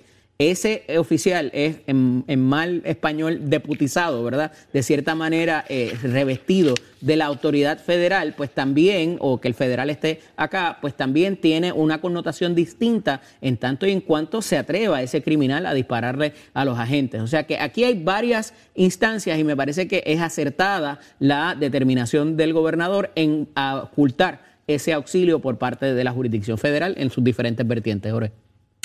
ese 0.50 0.84
oficial 0.98 1.50
es 1.54 1.78
en, 1.86 2.24
mal 2.40 2.82
español 2.84 3.50
deputizado, 3.50 4.22
¿verdad? 4.24 4.52
De 4.72 4.82
cierta 4.82 5.14
manera 5.14 5.64
eh, 5.68 5.94
revestido 6.02 6.74
de 7.00 7.16
la 7.16 7.26
autoridad 7.26 7.78
federal, 7.78 8.34
pues 8.36 8.50
también, 8.50 9.16
o 9.20 9.40
que 9.40 9.48
el 9.48 9.54
federal 9.54 9.90
esté 9.90 10.20
acá, 10.36 10.78
pues 10.80 10.94
también 10.94 11.36
tiene 11.36 11.72
una 11.72 12.00
connotación 12.00 12.54
distinta 12.54 13.20
en 13.40 13.56
tanto 13.56 13.86
y 13.86 13.90
en 13.90 14.00
cuanto 14.00 14.40
se 14.40 14.56
atreva 14.56 15.02
ese 15.02 15.22
criminal 15.22 15.66
a 15.66 15.74
dispararle 15.74 16.32
a 16.54 16.64
los 16.64 16.78
agentes. 16.78 17.20
O 17.20 17.26
sea 17.26 17.44
que 17.44 17.58
aquí 17.58 17.84
hay 17.84 18.02
varias 18.02 18.54
instancias 18.74 19.38
y 19.38 19.44
me 19.44 19.56
parece 19.56 19.88
que 19.88 20.02
es 20.06 20.20
acertada 20.20 21.00
la 21.18 21.54
determinación 21.58 22.36
del 22.36 22.52
gobernador 22.52 23.10
en 23.16 23.48
ocultar 23.56 24.52
ese 24.66 24.92
auxilio 24.92 25.40
por 25.40 25.58
parte 25.58 25.92
de 25.92 26.04
la 26.04 26.12
jurisdicción 26.12 26.56
federal 26.56 26.94
en 26.96 27.10
sus 27.10 27.24
diferentes 27.24 27.66
vertientes, 27.66 28.12
Jorge. 28.12 28.32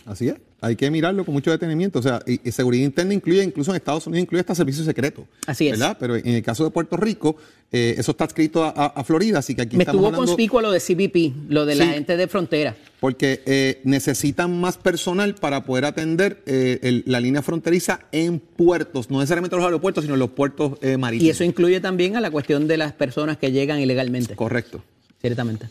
Así 0.05 0.29
es, 0.29 0.35
hay 0.61 0.77
que 0.77 0.89
mirarlo 0.89 1.25
con 1.25 1.33
mucho 1.33 1.51
detenimiento. 1.51 1.99
O 1.99 2.01
sea, 2.01 2.21
y, 2.25 2.39
y 2.47 2.51
seguridad 2.53 2.85
interna 2.85 3.13
incluye, 3.13 3.43
incluso 3.43 3.71
en 3.71 3.75
Estados 3.77 4.07
Unidos, 4.07 4.23
incluye 4.23 4.39
hasta 4.39 4.55
servicios 4.55 4.85
secretos. 4.85 5.25
Así 5.45 5.67
es. 5.67 5.71
¿verdad? 5.77 5.97
Pero 5.99 6.15
en 6.15 6.27
el 6.27 6.41
caso 6.43 6.63
de 6.63 6.69
Puerto 6.69 6.95
Rico, 6.95 7.35
eh, 7.73 7.95
eso 7.97 8.11
está 8.11 8.23
escrito 8.23 8.63
a, 8.63 8.69
a- 8.69 8.85
a 8.87 9.03
Florida, 9.03 9.39
así 9.39 9.53
que 9.53 9.63
aquí 9.63 9.75
Me 9.75 9.83
estamos 9.83 9.97
estuvo 9.99 10.07
hablando... 10.07 10.25
conspicuo 10.27 10.61
lo 10.61 10.71
de 10.71 10.79
CBP, 10.79 11.51
lo 11.51 11.65
de 11.65 11.75
la 11.75 11.87
gente 11.87 12.15
de 12.15 12.27
frontera. 12.27 12.75
Porque 13.01 13.41
eh, 13.45 13.81
necesitan 13.83 14.57
más 14.59 14.77
personal 14.77 15.35
para 15.35 15.65
poder 15.65 15.83
atender 15.83 16.41
eh, 16.45 16.79
el- 16.83 17.03
la 17.05 17.19
línea 17.19 17.41
fronteriza 17.41 17.99
en 18.13 18.39
puertos, 18.39 19.09
no 19.11 19.19
necesariamente 19.19 19.57
los 19.57 19.65
aeropuertos, 19.65 20.05
sino 20.05 20.15
los 20.15 20.29
puertos 20.29 20.77
eh, 20.81 20.95
marítimos. 20.95 21.27
Y 21.27 21.29
eso 21.31 21.43
incluye 21.43 21.81
también 21.81 22.15
a 22.15 22.21
la 22.21 22.31
cuestión 22.31 22.67
de 22.69 22.77
las 22.77 22.93
personas 22.93 23.37
que 23.37 23.51
llegan 23.51 23.81
ilegalmente. 23.81 24.35
Correcto. 24.37 24.81
Ciertamente. 25.19 25.67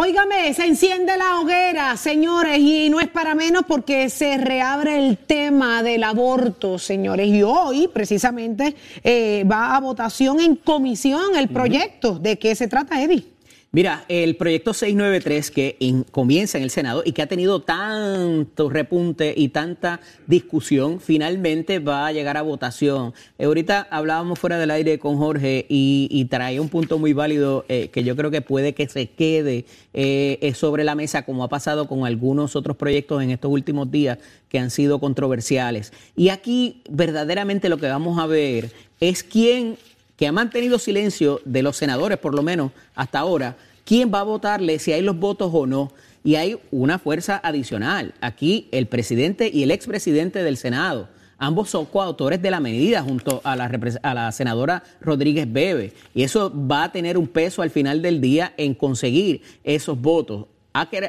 Óigame, 0.00 0.54
se 0.54 0.64
enciende 0.64 1.16
la 1.16 1.40
hoguera, 1.40 1.96
señores, 1.96 2.60
y 2.60 2.88
no 2.88 3.00
es 3.00 3.08
para 3.08 3.34
menos 3.34 3.64
porque 3.66 4.08
se 4.10 4.36
reabre 4.36 4.96
el 4.96 5.18
tema 5.18 5.82
del 5.82 6.04
aborto, 6.04 6.78
señores. 6.78 7.26
Y 7.26 7.42
hoy, 7.42 7.88
precisamente, 7.88 8.76
eh, 9.02 9.44
va 9.50 9.74
a 9.74 9.80
votación 9.80 10.38
en 10.38 10.54
comisión 10.54 11.34
el 11.34 11.48
proyecto. 11.48 12.16
¿De 12.20 12.38
qué 12.38 12.54
se 12.54 12.68
trata, 12.68 13.02
Eddie? 13.02 13.26
Mira, 13.70 14.06
el 14.08 14.36
proyecto 14.36 14.72
693 14.72 15.50
que 15.50 15.76
en- 15.80 16.02
comienza 16.04 16.56
en 16.56 16.64
el 16.64 16.70
Senado 16.70 17.02
y 17.04 17.12
que 17.12 17.20
ha 17.20 17.26
tenido 17.26 17.60
tanto 17.60 18.70
repunte 18.70 19.34
y 19.36 19.50
tanta 19.50 20.00
discusión, 20.26 21.00
finalmente 21.00 21.78
va 21.78 22.06
a 22.06 22.12
llegar 22.12 22.38
a 22.38 22.42
votación. 22.42 23.12
Ahorita 23.38 23.86
hablábamos 23.90 24.38
fuera 24.38 24.58
del 24.58 24.70
aire 24.70 24.98
con 24.98 25.18
Jorge 25.18 25.66
y, 25.68 26.08
y 26.10 26.24
trae 26.24 26.60
un 26.60 26.70
punto 26.70 26.98
muy 26.98 27.12
válido 27.12 27.66
eh, 27.68 27.88
que 27.92 28.04
yo 28.04 28.16
creo 28.16 28.30
que 28.30 28.40
puede 28.40 28.72
que 28.72 28.88
se 28.88 29.10
quede 29.10 29.66
eh, 29.92 30.38
eh, 30.40 30.54
sobre 30.54 30.82
la 30.82 30.94
mesa, 30.94 31.26
como 31.26 31.44
ha 31.44 31.48
pasado 31.50 31.86
con 31.88 32.06
algunos 32.06 32.56
otros 32.56 32.74
proyectos 32.74 33.22
en 33.22 33.30
estos 33.32 33.50
últimos 33.50 33.90
días 33.90 34.16
que 34.48 34.58
han 34.58 34.70
sido 34.70 34.98
controversiales. 34.98 35.92
Y 36.16 36.30
aquí 36.30 36.80
verdaderamente 36.88 37.68
lo 37.68 37.76
que 37.76 37.86
vamos 37.88 38.18
a 38.18 38.26
ver 38.26 38.70
es 38.98 39.22
quién 39.22 39.76
que 40.18 40.26
ha 40.26 40.32
mantenido 40.32 40.80
silencio 40.80 41.40
de 41.44 41.62
los 41.62 41.76
senadores, 41.76 42.18
por 42.18 42.34
lo 42.34 42.42
menos 42.42 42.72
hasta 42.96 43.20
ahora, 43.20 43.56
quién 43.84 44.12
va 44.12 44.20
a 44.20 44.24
votarle, 44.24 44.80
si 44.80 44.92
hay 44.92 45.00
los 45.00 45.16
votos 45.16 45.50
o 45.54 45.64
no. 45.64 45.92
Y 46.24 46.34
hay 46.34 46.58
una 46.72 46.98
fuerza 46.98 47.40
adicional. 47.42 48.12
Aquí 48.20 48.68
el 48.72 48.88
presidente 48.88 49.48
y 49.50 49.62
el 49.62 49.70
expresidente 49.70 50.42
del 50.42 50.56
Senado. 50.56 51.08
Ambos 51.38 51.70
son 51.70 51.86
coautores 51.86 52.42
de 52.42 52.50
la 52.50 52.58
medida 52.58 53.00
junto 53.00 53.40
a 53.44 53.54
la, 53.54 54.32
senadora 54.32 54.82
Rodríguez 55.00 55.50
Bebe. 55.50 55.92
Y 56.12 56.24
eso 56.24 56.52
va 56.52 56.82
a 56.82 56.92
tener 56.92 57.16
un 57.16 57.28
peso 57.28 57.62
al 57.62 57.70
final 57.70 58.02
del 58.02 58.20
día 58.20 58.52
en 58.56 58.74
conseguir 58.74 59.42
esos 59.62 59.98
votos. 60.00 60.46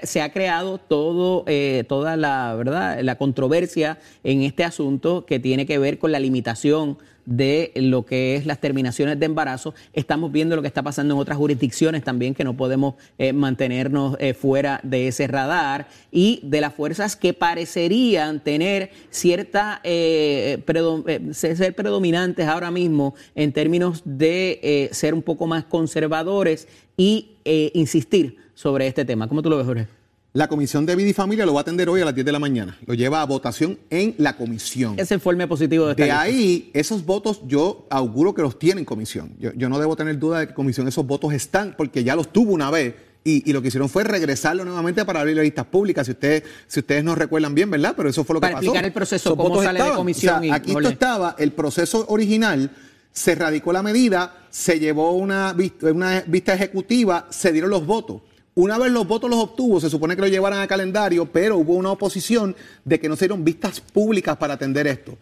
Se 0.04 0.22
ha 0.22 0.32
creado 0.32 0.78
todo, 0.78 1.46
eh, 1.48 1.84
toda 1.90 2.16
la, 2.16 2.54
¿verdad? 2.56 3.00
la 3.02 3.18
controversia 3.18 3.98
en 4.24 4.44
este 4.44 4.64
asunto 4.64 5.26
que 5.26 5.40
tiene 5.40 5.66
que 5.66 5.80
ver 5.80 5.98
con 5.98 6.12
la 6.12 6.20
limitación 6.20 7.00
de 7.30 7.72
lo 7.76 8.06
que 8.06 8.36
es 8.36 8.46
las 8.48 8.60
terminaciones 8.60 9.20
de 9.20 9.28
embarazo. 9.28 9.76
Estamos 9.94 10.32
viendo 10.32 10.56
lo 10.56 10.64
que 10.64 10.68
está 10.68 10.82
pasando 10.82 11.14
en 11.14 11.20
otras 11.20 11.38
jurisdicciones 11.38 12.04
también, 12.04 12.34
que 12.34 12.44
no 12.44 12.58
podemos 12.58 12.96
eh, 13.20 13.34
mantenernos 13.34 14.18
eh, 14.20 14.34
fuera 14.34 14.80
de 14.84 15.08
ese 15.08 15.28
radar, 15.28 15.88
y 16.12 16.40
de 16.44 16.60
las 16.60 16.74
fuerzas 16.74 17.16
que 17.16 17.34
parecerían 17.34 18.40
tener 18.40 18.90
cierta, 19.12 19.80
eh, 19.84 20.64
eh, 20.68 21.34
ser 21.34 21.76
predominantes 21.76 22.48
ahora 22.48 22.72
mismo 22.72 23.14
en 23.36 23.54
términos 23.54 24.02
de 24.06 24.90
ser 24.92 25.14
un 25.14 25.22
poco 25.22 25.46
más 25.46 25.66
conservadores 25.66 26.68
y 26.98 27.38
insistir 27.74 28.38
sobre 28.56 28.88
este 28.88 29.06
tema. 29.06 29.28
¿Cómo 29.28 29.44
tú 29.44 29.50
lo 29.50 29.58
ves, 29.58 29.66
Jorge? 29.68 29.99
La 30.32 30.48
Comisión 30.48 30.86
de 30.86 30.96
Vida 30.96 31.10
y 31.10 31.14
Familia 31.14 31.44
lo 31.44 31.56
va 31.56 31.62
a 31.62 31.64
atender 31.64 31.90
hoy 31.90 32.02
a 32.02 32.06
las 32.06 32.14
10 32.14 32.24
de 32.24 32.32
la 32.32 32.38
mañana. 32.38 32.78
Lo 32.86 32.94
lleva 32.94 33.22
a 33.22 33.26
votación 33.26 33.80
en 33.90 34.14
la 34.20 34.38
comisión. 34.38 34.94
Ese 35.00 35.16
informe 35.16 35.48
positivo 35.48 35.88
de 35.88 35.92
esta 35.94 36.04
De 36.04 36.12
ahí, 36.12 36.70
esos 36.76 37.04
votos 37.04 37.42
yo 37.48 37.88
auguro 37.90 38.36
que 38.36 38.44
los 38.44 38.60
tiene 38.60 38.82
en 38.82 38.86
comisión. 38.86 39.34
Yo, 39.40 39.52
yo 39.54 39.70
no 39.70 39.80
debo 39.80 39.96
tener 39.96 40.20
duda 40.20 40.40
de 40.40 40.46
que 40.46 40.52
en 40.52 40.56
comisión 40.56 40.88
esos 40.88 41.08
votos 41.08 41.34
están, 41.34 41.74
porque 41.76 42.04
ya 42.04 42.16
los 42.16 42.32
tuvo 42.32 42.54
una 42.54 42.70
vez 42.70 42.94
y, 43.24 43.52
lo 43.52 43.62
que 43.62 43.70
hicieron 43.70 43.90
fue 43.90 44.04
regresarlo 44.04 44.64
nuevamente 44.66 45.04
para 45.04 45.22
abrir 45.22 45.36
las 45.36 45.44
listas 45.44 45.66
públicas. 45.66 46.06
Si 46.06 46.12
ustedes, 46.12 46.44
si 46.68 46.80
ustedes 46.80 47.04
no 47.04 47.16
recuerdan 47.16 47.56
bien, 47.56 47.70
¿verdad? 47.72 47.94
Pero 47.98 48.10
eso 48.10 48.24
fue 48.24 48.36
lo 48.36 48.40
que 48.40 48.48
pasó. 48.48 48.54
Para 48.54 48.66
explicar 48.66 48.86
el 48.86 48.94
proceso, 48.94 49.36
cómo 49.36 49.64
sale 49.64 49.84
de 49.84 49.92
comisión. 49.92 50.54
aquí 50.54 50.72
esto 50.72 50.90
estaba, 50.90 51.36
el 51.40 51.54
proceso 51.54 52.06
original, 52.08 52.72
se 53.12 53.34
radicó 53.36 53.74
la 53.74 53.82
medida, 53.82 54.46
se 54.50 54.80
llevó 54.80 55.14
una, 55.14 55.56
una 55.82 56.24
vista 56.28 56.54
ejecutiva, 56.54 57.28
se 57.30 57.52
dieron 57.52 57.72
los 57.72 57.86
votos. 57.86 58.22
Una 58.60 58.78
vez 58.78 58.92
los 58.92 59.08
votos 59.08 59.30
los 59.30 59.40
obtuvo, 59.40 59.80
se 59.80 59.90
supone 59.90 60.18
que 60.18 60.22
lo 60.22 60.28
llevaran 60.28 60.60
a 60.60 60.68
calendario, 60.68 61.26
pero 61.26 61.56
hubo 61.56 61.76
una 61.76 61.92
oposición 61.92 62.58
de 62.84 63.00
que 63.00 63.08
no 63.08 63.16
se 63.16 63.24
dieron 63.24 63.46
vistas 63.46 63.80
públicas 63.80 64.36
para 64.36 64.56
atender 64.56 64.86
esto. 64.86 65.18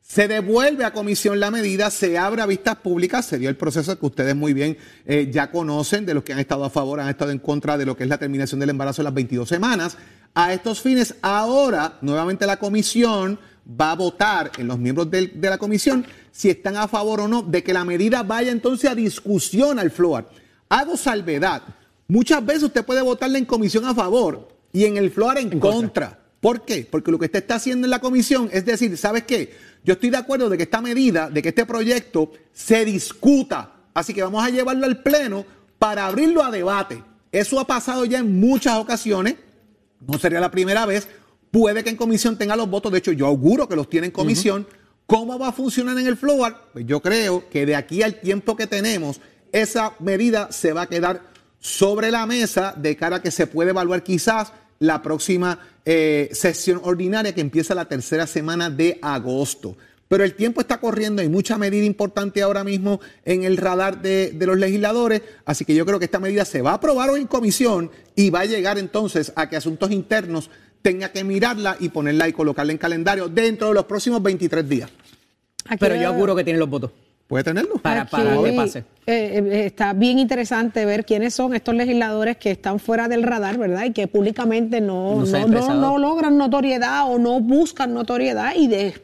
Se 0.00 0.26
devuelve 0.26 0.86
a 0.86 0.94
comisión 0.94 1.38
la 1.38 1.50
medida, 1.50 1.90
se 1.90 2.16
abre 2.16 2.40
a 2.40 2.46
vistas 2.46 2.76
públicas, 2.76 3.26
se 3.26 3.36
dio 3.36 3.50
el 3.50 3.56
proceso 3.56 3.98
que 3.98 4.06
ustedes 4.06 4.34
muy 4.34 4.54
bien 4.54 4.78
eh, 5.04 5.28
ya 5.30 5.50
conocen, 5.50 6.06
de 6.06 6.14
los 6.14 6.24
que 6.24 6.32
han 6.32 6.38
estado 6.38 6.64
a 6.64 6.70
favor, 6.70 6.98
han 6.98 7.10
estado 7.10 7.30
en 7.30 7.40
contra 7.40 7.76
de 7.76 7.84
lo 7.84 7.94
que 7.94 8.04
es 8.04 8.08
la 8.08 8.16
terminación 8.16 8.58
del 8.58 8.70
embarazo 8.70 9.02
en 9.02 9.04
las 9.04 9.14
22 9.14 9.46
semanas. 9.46 9.98
A 10.32 10.54
estos 10.54 10.80
fines, 10.80 11.14
ahora 11.20 11.98
nuevamente 12.00 12.46
la 12.46 12.56
comisión 12.56 13.38
va 13.78 13.90
a 13.90 13.96
votar 13.96 14.50
en 14.56 14.66
los 14.66 14.78
miembros 14.78 15.10
de, 15.10 15.26
de 15.26 15.50
la 15.50 15.58
comisión 15.58 16.06
si 16.32 16.48
están 16.48 16.78
a 16.78 16.88
favor 16.88 17.20
o 17.20 17.28
no 17.28 17.42
de 17.42 17.62
que 17.62 17.74
la 17.74 17.84
medida 17.84 18.22
vaya 18.22 18.50
entonces 18.50 18.88
a 18.88 18.94
discusión 18.94 19.78
al 19.78 19.90
FLOAR. 19.90 20.26
Hago 20.70 20.96
salvedad. 20.96 21.62
Muchas 22.08 22.44
veces 22.44 22.62
usted 22.62 22.86
puede 22.86 23.02
votarle 23.02 23.38
en 23.38 23.44
comisión 23.44 23.84
a 23.84 23.94
favor 23.94 24.48
y 24.72 24.86
en 24.86 24.96
el 24.96 25.10
FLOAR 25.10 25.38
en, 25.38 25.60
contra. 25.60 26.18
¿Por 26.40 26.64
qué? 26.64 26.88
Porque 26.90 27.10
lo 27.10 27.18
que 27.18 27.26
usted 27.26 27.40
está 27.40 27.56
haciendo 27.56 27.86
en 27.86 27.90
la 27.90 28.00
comisión 28.00 28.48
es 28.50 28.64
decir, 28.64 28.96
¿sabes 28.96 29.24
qué? 29.24 29.54
Yo 29.84 29.92
estoy 29.92 30.08
de 30.08 30.16
acuerdo 30.16 30.48
de 30.48 30.56
que 30.56 30.62
esta 30.62 30.80
medida, 30.80 31.28
de 31.28 31.42
que 31.42 31.50
este 31.50 31.66
proyecto 31.66 32.32
se 32.54 32.86
discuta. 32.86 33.74
Así 33.92 34.14
que 34.14 34.22
vamos 34.22 34.42
a 34.42 34.48
llevarlo 34.48 34.86
al 34.86 35.02
Pleno 35.02 35.44
para 35.78 36.06
abrirlo 36.06 36.42
a 36.42 36.50
debate. 36.50 37.02
Eso 37.30 37.60
ha 37.60 37.66
pasado 37.66 38.06
ya 38.06 38.20
en 38.20 38.40
muchas 38.40 38.78
ocasiones. 38.78 39.34
No 40.06 40.18
sería 40.18 40.40
la 40.40 40.50
primera 40.50 40.86
vez. 40.86 41.08
Puede 41.50 41.84
que 41.84 41.90
en 41.90 41.96
comisión 41.96 42.38
tenga 42.38 42.56
los 42.56 42.70
votos. 42.70 42.90
De 42.90 42.98
hecho, 42.98 43.12
yo 43.12 43.26
auguro 43.26 43.68
que 43.68 43.76
los 43.76 43.90
tiene 43.90 44.06
en 44.06 44.12
comisión. 44.12 44.66
¿Cómo 45.04 45.38
va 45.38 45.48
a 45.48 45.52
funcionar 45.52 45.98
en 45.98 46.06
el 46.06 46.16
floor? 46.16 46.56
Pues 46.72 46.86
yo 46.86 47.00
creo 47.00 47.50
que 47.50 47.66
de 47.66 47.76
aquí 47.76 48.02
al 48.02 48.20
tiempo 48.20 48.56
que 48.56 48.66
tenemos, 48.66 49.20
esa 49.52 49.92
medida 49.98 50.52
se 50.52 50.72
va 50.72 50.82
a 50.82 50.86
quedar 50.86 51.22
sobre 51.60 52.10
la 52.10 52.26
mesa 52.26 52.74
de 52.76 52.96
cara 52.96 53.16
a 53.16 53.22
que 53.22 53.30
se 53.30 53.46
puede 53.46 53.70
evaluar 53.70 54.02
quizás 54.02 54.52
la 54.78 55.02
próxima 55.02 55.58
eh, 55.84 56.30
sesión 56.32 56.80
ordinaria 56.84 57.34
que 57.34 57.40
empieza 57.40 57.74
la 57.74 57.86
tercera 57.86 58.26
semana 58.26 58.70
de 58.70 58.98
agosto. 59.02 59.76
Pero 60.08 60.24
el 60.24 60.34
tiempo 60.34 60.62
está 60.62 60.78
corriendo, 60.80 61.20
hay 61.20 61.28
mucha 61.28 61.58
medida 61.58 61.84
importante 61.84 62.40
ahora 62.40 62.64
mismo 62.64 63.00
en 63.24 63.44
el 63.44 63.58
radar 63.58 64.00
de, 64.00 64.30
de, 64.30 64.46
los 64.46 64.56
legisladores, 64.56 65.20
así 65.44 65.66
que 65.66 65.74
yo 65.74 65.84
creo 65.84 65.98
que 65.98 66.06
esta 66.06 66.18
medida 66.18 66.46
se 66.46 66.62
va 66.62 66.70
a 66.70 66.74
aprobar 66.74 67.10
hoy 67.10 67.20
en 67.20 67.26
comisión 67.26 67.90
y 68.14 68.30
va 68.30 68.40
a 68.40 68.44
llegar 68.46 68.78
entonces 68.78 69.32
a 69.36 69.50
que 69.50 69.56
asuntos 69.56 69.90
internos 69.90 70.50
tenga 70.80 71.10
que 71.12 71.24
mirarla 71.24 71.76
y 71.78 71.90
ponerla 71.90 72.26
y 72.26 72.32
colocarla 72.32 72.72
en 72.72 72.78
calendario 72.78 73.28
dentro 73.28 73.68
de 73.68 73.74
los 73.74 73.84
próximos 73.84 74.22
23 74.22 74.66
días. 74.66 74.90
Pero 75.78 75.94
yo 75.96 76.08
auguro 76.08 76.34
que 76.34 76.44
tienen 76.44 76.60
los 76.60 76.70
votos. 76.70 76.90
Puede 77.28 77.44
tenerlo. 77.44 77.74
Para, 77.76 78.06
para 78.06 78.42
que 78.42 78.52
pase. 78.52 78.78
Eh, 78.78 78.84
eh, 79.06 79.66
está 79.66 79.92
bien 79.92 80.18
interesante 80.18 80.86
ver 80.86 81.04
quiénes 81.04 81.34
son 81.34 81.54
estos 81.54 81.74
legisladores 81.74 82.38
que 82.38 82.50
están 82.50 82.80
fuera 82.80 83.06
del 83.06 83.22
radar, 83.22 83.58
¿verdad? 83.58 83.84
Y 83.84 83.92
que 83.92 84.08
públicamente 84.08 84.80
no, 84.80 85.24
no, 85.24 85.98
logran 85.98 86.38
notoriedad 86.38 87.06
o 87.06 87.18
no 87.18 87.40
buscan 87.40 87.92
notoriedad 87.92 88.54
y, 88.56 88.68
de, 88.68 88.94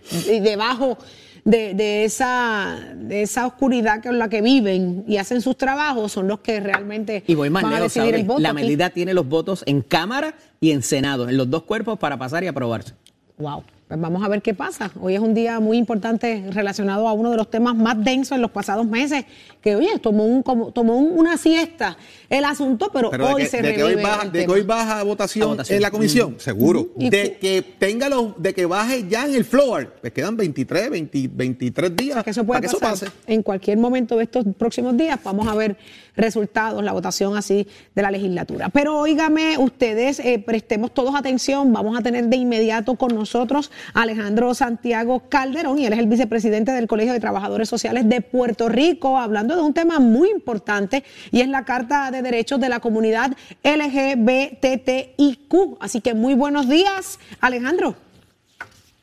debajo 0.42 0.96
de, 1.44 2.04
esa, 2.04 2.78
de 2.96 3.22
esa 3.22 3.46
oscuridad 3.46 4.02
con 4.02 4.18
la 4.18 4.30
que 4.30 4.40
viven 4.40 5.04
y 5.06 5.18
hacen 5.18 5.42
sus 5.42 5.58
trabajos 5.58 6.12
son 6.12 6.26
los 6.26 6.40
que 6.40 6.60
realmente 6.60 7.24
y 7.26 7.34
voy 7.34 7.50
más 7.50 7.62
van 7.62 7.74
a 7.74 7.80
decidir 7.82 8.14
el 8.14 8.24
voto. 8.24 8.40
La 8.40 8.54
medida 8.54 8.88
tiene 8.88 9.12
los 9.12 9.28
votos 9.28 9.62
en 9.66 9.82
Cámara 9.82 10.34
y 10.60 10.70
en 10.70 10.82
Senado, 10.82 11.28
en 11.28 11.36
los 11.36 11.50
dos 11.50 11.64
cuerpos 11.64 11.98
para 11.98 12.16
pasar 12.16 12.42
y 12.42 12.46
aprobarse. 12.46 12.94
Wow. 13.36 13.64
Pues 13.86 14.00
vamos 14.00 14.24
a 14.24 14.28
ver 14.28 14.40
qué 14.40 14.54
pasa. 14.54 14.90
Hoy 14.98 15.14
es 15.14 15.20
un 15.20 15.34
día 15.34 15.60
muy 15.60 15.76
importante 15.76 16.42
relacionado 16.52 17.06
a 17.06 17.12
uno 17.12 17.30
de 17.30 17.36
los 17.36 17.50
temas 17.50 17.76
más 17.76 18.02
densos 18.02 18.36
en 18.36 18.40
los 18.40 18.50
pasados 18.50 18.86
meses, 18.86 19.26
que 19.60 19.76
oye, 19.76 19.98
tomó 19.98 20.24
un 20.24 20.42
tomó 20.72 20.96
una 20.96 21.36
siesta 21.36 21.98
el 22.30 22.46
asunto, 22.46 22.90
pero, 22.90 23.10
hoy 23.10 23.44
se 23.44 23.60
de 23.60 23.74
que 23.74 23.82
hoy 23.82 23.96
baja, 23.96 24.24
de 24.26 24.46
que 24.46 24.50
hoy 24.50 24.62
baja 24.62 25.02
votación, 25.02 25.58
en 25.68 25.82
la 25.82 25.90
comisión, 25.90 26.32
mm. 26.32 26.40
seguro. 26.40 26.88
de 26.96 27.36
que 27.38 27.62
tenga 27.78 28.08
los, 28.08 28.40
de 28.42 28.54
que 28.54 28.64
baje 28.64 29.06
ya 29.06 29.26
en 29.26 29.34
el 29.34 29.44
floor, 29.44 29.92
pues 30.00 30.14
quedan 30.14 30.34
23, 30.34 30.90
23 31.30 31.96
días 31.96 32.24
que 32.24 32.30
eso 32.30 32.44
puede 32.44 32.62
pasar. 32.62 32.80
pase. 32.80 33.06
En 33.26 33.42
cualquier 33.42 33.76
momento 33.76 34.16
de 34.16 34.24
estos 34.24 34.46
próximos 34.56 34.96
días 34.96 35.20
vamos 35.22 35.46
a 35.46 35.54
ver 35.54 35.76
resultados, 36.16 36.82
la 36.82 36.92
votación 36.92 37.36
así 37.36 37.66
de 37.94 38.02
la 38.02 38.10
legislatura. 38.10 38.68
Pero 38.68 38.98
óigame, 38.98 39.58
ustedes 39.58 40.18
eh, 40.20 40.42
prestemos 40.44 40.92
todos 40.92 41.14
atención, 41.14 41.72
vamos 41.72 41.98
a 41.98 42.02
tener 42.02 42.26
de 42.26 42.36
inmediato 42.36 42.94
con 42.96 43.14
nosotros 43.14 43.70
Alejandro 43.92 44.54
Santiago 44.54 45.28
Calderón, 45.28 45.78
y 45.78 45.86
él 45.86 45.92
es 45.92 45.98
el 45.98 46.06
vicepresidente 46.06 46.72
del 46.72 46.86
Colegio 46.86 47.12
de 47.12 47.20
Trabajadores 47.20 47.68
Sociales 47.68 48.08
de 48.08 48.20
Puerto 48.20 48.68
Rico, 48.68 49.18
hablando 49.18 49.56
de 49.56 49.62
un 49.62 49.74
tema 49.74 49.98
muy 49.98 50.30
importante 50.30 51.04
y 51.30 51.40
es 51.40 51.48
la 51.48 51.64
Carta 51.64 52.10
de 52.10 52.22
Derechos 52.22 52.60
de 52.60 52.68
la 52.68 52.80
Comunidad 52.80 53.36
LGBTIQ. 53.62 55.54
Así 55.80 56.00
que 56.00 56.14
muy 56.14 56.34
buenos 56.34 56.68
días, 56.68 57.18
Alejandro. 57.40 57.96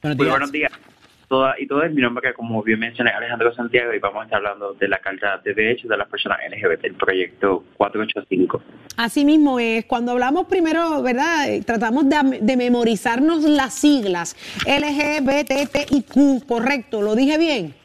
Buenos 0.01 0.17
días. 0.17 0.27
Muy 0.27 0.29
buenos 0.29 0.51
días 0.51 0.71
toda 1.31 1.55
y 1.57 1.65
todo 1.65 1.81
es 1.83 1.93
mi 1.93 2.01
nombre, 2.01 2.27
que 2.27 2.33
como 2.33 2.61
bien 2.61 2.77
mencioné, 2.77 3.09
Alejandro 3.11 3.53
Santiago, 3.53 3.93
y 3.93 3.99
vamos 3.99 4.21
a 4.21 4.25
estar 4.25 4.39
hablando 4.39 4.73
de 4.73 4.87
la 4.89 4.99
Carta 4.99 5.39
de 5.41 5.53
Derechos 5.53 5.89
de 5.89 5.95
las 5.95 6.09
Personas 6.09 6.39
LGBT, 6.45 6.83
el 6.83 6.95
proyecto 6.95 7.63
485. 7.77 8.61
Así 8.97 9.23
mismo 9.23 9.57
es, 9.57 9.85
cuando 9.85 10.11
hablamos 10.11 10.47
primero, 10.47 11.01
¿verdad? 11.01 11.47
Tratamos 11.65 12.09
de, 12.09 12.39
de 12.41 12.57
memorizarnos 12.57 13.45
las 13.45 13.73
siglas 13.73 14.35
LGBTIQ, 14.67 16.45
correcto, 16.45 17.01
¿lo 17.01 17.15
dije 17.15 17.37
bien? 17.37 17.75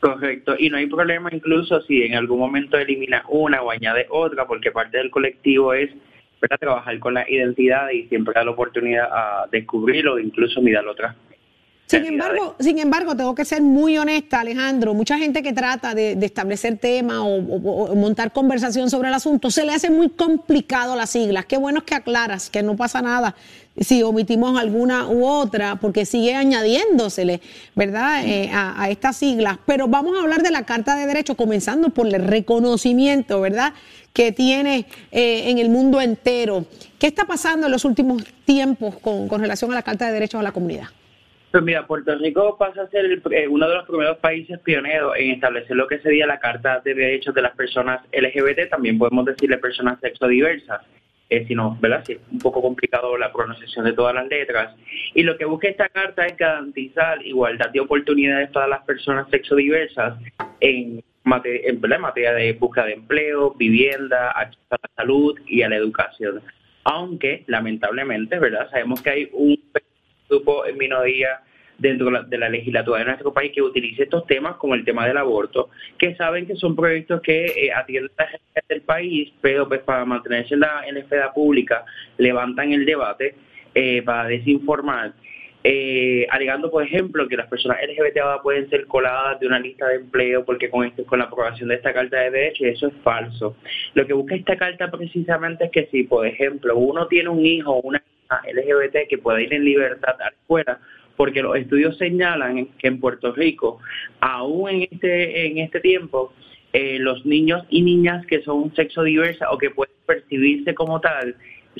Correcto, 0.00 0.56
y 0.58 0.68
no 0.68 0.78
hay 0.78 0.88
problema 0.88 1.30
incluso 1.32 1.80
si 1.82 2.02
en 2.02 2.16
algún 2.16 2.40
momento 2.40 2.76
elimina 2.78 3.22
una 3.28 3.62
o 3.62 3.70
añade 3.70 4.06
otra, 4.10 4.44
porque 4.48 4.72
parte 4.72 4.98
del 4.98 5.10
colectivo 5.12 5.72
es 5.72 5.90
¿verdad? 6.40 6.58
trabajar 6.58 6.98
con 6.98 7.14
la 7.14 7.30
identidad 7.30 7.90
y 7.90 8.08
siempre 8.08 8.34
da 8.34 8.42
la 8.42 8.50
oportunidad 8.50 9.08
a 9.12 9.46
descubrirlo, 9.52 10.18
incluso 10.18 10.60
mirar 10.60 10.84
otras 10.88 11.14
sin 11.88 12.04
embargo, 12.04 12.54
sin 12.60 12.78
embargo, 12.78 13.16
tengo 13.16 13.34
que 13.34 13.46
ser 13.46 13.62
muy 13.62 13.96
honesta, 13.96 14.40
Alejandro. 14.40 14.92
Mucha 14.92 15.16
gente 15.16 15.42
que 15.42 15.54
trata 15.54 15.94
de, 15.94 16.12
establecer 16.20 16.76
tema 16.76 17.24
o, 17.24 17.94
montar 17.96 18.32
conversación 18.32 18.90
sobre 18.90 19.08
el 19.08 19.14
asunto, 19.14 19.50
se 19.50 19.64
le 19.64 19.72
hace 19.72 19.88
muy 19.88 20.10
complicado 20.10 20.94
las 20.94 21.10
siglas. 21.10 21.46
Qué 21.46 21.56
bueno 21.56 21.78
es 21.78 21.84
que 21.84 21.94
aclaras, 21.94 22.50
que 22.50 22.62
no 22.62 22.76
pasa 22.76 23.00
nada 23.00 23.34
si 23.80 24.02
omitimos 24.02 24.58
alguna 24.58 25.08
u 25.08 25.24
otra, 25.24 25.76
porque 25.76 26.04
sigue 26.04 26.34
añadiéndosele, 26.34 27.40
¿verdad?, 27.74 28.22
eh, 28.26 28.50
a, 28.52 28.90
estas 28.90 29.16
siglas. 29.16 29.58
Pero 29.66 29.88
vamos 29.88 30.16
a 30.18 30.22
hablar 30.22 30.42
de 30.42 30.50
la 30.50 30.64
Carta 30.64 30.96
de 30.96 31.06
Derechos, 31.06 31.36
comenzando 31.36 31.90
por 31.90 32.06
el 32.06 32.22
reconocimiento, 32.22 33.40
¿verdad?, 33.40 33.72
que 34.12 34.32
tiene 34.32 34.86
eh, 35.12 35.50
en 35.50 35.58
el 35.58 35.70
mundo 35.70 36.00
entero. 36.00 36.66
¿Qué 36.98 37.06
está 37.06 37.24
pasando 37.24 37.66
en 37.66 37.72
los 37.72 37.84
últimos 37.84 38.24
tiempos 38.44 38.96
con, 38.98 39.28
con 39.28 39.40
relación 39.40 39.70
a 39.70 39.74
la 39.74 39.82
Carta 39.82 40.06
de 40.06 40.12
Derechos 40.12 40.40
a 40.40 40.42
la 40.42 40.52
comunidad? 40.52 40.88
Pues 41.50 41.64
mira, 41.64 41.86
Puerto 41.86 42.14
Rico 42.16 42.58
pasa 42.58 42.82
a 42.82 42.88
ser 42.88 43.22
eh, 43.30 43.48
uno 43.48 43.66
de 43.68 43.74
los 43.74 43.86
primeros 43.86 44.18
países 44.18 44.58
pioneros 44.58 45.14
en 45.16 45.30
establecer 45.30 45.74
lo 45.76 45.86
que 45.86 45.98
sería 46.00 46.26
la 46.26 46.38
Carta 46.38 46.80
de 46.84 46.94
Derechos 46.94 47.34
de 47.34 47.40
las 47.40 47.56
Personas 47.56 48.02
LGBT, 48.12 48.68
también 48.68 48.98
podemos 48.98 49.24
decirle 49.24 49.56
personas 49.56 49.98
sexodiversas, 50.00 50.82
eh, 51.30 51.46
si 51.46 51.54
no, 51.54 51.78
¿verdad? 51.80 52.04
Si 52.04 52.12
es 52.12 52.18
un 52.30 52.38
poco 52.38 52.60
complicado 52.60 53.16
la 53.16 53.32
pronunciación 53.32 53.86
de 53.86 53.94
todas 53.94 54.14
las 54.14 54.28
letras. 54.28 54.76
Y 55.14 55.22
lo 55.22 55.38
que 55.38 55.46
busca 55.46 55.68
esta 55.68 55.88
carta 55.88 56.26
es 56.26 56.36
garantizar 56.36 57.24
igualdad 57.24 57.70
de 57.70 57.80
oportunidades 57.80 58.50
para 58.50 58.66
las 58.66 58.84
personas 58.84 59.26
sexodiversas 59.30 60.18
en, 60.60 61.02
materia, 61.24 61.62
en, 61.70 61.80
en 61.82 62.00
materia 62.00 62.34
de 62.34 62.52
búsqueda 62.52 62.84
de 62.86 62.92
empleo, 62.92 63.54
vivienda, 63.54 64.32
acceso 64.32 64.66
a 64.70 64.76
la 64.82 64.90
salud 64.96 65.38
y 65.46 65.62
a 65.62 65.70
la 65.70 65.76
educación. 65.76 66.42
Aunque, 66.84 67.44
lamentablemente, 67.46 68.38
¿verdad? 68.38 68.68
Sabemos 68.70 69.00
que 69.00 69.10
hay 69.10 69.28
un 69.32 69.58
grupo 70.28 70.66
en 70.66 70.78
minoría 70.78 71.40
dentro 71.78 72.10
de 72.10 72.38
la 72.38 72.48
legislatura 72.48 72.98
de 72.98 73.04
nuestro 73.06 73.32
país 73.32 73.52
que 73.54 73.62
utilice 73.62 74.02
estos 74.02 74.26
temas 74.26 74.56
como 74.56 74.74
el 74.74 74.84
tema 74.84 75.06
del 75.06 75.16
aborto, 75.16 75.70
que 75.96 76.14
saben 76.16 76.46
que 76.46 76.56
son 76.56 76.74
proyectos 76.74 77.20
que 77.22 77.44
eh, 77.44 77.72
atienden 77.72 78.10
a 78.18 78.24
la 78.24 78.28
gente 78.30 78.62
del 78.68 78.82
país, 78.82 79.32
pero 79.40 79.68
pues 79.68 79.80
para 79.80 80.04
mantenerse 80.04 80.54
en 80.54 80.60
la, 80.60 80.82
en 80.86 80.94
la 80.94 81.00
esfera 81.00 81.32
pública 81.32 81.84
levantan 82.16 82.72
el 82.72 82.84
debate 82.84 83.36
eh, 83.74 84.02
para 84.02 84.28
desinformar, 84.28 85.12
eh, 85.62 86.26
alegando, 86.30 86.70
por 86.70 86.82
ejemplo, 86.82 87.28
que 87.28 87.36
las 87.36 87.48
personas 87.48 87.78
LGBT 87.82 88.42
pueden 88.42 88.70
ser 88.70 88.86
coladas 88.86 89.38
de 89.40 89.46
una 89.46 89.58
lista 89.58 89.88
de 89.88 89.96
empleo 89.96 90.44
porque 90.44 90.70
con 90.70 90.84
esto, 90.84 91.04
con 91.04 91.18
la 91.18 91.26
aprobación 91.26 91.68
de 91.68 91.76
esta 91.76 91.92
carta 91.92 92.16
de 92.16 92.30
derechos, 92.30 92.66
eso 92.66 92.86
es 92.88 92.94
falso. 93.02 93.56
Lo 93.94 94.06
que 94.06 94.12
busca 94.12 94.34
esta 94.34 94.56
carta 94.56 94.90
precisamente 94.90 95.64
es 95.64 95.70
que 95.70 95.86
si, 95.90 96.04
por 96.04 96.26
ejemplo, 96.26 96.76
uno 96.76 97.06
tiene 97.06 97.28
un 97.28 97.44
hijo 97.44 97.80
una 97.80 98.02
LGBT 98.30 99.08
que 99.08 99.18
pueda 99.18 99.40
ir 99.40 99.52
en 99.52 99.64
libertad 99.64 100.14
a 100.20 100.24
la 100.24 100.30
escuela, 100.30 100.80
porque 101.16 101.42
los 101.42 101.56
estudios 101.56 101.96
señalan 101.98 102.66
que 102.78 102.88
en 102.88 103.00
Puerto 103.00 103.32
Rico, 103.32 103.80
aún 104.20 104.70
en 104.70 104.88
este, 104.90 105.46
en 105.46 105.58
este 105.58 105.80
tiempo, 105.80 106.32
eh, 106.72 106.98
los 106.98 107.24
niños 107.24 107.64
y 107.70 107.82
niñas 107.82 108.24
que 108.26 108.42
son 108.42 108.74
sexo 108.74 109.02
diversa 109.02 109.50
o 109.50 109.58
que 109.58 109.70
pueden 109.70 109.94
percibirse 110.06 110.74
como 110.74 111.00
tal 111.00 111.34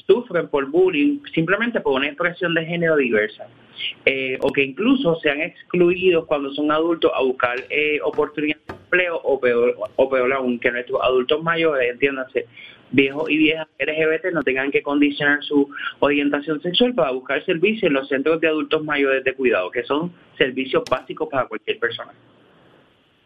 sufren 0.06 0.48
por 0.48 0.66
bullying 0.66 1.20
simplemente 1.34 1.80
por 1.80 1.94
una 1.94 2.06
expresión 2.06 2.54
de 2.54 2.64
género 2.64 2.96
diversa. 2.96 3.46
Eh, 4.04 4.38
o 4.40 4.52
que 4.52 4.64
incluso 4.64 5.16
sean 5.20 5.40
excluidos 5.40 6.26
cuando 6.26 6.52
son 6.52 6.72
adultos 6.72 7.12
a 7.14 7.22
buscar 7.22 7.56
eh, 7.70 8.00
oportunidades 8.02 8.66
de 8.66 8.74
empleo 8.74 9.20
o 9.22 9.38
peor, 9.38 9.76
o 9.94 10.08
peor 10.08 10.32
aún, 10.32 10.58
que 10.58 10.72
nuestros 10.72 11.00
adultos 11.00 11.42
mayores, 11.44 11.92
entiéndase, 11.92 12.46
viejos 12.90 13.30
y 13.30 13.36
viejas 13.36 13.68
LGBT 13.78 14.32
no 14.32 14.42
tengan 14.42 14.70
que 14.70 14.82
condicionar 14.82 15.42
su 15.42 15.68
orientación 16.00 16.60
sexual 16.62 16.94
para 16.94 17.10
buscar 17.10 17.44
servicios 17.44 17.84
en 17.84 17.94
los 17.94 18.08
centros 18.08 18.40
de 18.40 18.48
adultos 18.48 18.84
mayores 18.84 19.24
de 19.24 19.34
cuidado, 19.34 19.70
que 19.70 19.84
son 19.84 20.12
servicios 20.36 20.82
básicos 20.88 21.28
para 21.30 21.46
cualquier 21.46 21.78
persona. 21.78 22.12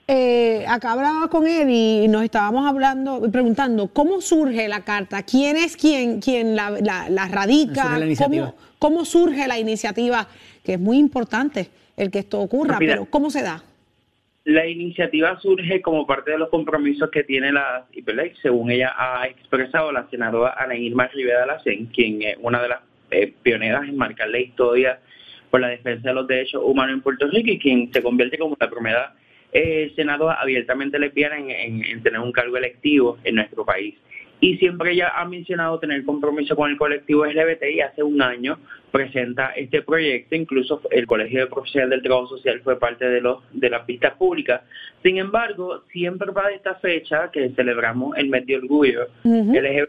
Eh, 0.08 0.64
acá 0.68 0.92
hablaba 0.92 1.28
con 1.28 1.46
él 1.46 1.70
y 1.70 2.08
nos 2.08 2.24
estábamos 2.24 2.66
hablando, 2.66 3.22
preguntando 3.30 3.88
cómo 3.88 4.20
surge 4.20 4.68
la 4.68 4.84
carta, 4.84 5.22
quién 5.22 5.56
es 5.56 5.76
quien, 5.76 6.20
quien 6.20 6.56
la, 6.56 6.70
radica, 7.30 7.98
¿Cómo, 8.78 9.04
surge 9.04 9.46
la 9.46 9.58
iniciativa, 9.58 10.26
que 10.64 10.74
es 10.74 10.80
muy 10.80 10.98
importante 10.98 11.70
el 11.96 12.10
que 12.10 12.18
esto 12.18 12.40
ocurra, 12.40 12.78
pero 12.80 13.06
¿cómo 13.06 13.30
se 13.30 13.42
da? 13.42 13.62
La 14.44 14.66
iniciativa 14.66 15.38
surge 15.40 15.80
como 15.80 16.04
parte 16.06 16.32
de 16.32 16.38
los 16.38 16.48
compromisos 16.48 17.10
que 17.10 17.22
tiene 17.22 17.52
la 17.52 17.86
IPLEX, 17.92 18.40
según 18.40 18.72
ella 18.72 18.92
ha 18.96 19.26
expresado 19.28 19.92
la 19.92 20.08
senadora 20.10 20.56
Ana 20.58 20.74
Irma 20.74 21.06
Rivera 21.06 21.46
Lacen, 21.46 21.86
quien 21.86 22.22
es 22.22 22.36
una 22.40 22.60
de 22.60 22.68
las 22.68 22.80
eh, 23.12 23.32
pioneras 23.42 23.88
en 23.88 23.96
marcar 23.96 24.28
la 24.30 24.40
historia 24.40 24.98
por 25.48 25.60
la 25.60 25.68
defensa 25.68 26.08
de 26.08 26.14
los 26.14 26.26
derechos 26.26 26.62
humanos 26.64 26.94
en 26.94 27.02
Puerto 27.02 27.28
Rico 27.28 27.50
y 27.50 27.58
quien 27.58 27.92
se 27.92 28.02
convierte 28.02 28.36
como 28.36 28.56
la 28.58 28.68
primera 28.68 29.14
eh, 29.52 29.92
senadora 29.94 30.40
abiertamente 30.40 30.98
lesbiana 30.98 31.36
en 31.38 32.02
tener 32.02 32.18
un 32.18 32.32
cargo 32.32 32.56
electivo 32.56 33.18
en 33.22 33.36
nuestro 33.36 33.64
país 33.64 33.94
y 34.42 34.58
siempre 34.58 34.90
ella 34.90 35.12
ha 35.14 35.24
mencionado 35.24 35.78
tener 35.78 36.04
compromiso 36.04 36.56
con 36.56 36.68
el 36.68 36.76
colectivo 36.76 37.24
LGBT 37.24 37.62
y 37.72 37.80
hace 37.80 38.02
un 38.02 38.20
año 38.20 38.58
presenta 38.90 39.50
este 39.50 39.82
proyecto, 39.82 40.34
incluso 40.34 40.82
el 40.90 41.06
Colegio 41.06 41.42
de 41.42 41.46
Profesionales 41.46 41.90
del 41.90 42.02
Trabajo 42.02 42.26
Social 42.26 42.60
fue 42.64 42.76
parte 42.76 43.08
de 43.08 43.20
los 43.20 43.38
de 43.52 43.70
las 43.70 43.84
pistas 43.84 44.14
públicas. 44.14 44.62
Sin 45.04 45.18
embargo, 45.18 45.84
siempre 45.92 46.32
para 46.32 46.50
esta 46.50 46.74
fecha 46.74 47.30
que 47.30 47.50
celebramos 47.50 48.18
el 48.18 48.28
mes 48.30 48.44
de 48.44 48.56
orgullo 48.56 49.06
LGBT, 49.22 49.88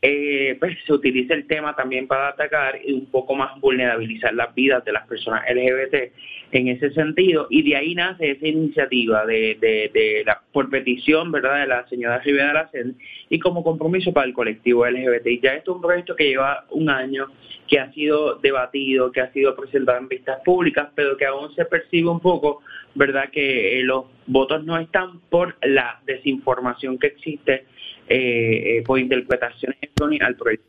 eh, 0.00 0.56
pues 0.60 0.76
se 0.86 0.92
utiliza 0.92 1.34
el 1.34 1.48
tema 1.48 1.74
también 1.74 2.06
para 2.06 2.28
atacar 2.28 2.78
y 2.84 2.92
un 2.92 3.06
poco 3.06 3.34
más 3.34 3.58
vulnerabilizar 3.60 4.32
las 4.32 4.54
vidas 4.54 4.84
de 4.84 4.92
las 4.92 5.06
personas 5.08 5.42
LGBT 5.50 6.12
en 6.52 6.68
ese 6.68 6.92
sentido. 6.92 7.48
Y 7.50 7.62
de 7.62 7.76
ahí 7.76 7.94
nace 7.96 8.30
esa 8.30 8.46
iniciativa 8.46 9.26
de, 9.26 9.58
de, 9.60 10.22
la 10.24 10.40
por 10.52 10.70
petición 10.70 11.32
verdad 11.32 11.60
de 11.60 11.66
la 11.66 11.88
señora 11.88 12.20
Rivera 12.20 12.52
Lacen 12.52 12.96
y 13.28 13.40
como 13.40 13.64
compromiso 13.64 14.12
para 14.12 14.26
el 14.26 14.34
colectivo 14.34 14.86
LGBT 14.86 15.26
y 15.26 15.40
ya 15.40 15.54
esto 15.54 15.72
es 15.72 15.76
un 15.76 15.82
proyecto 15.82 16.14
que 16.14 16.28
lleva 16.28 16.64
un 16.70 16.90
año 16.90 17.26
que 17.66 17.78
ha 17.78 17.92
sido 17.92 18.36
debatido 18.36 19.12
que 19.12 19.20
ha 19.20 19.32
sido 19.32 19.54
presentado 19.54 19.98
en 19.98 20.08
vistas 20.08 20.40
públicas 20.44 20.88
pero 20.94 21.16
que 21.16 21.26
aún 21.26 21.54
se 21.54 21.64
percibe 21.64 22.08
un 22.08 22.20
poco 22.20 22.62
verdad 22.94 23.30
que 23.30 23.78
eh, 23.78 23.82
los 23.82 24.06
votos 24.26 24.64
no 24.64 24.78
están 24.78 25.20
por 25.28 25.56
la 25.62 26.00
desinformación 26.06 26.98
que 26.98 27.08
existe 27.08 27.66
eh, 28.08 28.78
eh, 28.78 28.82
por 28.86 28.98
interpretaciones 28.98 29.78
al 30.20 30.36
proyecto. 30.36 30.68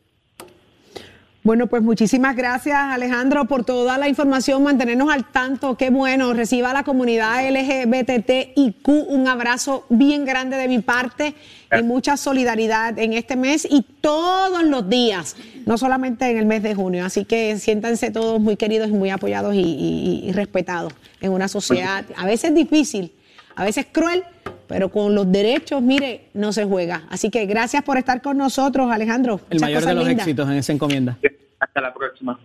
Bueno, 1.42 1.68
pues 1.68 1.82
muchísimas 1.82 2.36
gracias 2.36 2.76
Alejandro 2.78 3.46
por 3.46 3.64
toda 3.64 3.96
la 3.96 4.08
información, 4.08 4.62
mantenernos 4.62 5.10
al 5.10 5.24
tanto, 5.30 5.74
qué 5.74 5.88
bueno, 5.88 6.34
reciba 6.34 6.70
a 6.70 6.74
la 6.74 6.84
comunidad 6.84 7.48
LGBTIQ 7.48 8.86
un 9.08 9.26
abrazo 9.26 9.86
bien 9.88 10.26
grande 10.26 10.58
de 10.58 10.68
mi 10.68 10.80
parte 10.80 11.34
y 11.78 11.82
mucha 11.82 12.18
solidaridad 12.18 12.98
en 12.98 13.14
este 13.14 13.36
mes 13.36 13.66
y 13.70 13.86
todos 14.02 14.62
los 14.64 14.90
días, 14.90 15.34
no 15.64 15.78
solamente 15.78 16.28
en 16.28 16.36
el 16.36 16.44
mes 16.44 16.62
de 16.62 16.74
junio, 16.74 17.06
así 17.06 17.24
que 17.24 17.56
siéntanse 17.56 18.10
todos 18.10 18.38
muy 18.38 18.56
queridos 18.56 18.90
y 18.90 18.92
muy 18.92 19.08
apoyados 19.08 19.54
y 19.54 20.30
respetados 20.34 20.92
en 21.22 21.32
una 21.32 21.48
sociedad 21.48 22.04
a 22.16 22.26
veces 22.26 22.54
difícil, 22.54 23.12
a 23.56 23.64
veces 23.64 23.86
cruel, 23.90 24.24
pero 24.70 24.88
con 24.88 25.16
los 25.16 25.30
derechos, 25.32 25.82
mire, 25.82 26.28
no 26.32 26.52
se 26.52 26.64
juega. 26.64 27.02
Así 27.10 27.28
que 27.28 27.44
gracias 27.44 27.82
por 27.82 27.98
estar 27.98 28.22
con 28.22 28.38
nosotros, 28.38 28.88
Alejandro. 28.92 29.40
El 29.50 29.58
mayor 29.58 29.84
de 29.84 29.94
los 29.94 30.06
éxitos 30.06 30.48
en 30.48 30.54
esa 30.54 30.72
encomienda. 30.72 31.18
Hasta 31.58 31.80
la 31.80 31.92
próxima. 31.92 32.38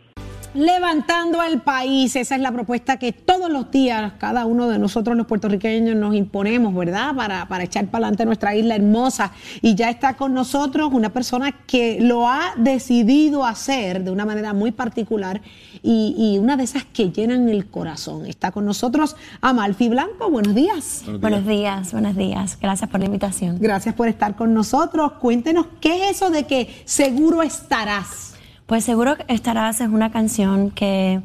Levantando 0.55 1.41
al 1.41 1.61
país, 1.61 2.15
esa 2.15 2.35
es 2.35 2.41
la 2.41 2.51
propuesta 2.51 2.97
que 2.97 3.11
todos 3.11 3.51
los 3.51 3.71
días 3.71 4.13
cada 4.17 4.45
uno 4.45 4.69
de 4.69 4.79
nosotros 4.79 5.17
los 5.17 5.27
puertorriqueños 5.27 5.97
nos 5.97 6.15
imponemos, 6.15 6.73
¿verdad? 6.73 7.13
Para, 7.13 7.45
para 7.49 7.65
echar 7.65 7.87
para 7.87 8.05
adelante 8.05 8.23
nuestra 8.23 8.55
isla 8.55 8.75
hermosa. 8.75 9.33
Y 9.61 9.75
ya 9.75 9.89
está 9.89 10.15
con 10.15 10.33
nosotros 10.33 10.91
una 10.93 11.09
persona 11.09 11.51
que 11.51 11.99
lo 11.99 12.29
ha 12.29 12.53
decidido 12.55 13.43
hacer 13.43 14.05
de 14.05 14.11
una 14.11 14.25
manera 14.25 14.53
muy 14.53 14.71
particular 14.71 15.41
y, 15.83 16.37
una 16.39 16.55
de 16.55 16.63
esas 16.63 16.85
que 16.85 17.11
llenan 17.11 17.49
el 17.49 17.67
corazón. 17.67 18.25
Está 18.25 18.51
con 18.51 18.65
nosotros 18.65 19.15
Amalfi 19.41 19.89
Blanco, 19.89 20.29
buenos 20.29 20.55
días. 20.55 21.03
Buenos 21.19 21.45
días, 21.45 21.91
buenos 21.91 22.15
días. 22.15 22.57
Gracias 22.61 22.89
por 22.89 23.01
la 23.01 23.07
invitación. 23.07 23.57
Gracias 23.59 23.93
por 23.93 24.07
estar 24.07 24.35
con 24.35 24.53
nosotros. 24.53 25.13
Cuéntenos, 25.19 25.67
¿qué 25.81 26.09
es 26.09 26.17
eso 26.17 26.29
de 26.29 26.45
que 26.45 26.83
seguro 26.85 27.41
estarás? 27.43 28.34
Pues 28.65 28.83
Seguro 28.83 29.15
Estarás 29.27 29.79
es 29.79 29.89
una 29.89 30.11
canción 30.11 30.71
que, 30.71 31.21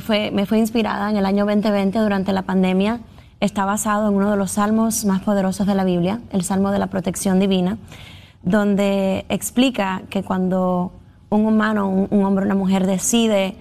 fue, 0.00 0.30
me 0.30 0.46
fue 0.46 0.58
inspirada 0.58 1.10
en 1.10 1.18
el 1.18 1.26
año 1.26 1.44
2020 1.44 1.98
durante 1.98 2.32
la 2.32 2.40
pandemia. 2.40 3.00
Está 3.38 3.66
basado 3.66 4.08
en 4.08 4.14
uno 4.14 4.30
de 4.30 4.38
los 4.38 4.52
salmos 4.52 5.04
más 5.04 5.20
poderosos 5.20 5.66
de 5.66 5.74
la 5.74 5.84
Biblia, 5.84 6.20
el 6.30 6.42
Salmo 6.42 6.70
de 6.70 6.78
la 6.78 6.86
Protección 6.86 7.38
Divina, 7.38 7.76
donde 8.42 9.26
explica 9.28 10.04
que 10.08 10.22
cuando 10.22 10.92
un 11.28 11.44
humano, 11.44 11.86
un, 11.86 12.08
un 12.10 12.24
hombre 12.24 12.44
o 12.44 12.46
una 12.46 12.54
mujer 12.54 12.86
decide 12.86 13.56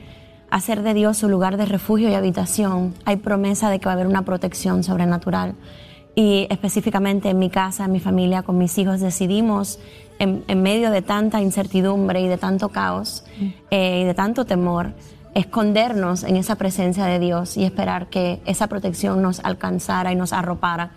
hacer 0.49 0.81
de 0.81 0.93
Dios 0.93 1.17
su 1.17 1.27
lugar 1.27 1.57
de 1.57 1.65
refugio 1.65 2.07
y 2.07 2.13
habitación, 2.13 2.93
hay 3.03 3.17
promesa 3.17 3.69
de 3.69 3.79
que 3.79 3.85
va 3.87 3.91
a 3.91 3.95
haber 3.95 4.07
una 4.07 4.21
protección 4.21 4.81
sobrenatural. 4.81 5.55
Y 6.15 6.47
específicamente 6.49 7.29
en 7.31 7.39
mi 7.39 7.49
casa, 7.49 7.83
en 7.83 7.91
mi 7.91 7.99
familia, 7.99 8.43
con 8.43 8.57
mis 8.57 8.77
hijos, 8.77 9.01
decidimos 9.01 9.79
en, 10.19 10.63
medio 10.63 10.91
de 10.91 11.01
tanta 11.01 11.41
incertidumbre 11.41 12.21
y 12.21 12.27
de 12.27 12.37
tanto 12.37 12.69
caos 12.69 13.25
eh, 13.71 14.01
y 14.01 14.03
de 14.05 14.13
tanto 14.13 14.45
temor, 14.45 14.93
escondernos 15.33 16.23
en 16.23 16.37
esa 16.37 16.55
presencia 16.55 17.05
de 17.05 17.19
Dios 17.19 17.57
y 17.57 17.63
esperar 17.63 18.07
que 18.07 18.41
esa 18.45 18.67
protección 18.67 19.21
nos 19.21 19.39
alcanzara 19.39 20.11
y 20.11 20.15
nos 20.15 20.33
arropara. 20.33 20.91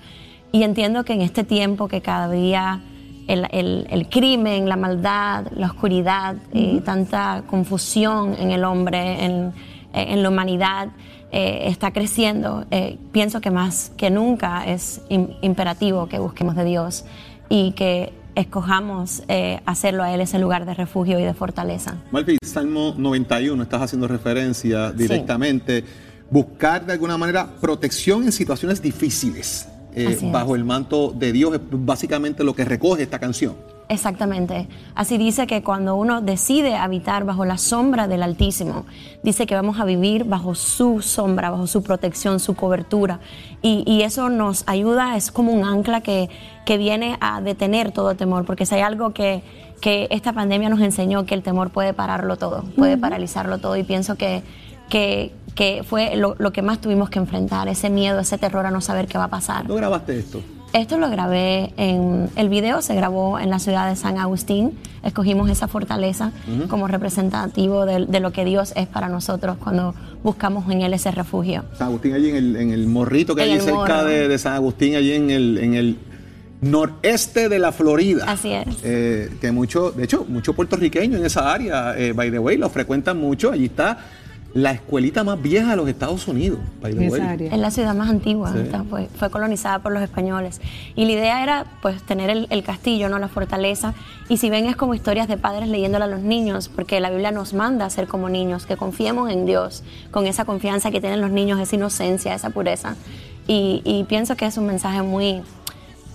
Y 0.53 0.63
entiendo 0.63 1.05
que 1.05 1.15
en 1.15 1.23
este 1.23 1.45
tiempo 1.45 1.89
que 1.89 2.01
cada 2.01 2.31
día 2.31 2.83
el, 3.27 4.07
crimen, 4.11 4.69
la 4.69 4.77
maldad, 4.77 5.47
la 5.57 5.67
oscuridad, 5.67 6.37
y 6.53 6.81
tanta 6.81 7.43
confusión 7.47 8.35
en 8.39 8.51
el 8.51 8.65
hombre, 8.65 9.25
en, 9.25 10.23
la 10.23 10.29
humanidad, 10.29 10.89
eh, 11.33 11.65
está 11.67 11.91
creciendo, 11.91 12.67
eh, 12.71 12.99
pienso 13.13 13.41
que 13.41 13.51
más 13.51 13.91
que 13.97 14.11
nunca 14.11 14.65
es 14.67 15.03
imperativo 15.09 16.07
que 16.07 16.19
busquemos 16.19 16.55
de 16.55 16.65
Dios 16.65 17.05
y 17.49 17.73
que 17.73 18.13
escojamos 18.37 19.23
eh, 19.29 19.61
hacerlo 19.67 20.05
a 20.05 20.15
Él 20.15 20.21
ese 20.21 20.39
lugar 20.39 20.67
de 20.67 20.75
refugio 20.75 21.19
y 21.19 21.25
de 21.25 21.35
fortaleza. 21.35 21.97
Malvi, 22.13 22.39
Salmo 22.45 22.95
91, 22.97 23.61
estás 23.63 23.83
haciendo 23.83 24.07
referencia 24.07 24.93
directamente. 24.93 25.83
Buscar 26.31 26.85
de 26.85 26.93
alguna 26.93 27.17
manera 27.17 27.49
protección 27.61 28.25
en 28.25 28.33
situaciones 28.33 28.81
difíciles. 28.81 29.69
Eh, 29.95 30.19
bajo 30.31 30.55
el 30.55 30.65
manto 30.65 31.11
de 31.17 31.33
Dios 31.33 31.55
es 31.55 31.61
básicamente 31.71 32.45
lo 32.45 32.55
que 32.55 32.67
recoge 32.67 33.03
esta 33.03 33.19
canción. 33.19 33.57
Exactamente. 33.89 34.69
Así 34.97 35.17
dice 35.17 35.47
que 35.47 35.63
cuando 35.63 35.95
uno 35.95 36.21
decide 36.21 36.75
habitar 36.75 37.25
bajo 37.25 37.45
la 37.45 37.57
sombra 37.57 38.09
del 38.09 38.23
Altísimo, 38.23 38.85
dice 39.23 39.47
que 39.47 39.55
vamos 39.55 39.79
a 39.79 39.85
vivir 39.85 40.25
bajo 40.25 40.57
su 40.57 41.03
sombra, 41.03 41.51
bajo 41.51 41.69
su 41.69 41.83
protección, 41.83 42.41
su 42.41 42.55
cobertura. 42.55 43.21
Y, 43.63 44.03
eso 44.03 44.29
nos 44.29 44.63
ayuda, 44.69 45.17
es 45.17 45.33
como 45.33 45.53
un 45.53 45.65
ancla 45.65 46.01
que, 46.01 46.31
que, 46.65 46.79
viene 46.79 47.17
a 47.21 47.41
detener 47.41 47.91
todo 47.91 48.15
temor, 48.15 48.45
porque 48.45 48.65
si 48.65 48.77
hay 48.77 48.83
algo 48.83 49.11
que, 49.11 49.43
que, 49.81 50.07
esta 50.11 50.33
pandemia 50.33 50.69
nos 50.69 50.81
enseñó, 50.81 51.27
que 51.27 51.35
el 51.35 51.43
temor 51.43 51.71
puede 51.71 51.93
pararlo 51.93 52.37
todo, 52.37 52.63
puede 52.77 52.97
paralizarlo 52.97 53.59
todo. 53.59 53.77
Y 53.77 53.83
pienso 53.83 54.15
que, 54.15 54.45
que, 54.89 55.33
que 55.57 55.83
fue 55.83 56.15
lo, 56.15 56.37
lo, 56.39 56.53
que 56.53 56.63
más 56.63 56.81
tuvimos 56.81 57.11
que 57.11 57.19
enfrentar, 57.19 57.67
ese 57.67 57.91
miedo, 57.91 58.21
ese 58.21 58.39
terror 58.39 58.67
a 58.67 58.71
no 58.71 58.81
saber 58.81 59.09
qué 59.09 59.19
va 59.19 59.25
a 59.25 59.31
pasar. 59.31 59.69
¿No 59.69 59.75
grabaste 59.75 60.17
esto? 60.17 60.41
Esto 60.77 60.99
lo 60.99 61.09
grabé 61.09 61.73
en 61.79 62.29
el 62.37 62.51
video, 62.51 62.83
se 62.83 62.95
grabó 62.95 63.39
en 63.39 63.49
la 63.49 63.59
ciudad 63.59 63.89
de 63.89 63.97
San 63.97 64.19
Agustín. 64.19 64.73
Escogimos 65.03 65.49
esa 65.49 65.69
fortaleza 65.69 66.33
como 66.69 66.87
representativo 66.87 67.87
de, 67.87 68.21
lo 68.21 68.31
que 68.31 68.45
Dios 68.45 68.75
es 68.77 68.87
para 68.87 69.09
nosotros 69.09 69.57
cuando 69.57 69.95
buscamos 70.23 70.71
en 70.71 70.83
Él 70.83 70.93
ese 70.93 71.11
refugio. 71.13 71.65
San 71.79 71.89
Agustín, 71.89 72.13
allí 72.13 72.29
en 72.29 72.71
el, 72.73 72.87
morrito 72.89 73.35
que 73.35 73.41
hay 73.41 73.59
cerca 73.59 74.05
de, 74.05 74.37
San 74.37 74.53
Agustín, 74.53 74.97
allí 74.97 75.15
en 75.15 75.31
el, 75.31 75.57
en 75.57 75.75
el 75.77 75.97
noreste 76.61 77.49
de 77.49 77.59
la 77.59 77.73
Florida. 77.73 78.27
Así 78.29 78.53
es. 78.53 78.67
Eh, 78.85 79.31
que 79.41 79.53
mucho, 79.53 79.93
de 79.93 80.05
hecho, 80.05 80.27
muchos 80.29 80.55
puertorriqueños 80.55 81.21
en 81.21 81.25
esa 81.25 81.55
área, 81.55 81.97
eh, 81.97 82.13
by 82.13 82.31
the 82.31 82.39
way, 82.39 82.59
lo 82.59 82.69
frecuentan 82.69 83.19
mucho. 83.19 83.51
Allí 83.51 83.65
está 83.65 83.97
la 84.57 84.71
escuelita 84.71 85.23
más 85.23 85.41
vieja 85.43 85.71
de 85.71 85.77
los 85.77 85.87
Estados 85.87 86.27
Unidos. 86.29 86.59
Es 86.83 87.59
la 87.59 87.71
ciudad 87.71 87.95
más 87.95 88.09
antigua, 88.09 88.53
Sí. 88.55 88.61
fue, 88.89 89.09
fue 89.19 89.29
colonizada 89.31 89.81
por 89.81 89.93
los 89.93 90.03
españoles. 90.03 90.63
Y 90.95 91.05
la 91.05 91.13
idea 91.13 91.43
era 91.43 91.67
pues 91.83 92.03
tener 92.03 92.31
el, 92.31 92.47
el 92.49 92.63
castillo, 92.63 93.11
no 93.11 93.19
la 93.19 93.29
fortaleza. 93.29 93.93
Y 94.31 94.39
si 94.39 94.49
ven 94.49 94.65
es 94.65 94.75
como 94.75 94.95
historias 94.95 95.29
de 95.29 95.37
padres 95.37 95.69
leyéndole 95.69 96.05
a 96.05 96.09
los 96.09 96.21
niños, 96.21 96.71
porque 96.75 97.01
la 97.01 97.11
Biblia 97.11 97.33
nos 97.33 97.53
manda 97.53 97.85
a 97.85 97.91
ser 97.91 98.07
como 98.09 98.31
niños, 98.31 98.65
que 98.65 98.79
confiemos 98.79 99.31
en 99.31 99.45
Dios, 99.45 99.83
con 100.11 100.27
esa 100.27 100.47
confianza 100.47 100.91
que 100.91 101.01
tienen 101.03 101.21
los 101.21 101.31
niños, 101.31 101.61
esa 101.61 101.77
inocencia, 101.77 102.35
esa 102.35 102.49
pureza. 102.49 102.97
Y, 103.47 103.83
y 103.85 104.05
pienso 104.05 104.37
que 104.37 104.47
es 104.47 104.57
un 104.57 104.67
mensaje 104.67 105.03
muy 105.03 105.43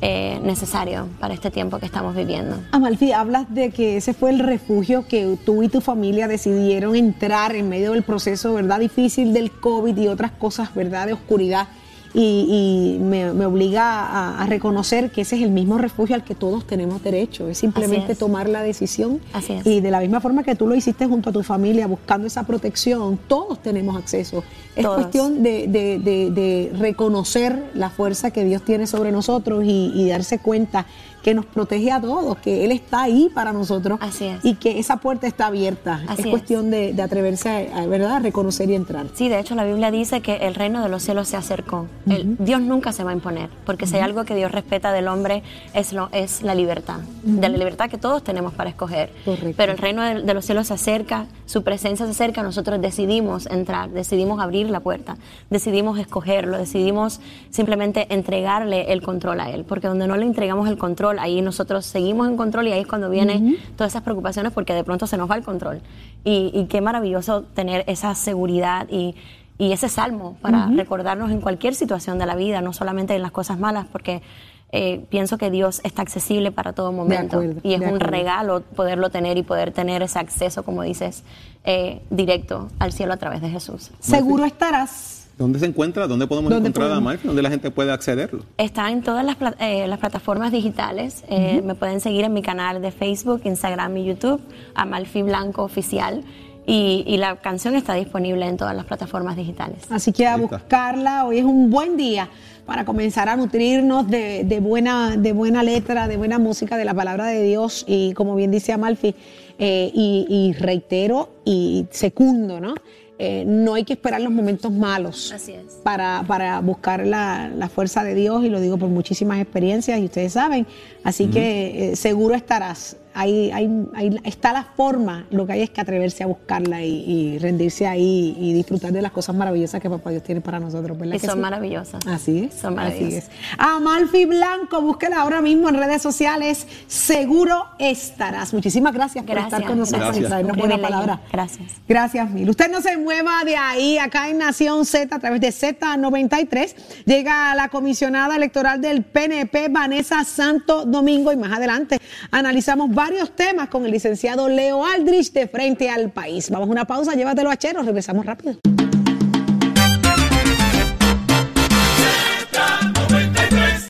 eh, 0.04 0.40
necesario 0.44 1.08
para 1.20 1.36
este 1.36 1.52
tiempo 1.52 1.78
que 1.78 1.86
estamos 1.86 2.16
viviendo. 2.16 2.58
Amalfi, 2.72 3.12
hablas 3.12 3.54
de 3.54 3.70
que 3.70 3.98
ese 3.98 4.16
fue 4.16 4.32
el 4.32 4.40
refugio 4.40 5.08
que 5.08 5.38
tú 5.46 5.62
y 5.62 5.70
tu 5.70 5.80
familia 5.80 6.28
decidieron 6.28 6.96
entrar 6.96 7.56
en 7.56 7.70
medio 7.70 7.92
del 7.92 8.02
proceso, 8.02 8.54
¿verdad? 8.54 8.80
Difícil 8.80 9.32
del 9.32 9.52
COVID 9.52 9.96
y 9.96 10.08
otras 10.08 10.32
cosas, 10.32 10.74
¿verdad? 10.74 11.06
De 11.06 11.14
oscuridad. 11.14 11.68
Y, 12.14 12.98
y 12.98 13.00
me, 13.04 13.32
me 13.34 13.46
obliga 13.46 13.84
a, 14.06 14.42
a 14.44 14.46
reconocer 14.46 15.12
que 15.12 15.22
ese 15.22 15.38
es 15.38 15.44
el 15.44 15.52
mismo 15.52 15.78
refugio 15.78 16.14
al 16.16 16.24
que 16.26 16.36
todos 16.36 16.66
tenemos 16.68 17.02
derecho. 17.02 17.48
Es 17.48 17.60
simplemente 17.60 18.12
es. 18.14 18.18
tomar 18.18 18.50
la 18.50 18.62
decisión. 18.64 19.22
Así 19.32 19.54
es. 19.54 19.66
Y 19.66 19.80
de 19.80 19.92
la 19.92 20.02
misma 20.02 20.20
forma 20.20 20.44
que 20.44 20.56
tú 20.56 20.68
lo 20.68 20.76
hiciste 20.76 21.06
junto 21.08 21.30
a 21.30 21.34
tu 21.34 21.42
familia, 21.42 21.88
buscando 21.88 22.28
esa 22.28 22.44
protección, 22.44 23.18
todos 23.28 23.62
tenemos 23.62 23.96
acceso. 23.96 24.44
Es 24.76 24.84
Todos. 24.84 24.98
cuestión 24.98 25.42
de, 25.44 25.68
de- 25.68 26.00
de- 26.00 26.32
de 26.32 26.72
reconocer 26.78 27.72
la 27.74 27.90
fuerza 27.90 28.32
que 28.32 28.44
Dios 28.44 28.64
tiene 28.64 28.88
sobre 28.88 29.12
nosotros 29.12 29.64
y, 29.66 29.92
y 29.96 30.10
darse 30.10 30.40
cuenta 30.40 30.86
que 31.24 31.34
nos 31.34 31.46
protege 31.46 31.92
a 31.92 32.02
todos, 32.02 32.38
que 32.38 32.66
Él 32.66 32.72
está 32.72 33.04
ahí 33.04 33.30
para 33.34 33.54
nosotros 33.54 34.00
Así 34.02 34.26
es. 34.26 34.44
y 34.44 34.56
que 34.56 34.80
esa 34.80 34.98
puerta 34.98 35.28
está 35.28 35.48
abierta. 35.48 36.02
Así 36.08 36.22
es 36.22 36.26
es. 36.26 36.32
cuestión 36.32 36.70
de, 36.72 36.94
de 36.94 37.02
atreverse 37.02 37.70
a, 37.74 37.86
¿verdad? 37.86 38.16
a 38.16 38.20
reconocer 38.20 38.70
y 38.70 38.76
entrar. 38.76 39.06
Sí, 39.14 39.30
de 39.30 39.40
hecho 39.40 39.56
la 39.56 39.64
Biblia 39.64 39.92
dice 39.92 40.22
que 40.22 40.38
el 40.38 40.56
reino 40.56 40.82
de 40.82 40.90
los 40.90 41.04
cielos 41.04 41.28
se 41.28 41.38
acercó. 41.38 41.88
El- 42.10 42.38
Dios 42.38 42.62
nunca 42.62 42.92
se 42.92 43.04
va 43.04 43.12
a 43.12 43.14
imponer, 43.14 43.50
porque 43.66 43.86
si 43.88 43.96
hay 43.98 44.02
algo 44.02 44.26
que 44.26 44.36
Dios 44.36 44.52
respeta 44.52 44.92
del 44.92 45.08
hombre 45.08 45.44
es, 45.74 45.94
lo, 45.94 46.10
es 46.12 46.42
la 46.42 46.56
libertad, 46.56 47.00
de 47.24 47.50
la 47.50 47.58
libertad 47.58 47.90
que 47.90 47.98
todos 47.98 48.24
tenemos 48.24 48.54
para 48.54 48.70
escoger. 48.70 49.12
Correcto. 49.26 49.54
Pero 49.58 49.72
el 49.74 49.78
reino 49.78 50.02
de, 50.04 50.22
de 50.24 50.34
los 50.34 50.46
cielos 50.46 50.68
se 50.68 50.74
acerca, 50.74 51.28
su 51.46 51.64
presencia 51.64 52.06
se 52.06 52.12
acerca, 52.12 52.42
nosotros 52.44 52.82
decidimos 52.82 53.46
entrar, 53.48 53.90
decidimos 53.92 54.40
abrir 54.40 54.70
la 54.70 54.80
puerta, 54.80 55.18
decidimos 55.50 56.00
escogerlo, 56.00 56.58
decidimos 56.58 57.20
simplemente 57.50 58.08
entregarle 58.14 58.92
el 58.94 59.02
control 59.02 59.40
a 59.40 59.50
Él, 59.50 59.66
porque 59.66 59.88
donde 59.88 60.08
no 60.08 60.16
le 60.18 60.26
entregamos 60.26 60.68
el 60.70 60.78
control, 60.78 61.11
ahí 61.20 61.42
nosotros 61.42 61.86
seguimos 61.86 62.28
en 62.28 62.38
control 62.38 62.68
y 62.68 62.72
ahí 62.72 62.82
es 62.82 62.88
cuando 62.88 63.10
vienen 63.10 63.58
todas 63.76 63.94
esas 63.94 64.04
preocupaciones 64.04 64.52
porque 64.52 64.74
de 64.74 64.84
pronto 64.84 65.08
se 65.08 65.18
nos 65.18 65.30
va 65.30 65.36
el 65.36 65.44
control. 65.44 65.82
Y, 66.24 66.52
y 66.54 66.66
qué 66.66 66.82
maravilloso 66.82 67.44
tener 67.44 67.84
esa 67.88 68.14
seguridad 68.16 68.88
y, 68.90 69.16
y 69.58 69.74
ese 69.74 69.90
salmo 69.90 70.38
para 70.42 70.68
recordarnos 70.68 71.30
en 71.30 71.40
cualquier 71.40 71.76
situación 71.76 72.18
de 72.18 72.26
la 72.26 72.36
vida, 72.36 72.62
no 72.62 72.74
solamente 72.74 73.16
en 73.16 73.22
las 73.22 73.32
cosas 73.32 73.60
malas, 73.60 73.86
porque 73.92 74.24
eh, 74.72 75.06
pienso 75.10 75.38
que 75.38 75.52
Dios 75.52 75.82
está 75.84 76.02
accesible 76.02 76.52
para 76.52 76.74
todo 76.74 76.92
momento 76.92 77.38
acuerdo, 77.38 77.62
y 77.62 77.74
es 77.74 77.82
un 77.82 78.00
regalo 78.00 78.62
poderlo 78.62 79.10
tener 79.10 79.38
y 79.38 79.44
poder 79.44 79.72
tener 79.72 80.02
ese 80.02 80.18
acceso, 80.18 80.64
como 80.64 80.82
dices, 80.82 81.24
eh, 81.64 82.02
directo 82.10 82.70
al 82.80 82.94
cielo 82.94 83.14
a 83.14 83.18
través 83.18 83.42
de 83.42 83.50
Jesús. 83.50 83.92
Seguro 84.00 84.46
estarás. 84.46 85.21
¿Dónde 85.38 85.60
se 85.60 85.66
encuentra? 85.66 86.08
¿Dónde 86.08 86.28
podemos 86.28 86.52
¿Dónde 86.52 86.70
encontrar 86.70 86.90
podemos? 86.90 87.10
a 87.10 87.12
Mike? 87.14 87.28
¿Dónde 87.28 87.42
la 87.42 87.50
gente 87.50 87.72
puede 87.72 87.92
accederlo? 87.92 88.44
Está 88.58 88.92
en 88.92 89.02
todas 89.02 89.26
las, 89.26 89.38
eh, 89.60 89.88
las 89.88 89.98
plataformas 90.00 90.52
digitales. 90.52 91.24
Eh, 91.30 91.62
Me 91.66 91.74
pueden 91.76 92.00
seguir 92.00 92.26
en 92.26 92.34
mi 92.34 92.42
canal 92.42 92.82
de 92.82 92.92
Facebook, 92.92 93.42
Instagram 93.46 93.98
y 93.98 94.06
YouTube, 94.06 94.40
Amalfi 94.76 95.24
Blanco 95.24 95.64
Oficial. 95.64 96.24
Y, 96.68 97.04
y 97.08 97.18
la 97.18 97.38
canción 97.38 97.74
está 97.76 97.96
disponible 97.96 98.46
en 98.46 98.56
todas 98.56 98.76
las 98.76 98.86
plataformas 98.86 99.36
digitales. 99.36 99.80
Así 99.90 100.12
que 100.14 100.28
a 100.28 100.38
buscarla. 100.38 101.26
Hoy 101.26 101.40
es 101.40 101.44
un 101.44 101.72
buen 101.72 101.98
día 101.98 102.30
para 102.68 102.86
comenzar 102.86 103.28
a 103.30 103.36
nutrirnos 103.36 104.08
de, 104.08 104.44
de 104.44 104.60
buena, 104.60 105.18
de 105.18 105.34
buena 105.34 105.64
letra, 105.64 106.08
de 106.08 106.18
buena 106.18 106.38
música, 106.38 106.78
de 106.78 106.86
la 106.86 106.94
palabra 106.94 107.26
de 107.26 107.42
Dios. 107.42 107.84
Y 107.88 108.14
como 108.14 108.36
bien 108.36 108.52
dice 108.52 108.74
Amalfi, 108.74 109.16
eh, 109.58 109.92
y, 109.92 110.28
y 110.30 110.54
reitero 110.54 111.30
y 111.46 111.88
secundo, 111.90 112.60
¿no? 112.62 112.76
Eh, 113.24 113.44
no 113.46 113.76
hay 113.76 113.84
que 113.84 113.94
esperar 113.94 114.20
los 114.20 114.34
momentos 114.34 114.72
malos 114.72 115.32
Así 115.32 115.52
es. 115.52 115.74
para, 115.84 116.24
para 116.26 116.60
buscar 116.60 117.06
la, 117.06 117.52
la 117.56 117.70
fuerza 117.70 118.04
de 118.04 118.16
Dios, 118.16 118.44
y 118.44 118.50
lo 118.50 118.60
digo 118.60 118.80
por 118.80 118.90
muchísimas 118.90 119.40
experiencias, 119.40 120.00
y 120.00 120.06
ustedes 120.06 120.34
saben. 120.34 120.66
Así 121.04 121.28
que 121.28 121.92
eh, 121.92 121.96
seguro 121.96 122.34
estarás. 122.34 122.98
Ahí, 123.14 123.52
ahí- 123.52 123.88
ahí 123.94 124.20
está 124.24 124.54
la 124.54 124.64
forma, 124.64 125.26
lo 125.32 125.46
que 125.46 125.54
hay 125.54 125.62
es 125.64 125.70
que 125.70 125.82
atreverse 125.82 126.24
a 126.24 126.28
buscarla 126.28 126.82
y, 126.84 127.04
y 127.06 127.38
rendirse 127.40 127.86
ahí 127.88 128.36
y 128.40 128.54
disfrutar 128.54 128.92
de 128.94 129.02
las 129.02 129.12
cosas 129.12 129.36
maravillosas 129.36 129.82
que 129.82 129.90
Papá 129.90 130.12
Dios 130.12 130.24
tiene 130.24 130.40
para 130.42 130.60
nosotros, 130.60 130.98
¿verdad? 130.98 131.16
Y 131.16 131.20
que 131.20 131.28
son 131.28 131.36
sí? 131.36 131.42
maravillosas. 131.42 132.06
Así 132.08 132.44
es. 132.46 132.54
Son 132.60 132.80
así 132.80 132.90
maravillosas. 132.94 133.24
es. 133.26 133.30
Amalfi 133.58 134.26
Blanco, 134.26 134.82
búsquela 134.82 135.22
ahora 135.22 135.42
mismo 135.42 135.68
en 135.70 135.76
redes 135.76 136.02
sociales. 136.02 136.66
Seguro 136.88 137.66
estarás. 137.80 138.54
Muchísimas 138.54 138.94
gracias, 138.94 139.26
por 139.26 139.38
estar 139.38 139.64
con 139.66 139.78
nosotros 139.80 140.04
Gracias. 140.06 140.26
y 140.26 140.28
traernos 140.28 140.54
Un 140.54 140.60
buena 140.60 140.76
privilegio. 140.76 141.06
palabra. 141.06 141.22
Gracias. 141.32 141.68
Gracias, 141.88 142.30
Mil. 142.32 142.50
Usted 142.50 142.72
no 142.72 142.82
se 142.82 142.96
mueva 142.98 143.44
de 143.44 143.56
ahí, 143.58 143.98
acá 143.98 144.30
en 144.30 144.38
Nación 144.38 144.86
Z, 144.86 145.16
a 145.16 145.20
través 145.20 145.42
de 145.42 145.50
Z93. 145.52 146.76
Llega 147.06 147.54
la 147.56 147.70
comisionada 147.70 148.36
electoral 148.36 148.80
del 148.82 149.04
PNP, 149.04 149.68
Vanessa 149.70 150.24
Santo 150.24 150.86
Domingo, 150.86 151.32
y 151.32 151.38
más 151.38 151.52
adelante 151.52 152.00
analizamos 152.32 152.90
varios 153.02 153.36
temas 153.36 153.68
con 153.68 153.84
el 153.84 153.92
licenciado 153.92 154.48
Leo 154.48 154.86
Aldrich 154.86 155.34
de 155.34 155.48
Frente 155.48 155.90
al 155.90 156.12
País. 156.12 156.52
Vamos 156.52 156.70
a 156.70 156.72
una 156.72 156.86
pausa, 156.86 157.16
llévatelo 157.16 157.50
a 157.50 157.58
Chero, 157.58 157.82
regresamos 157.82 158.24
rápido. 158.28 158.58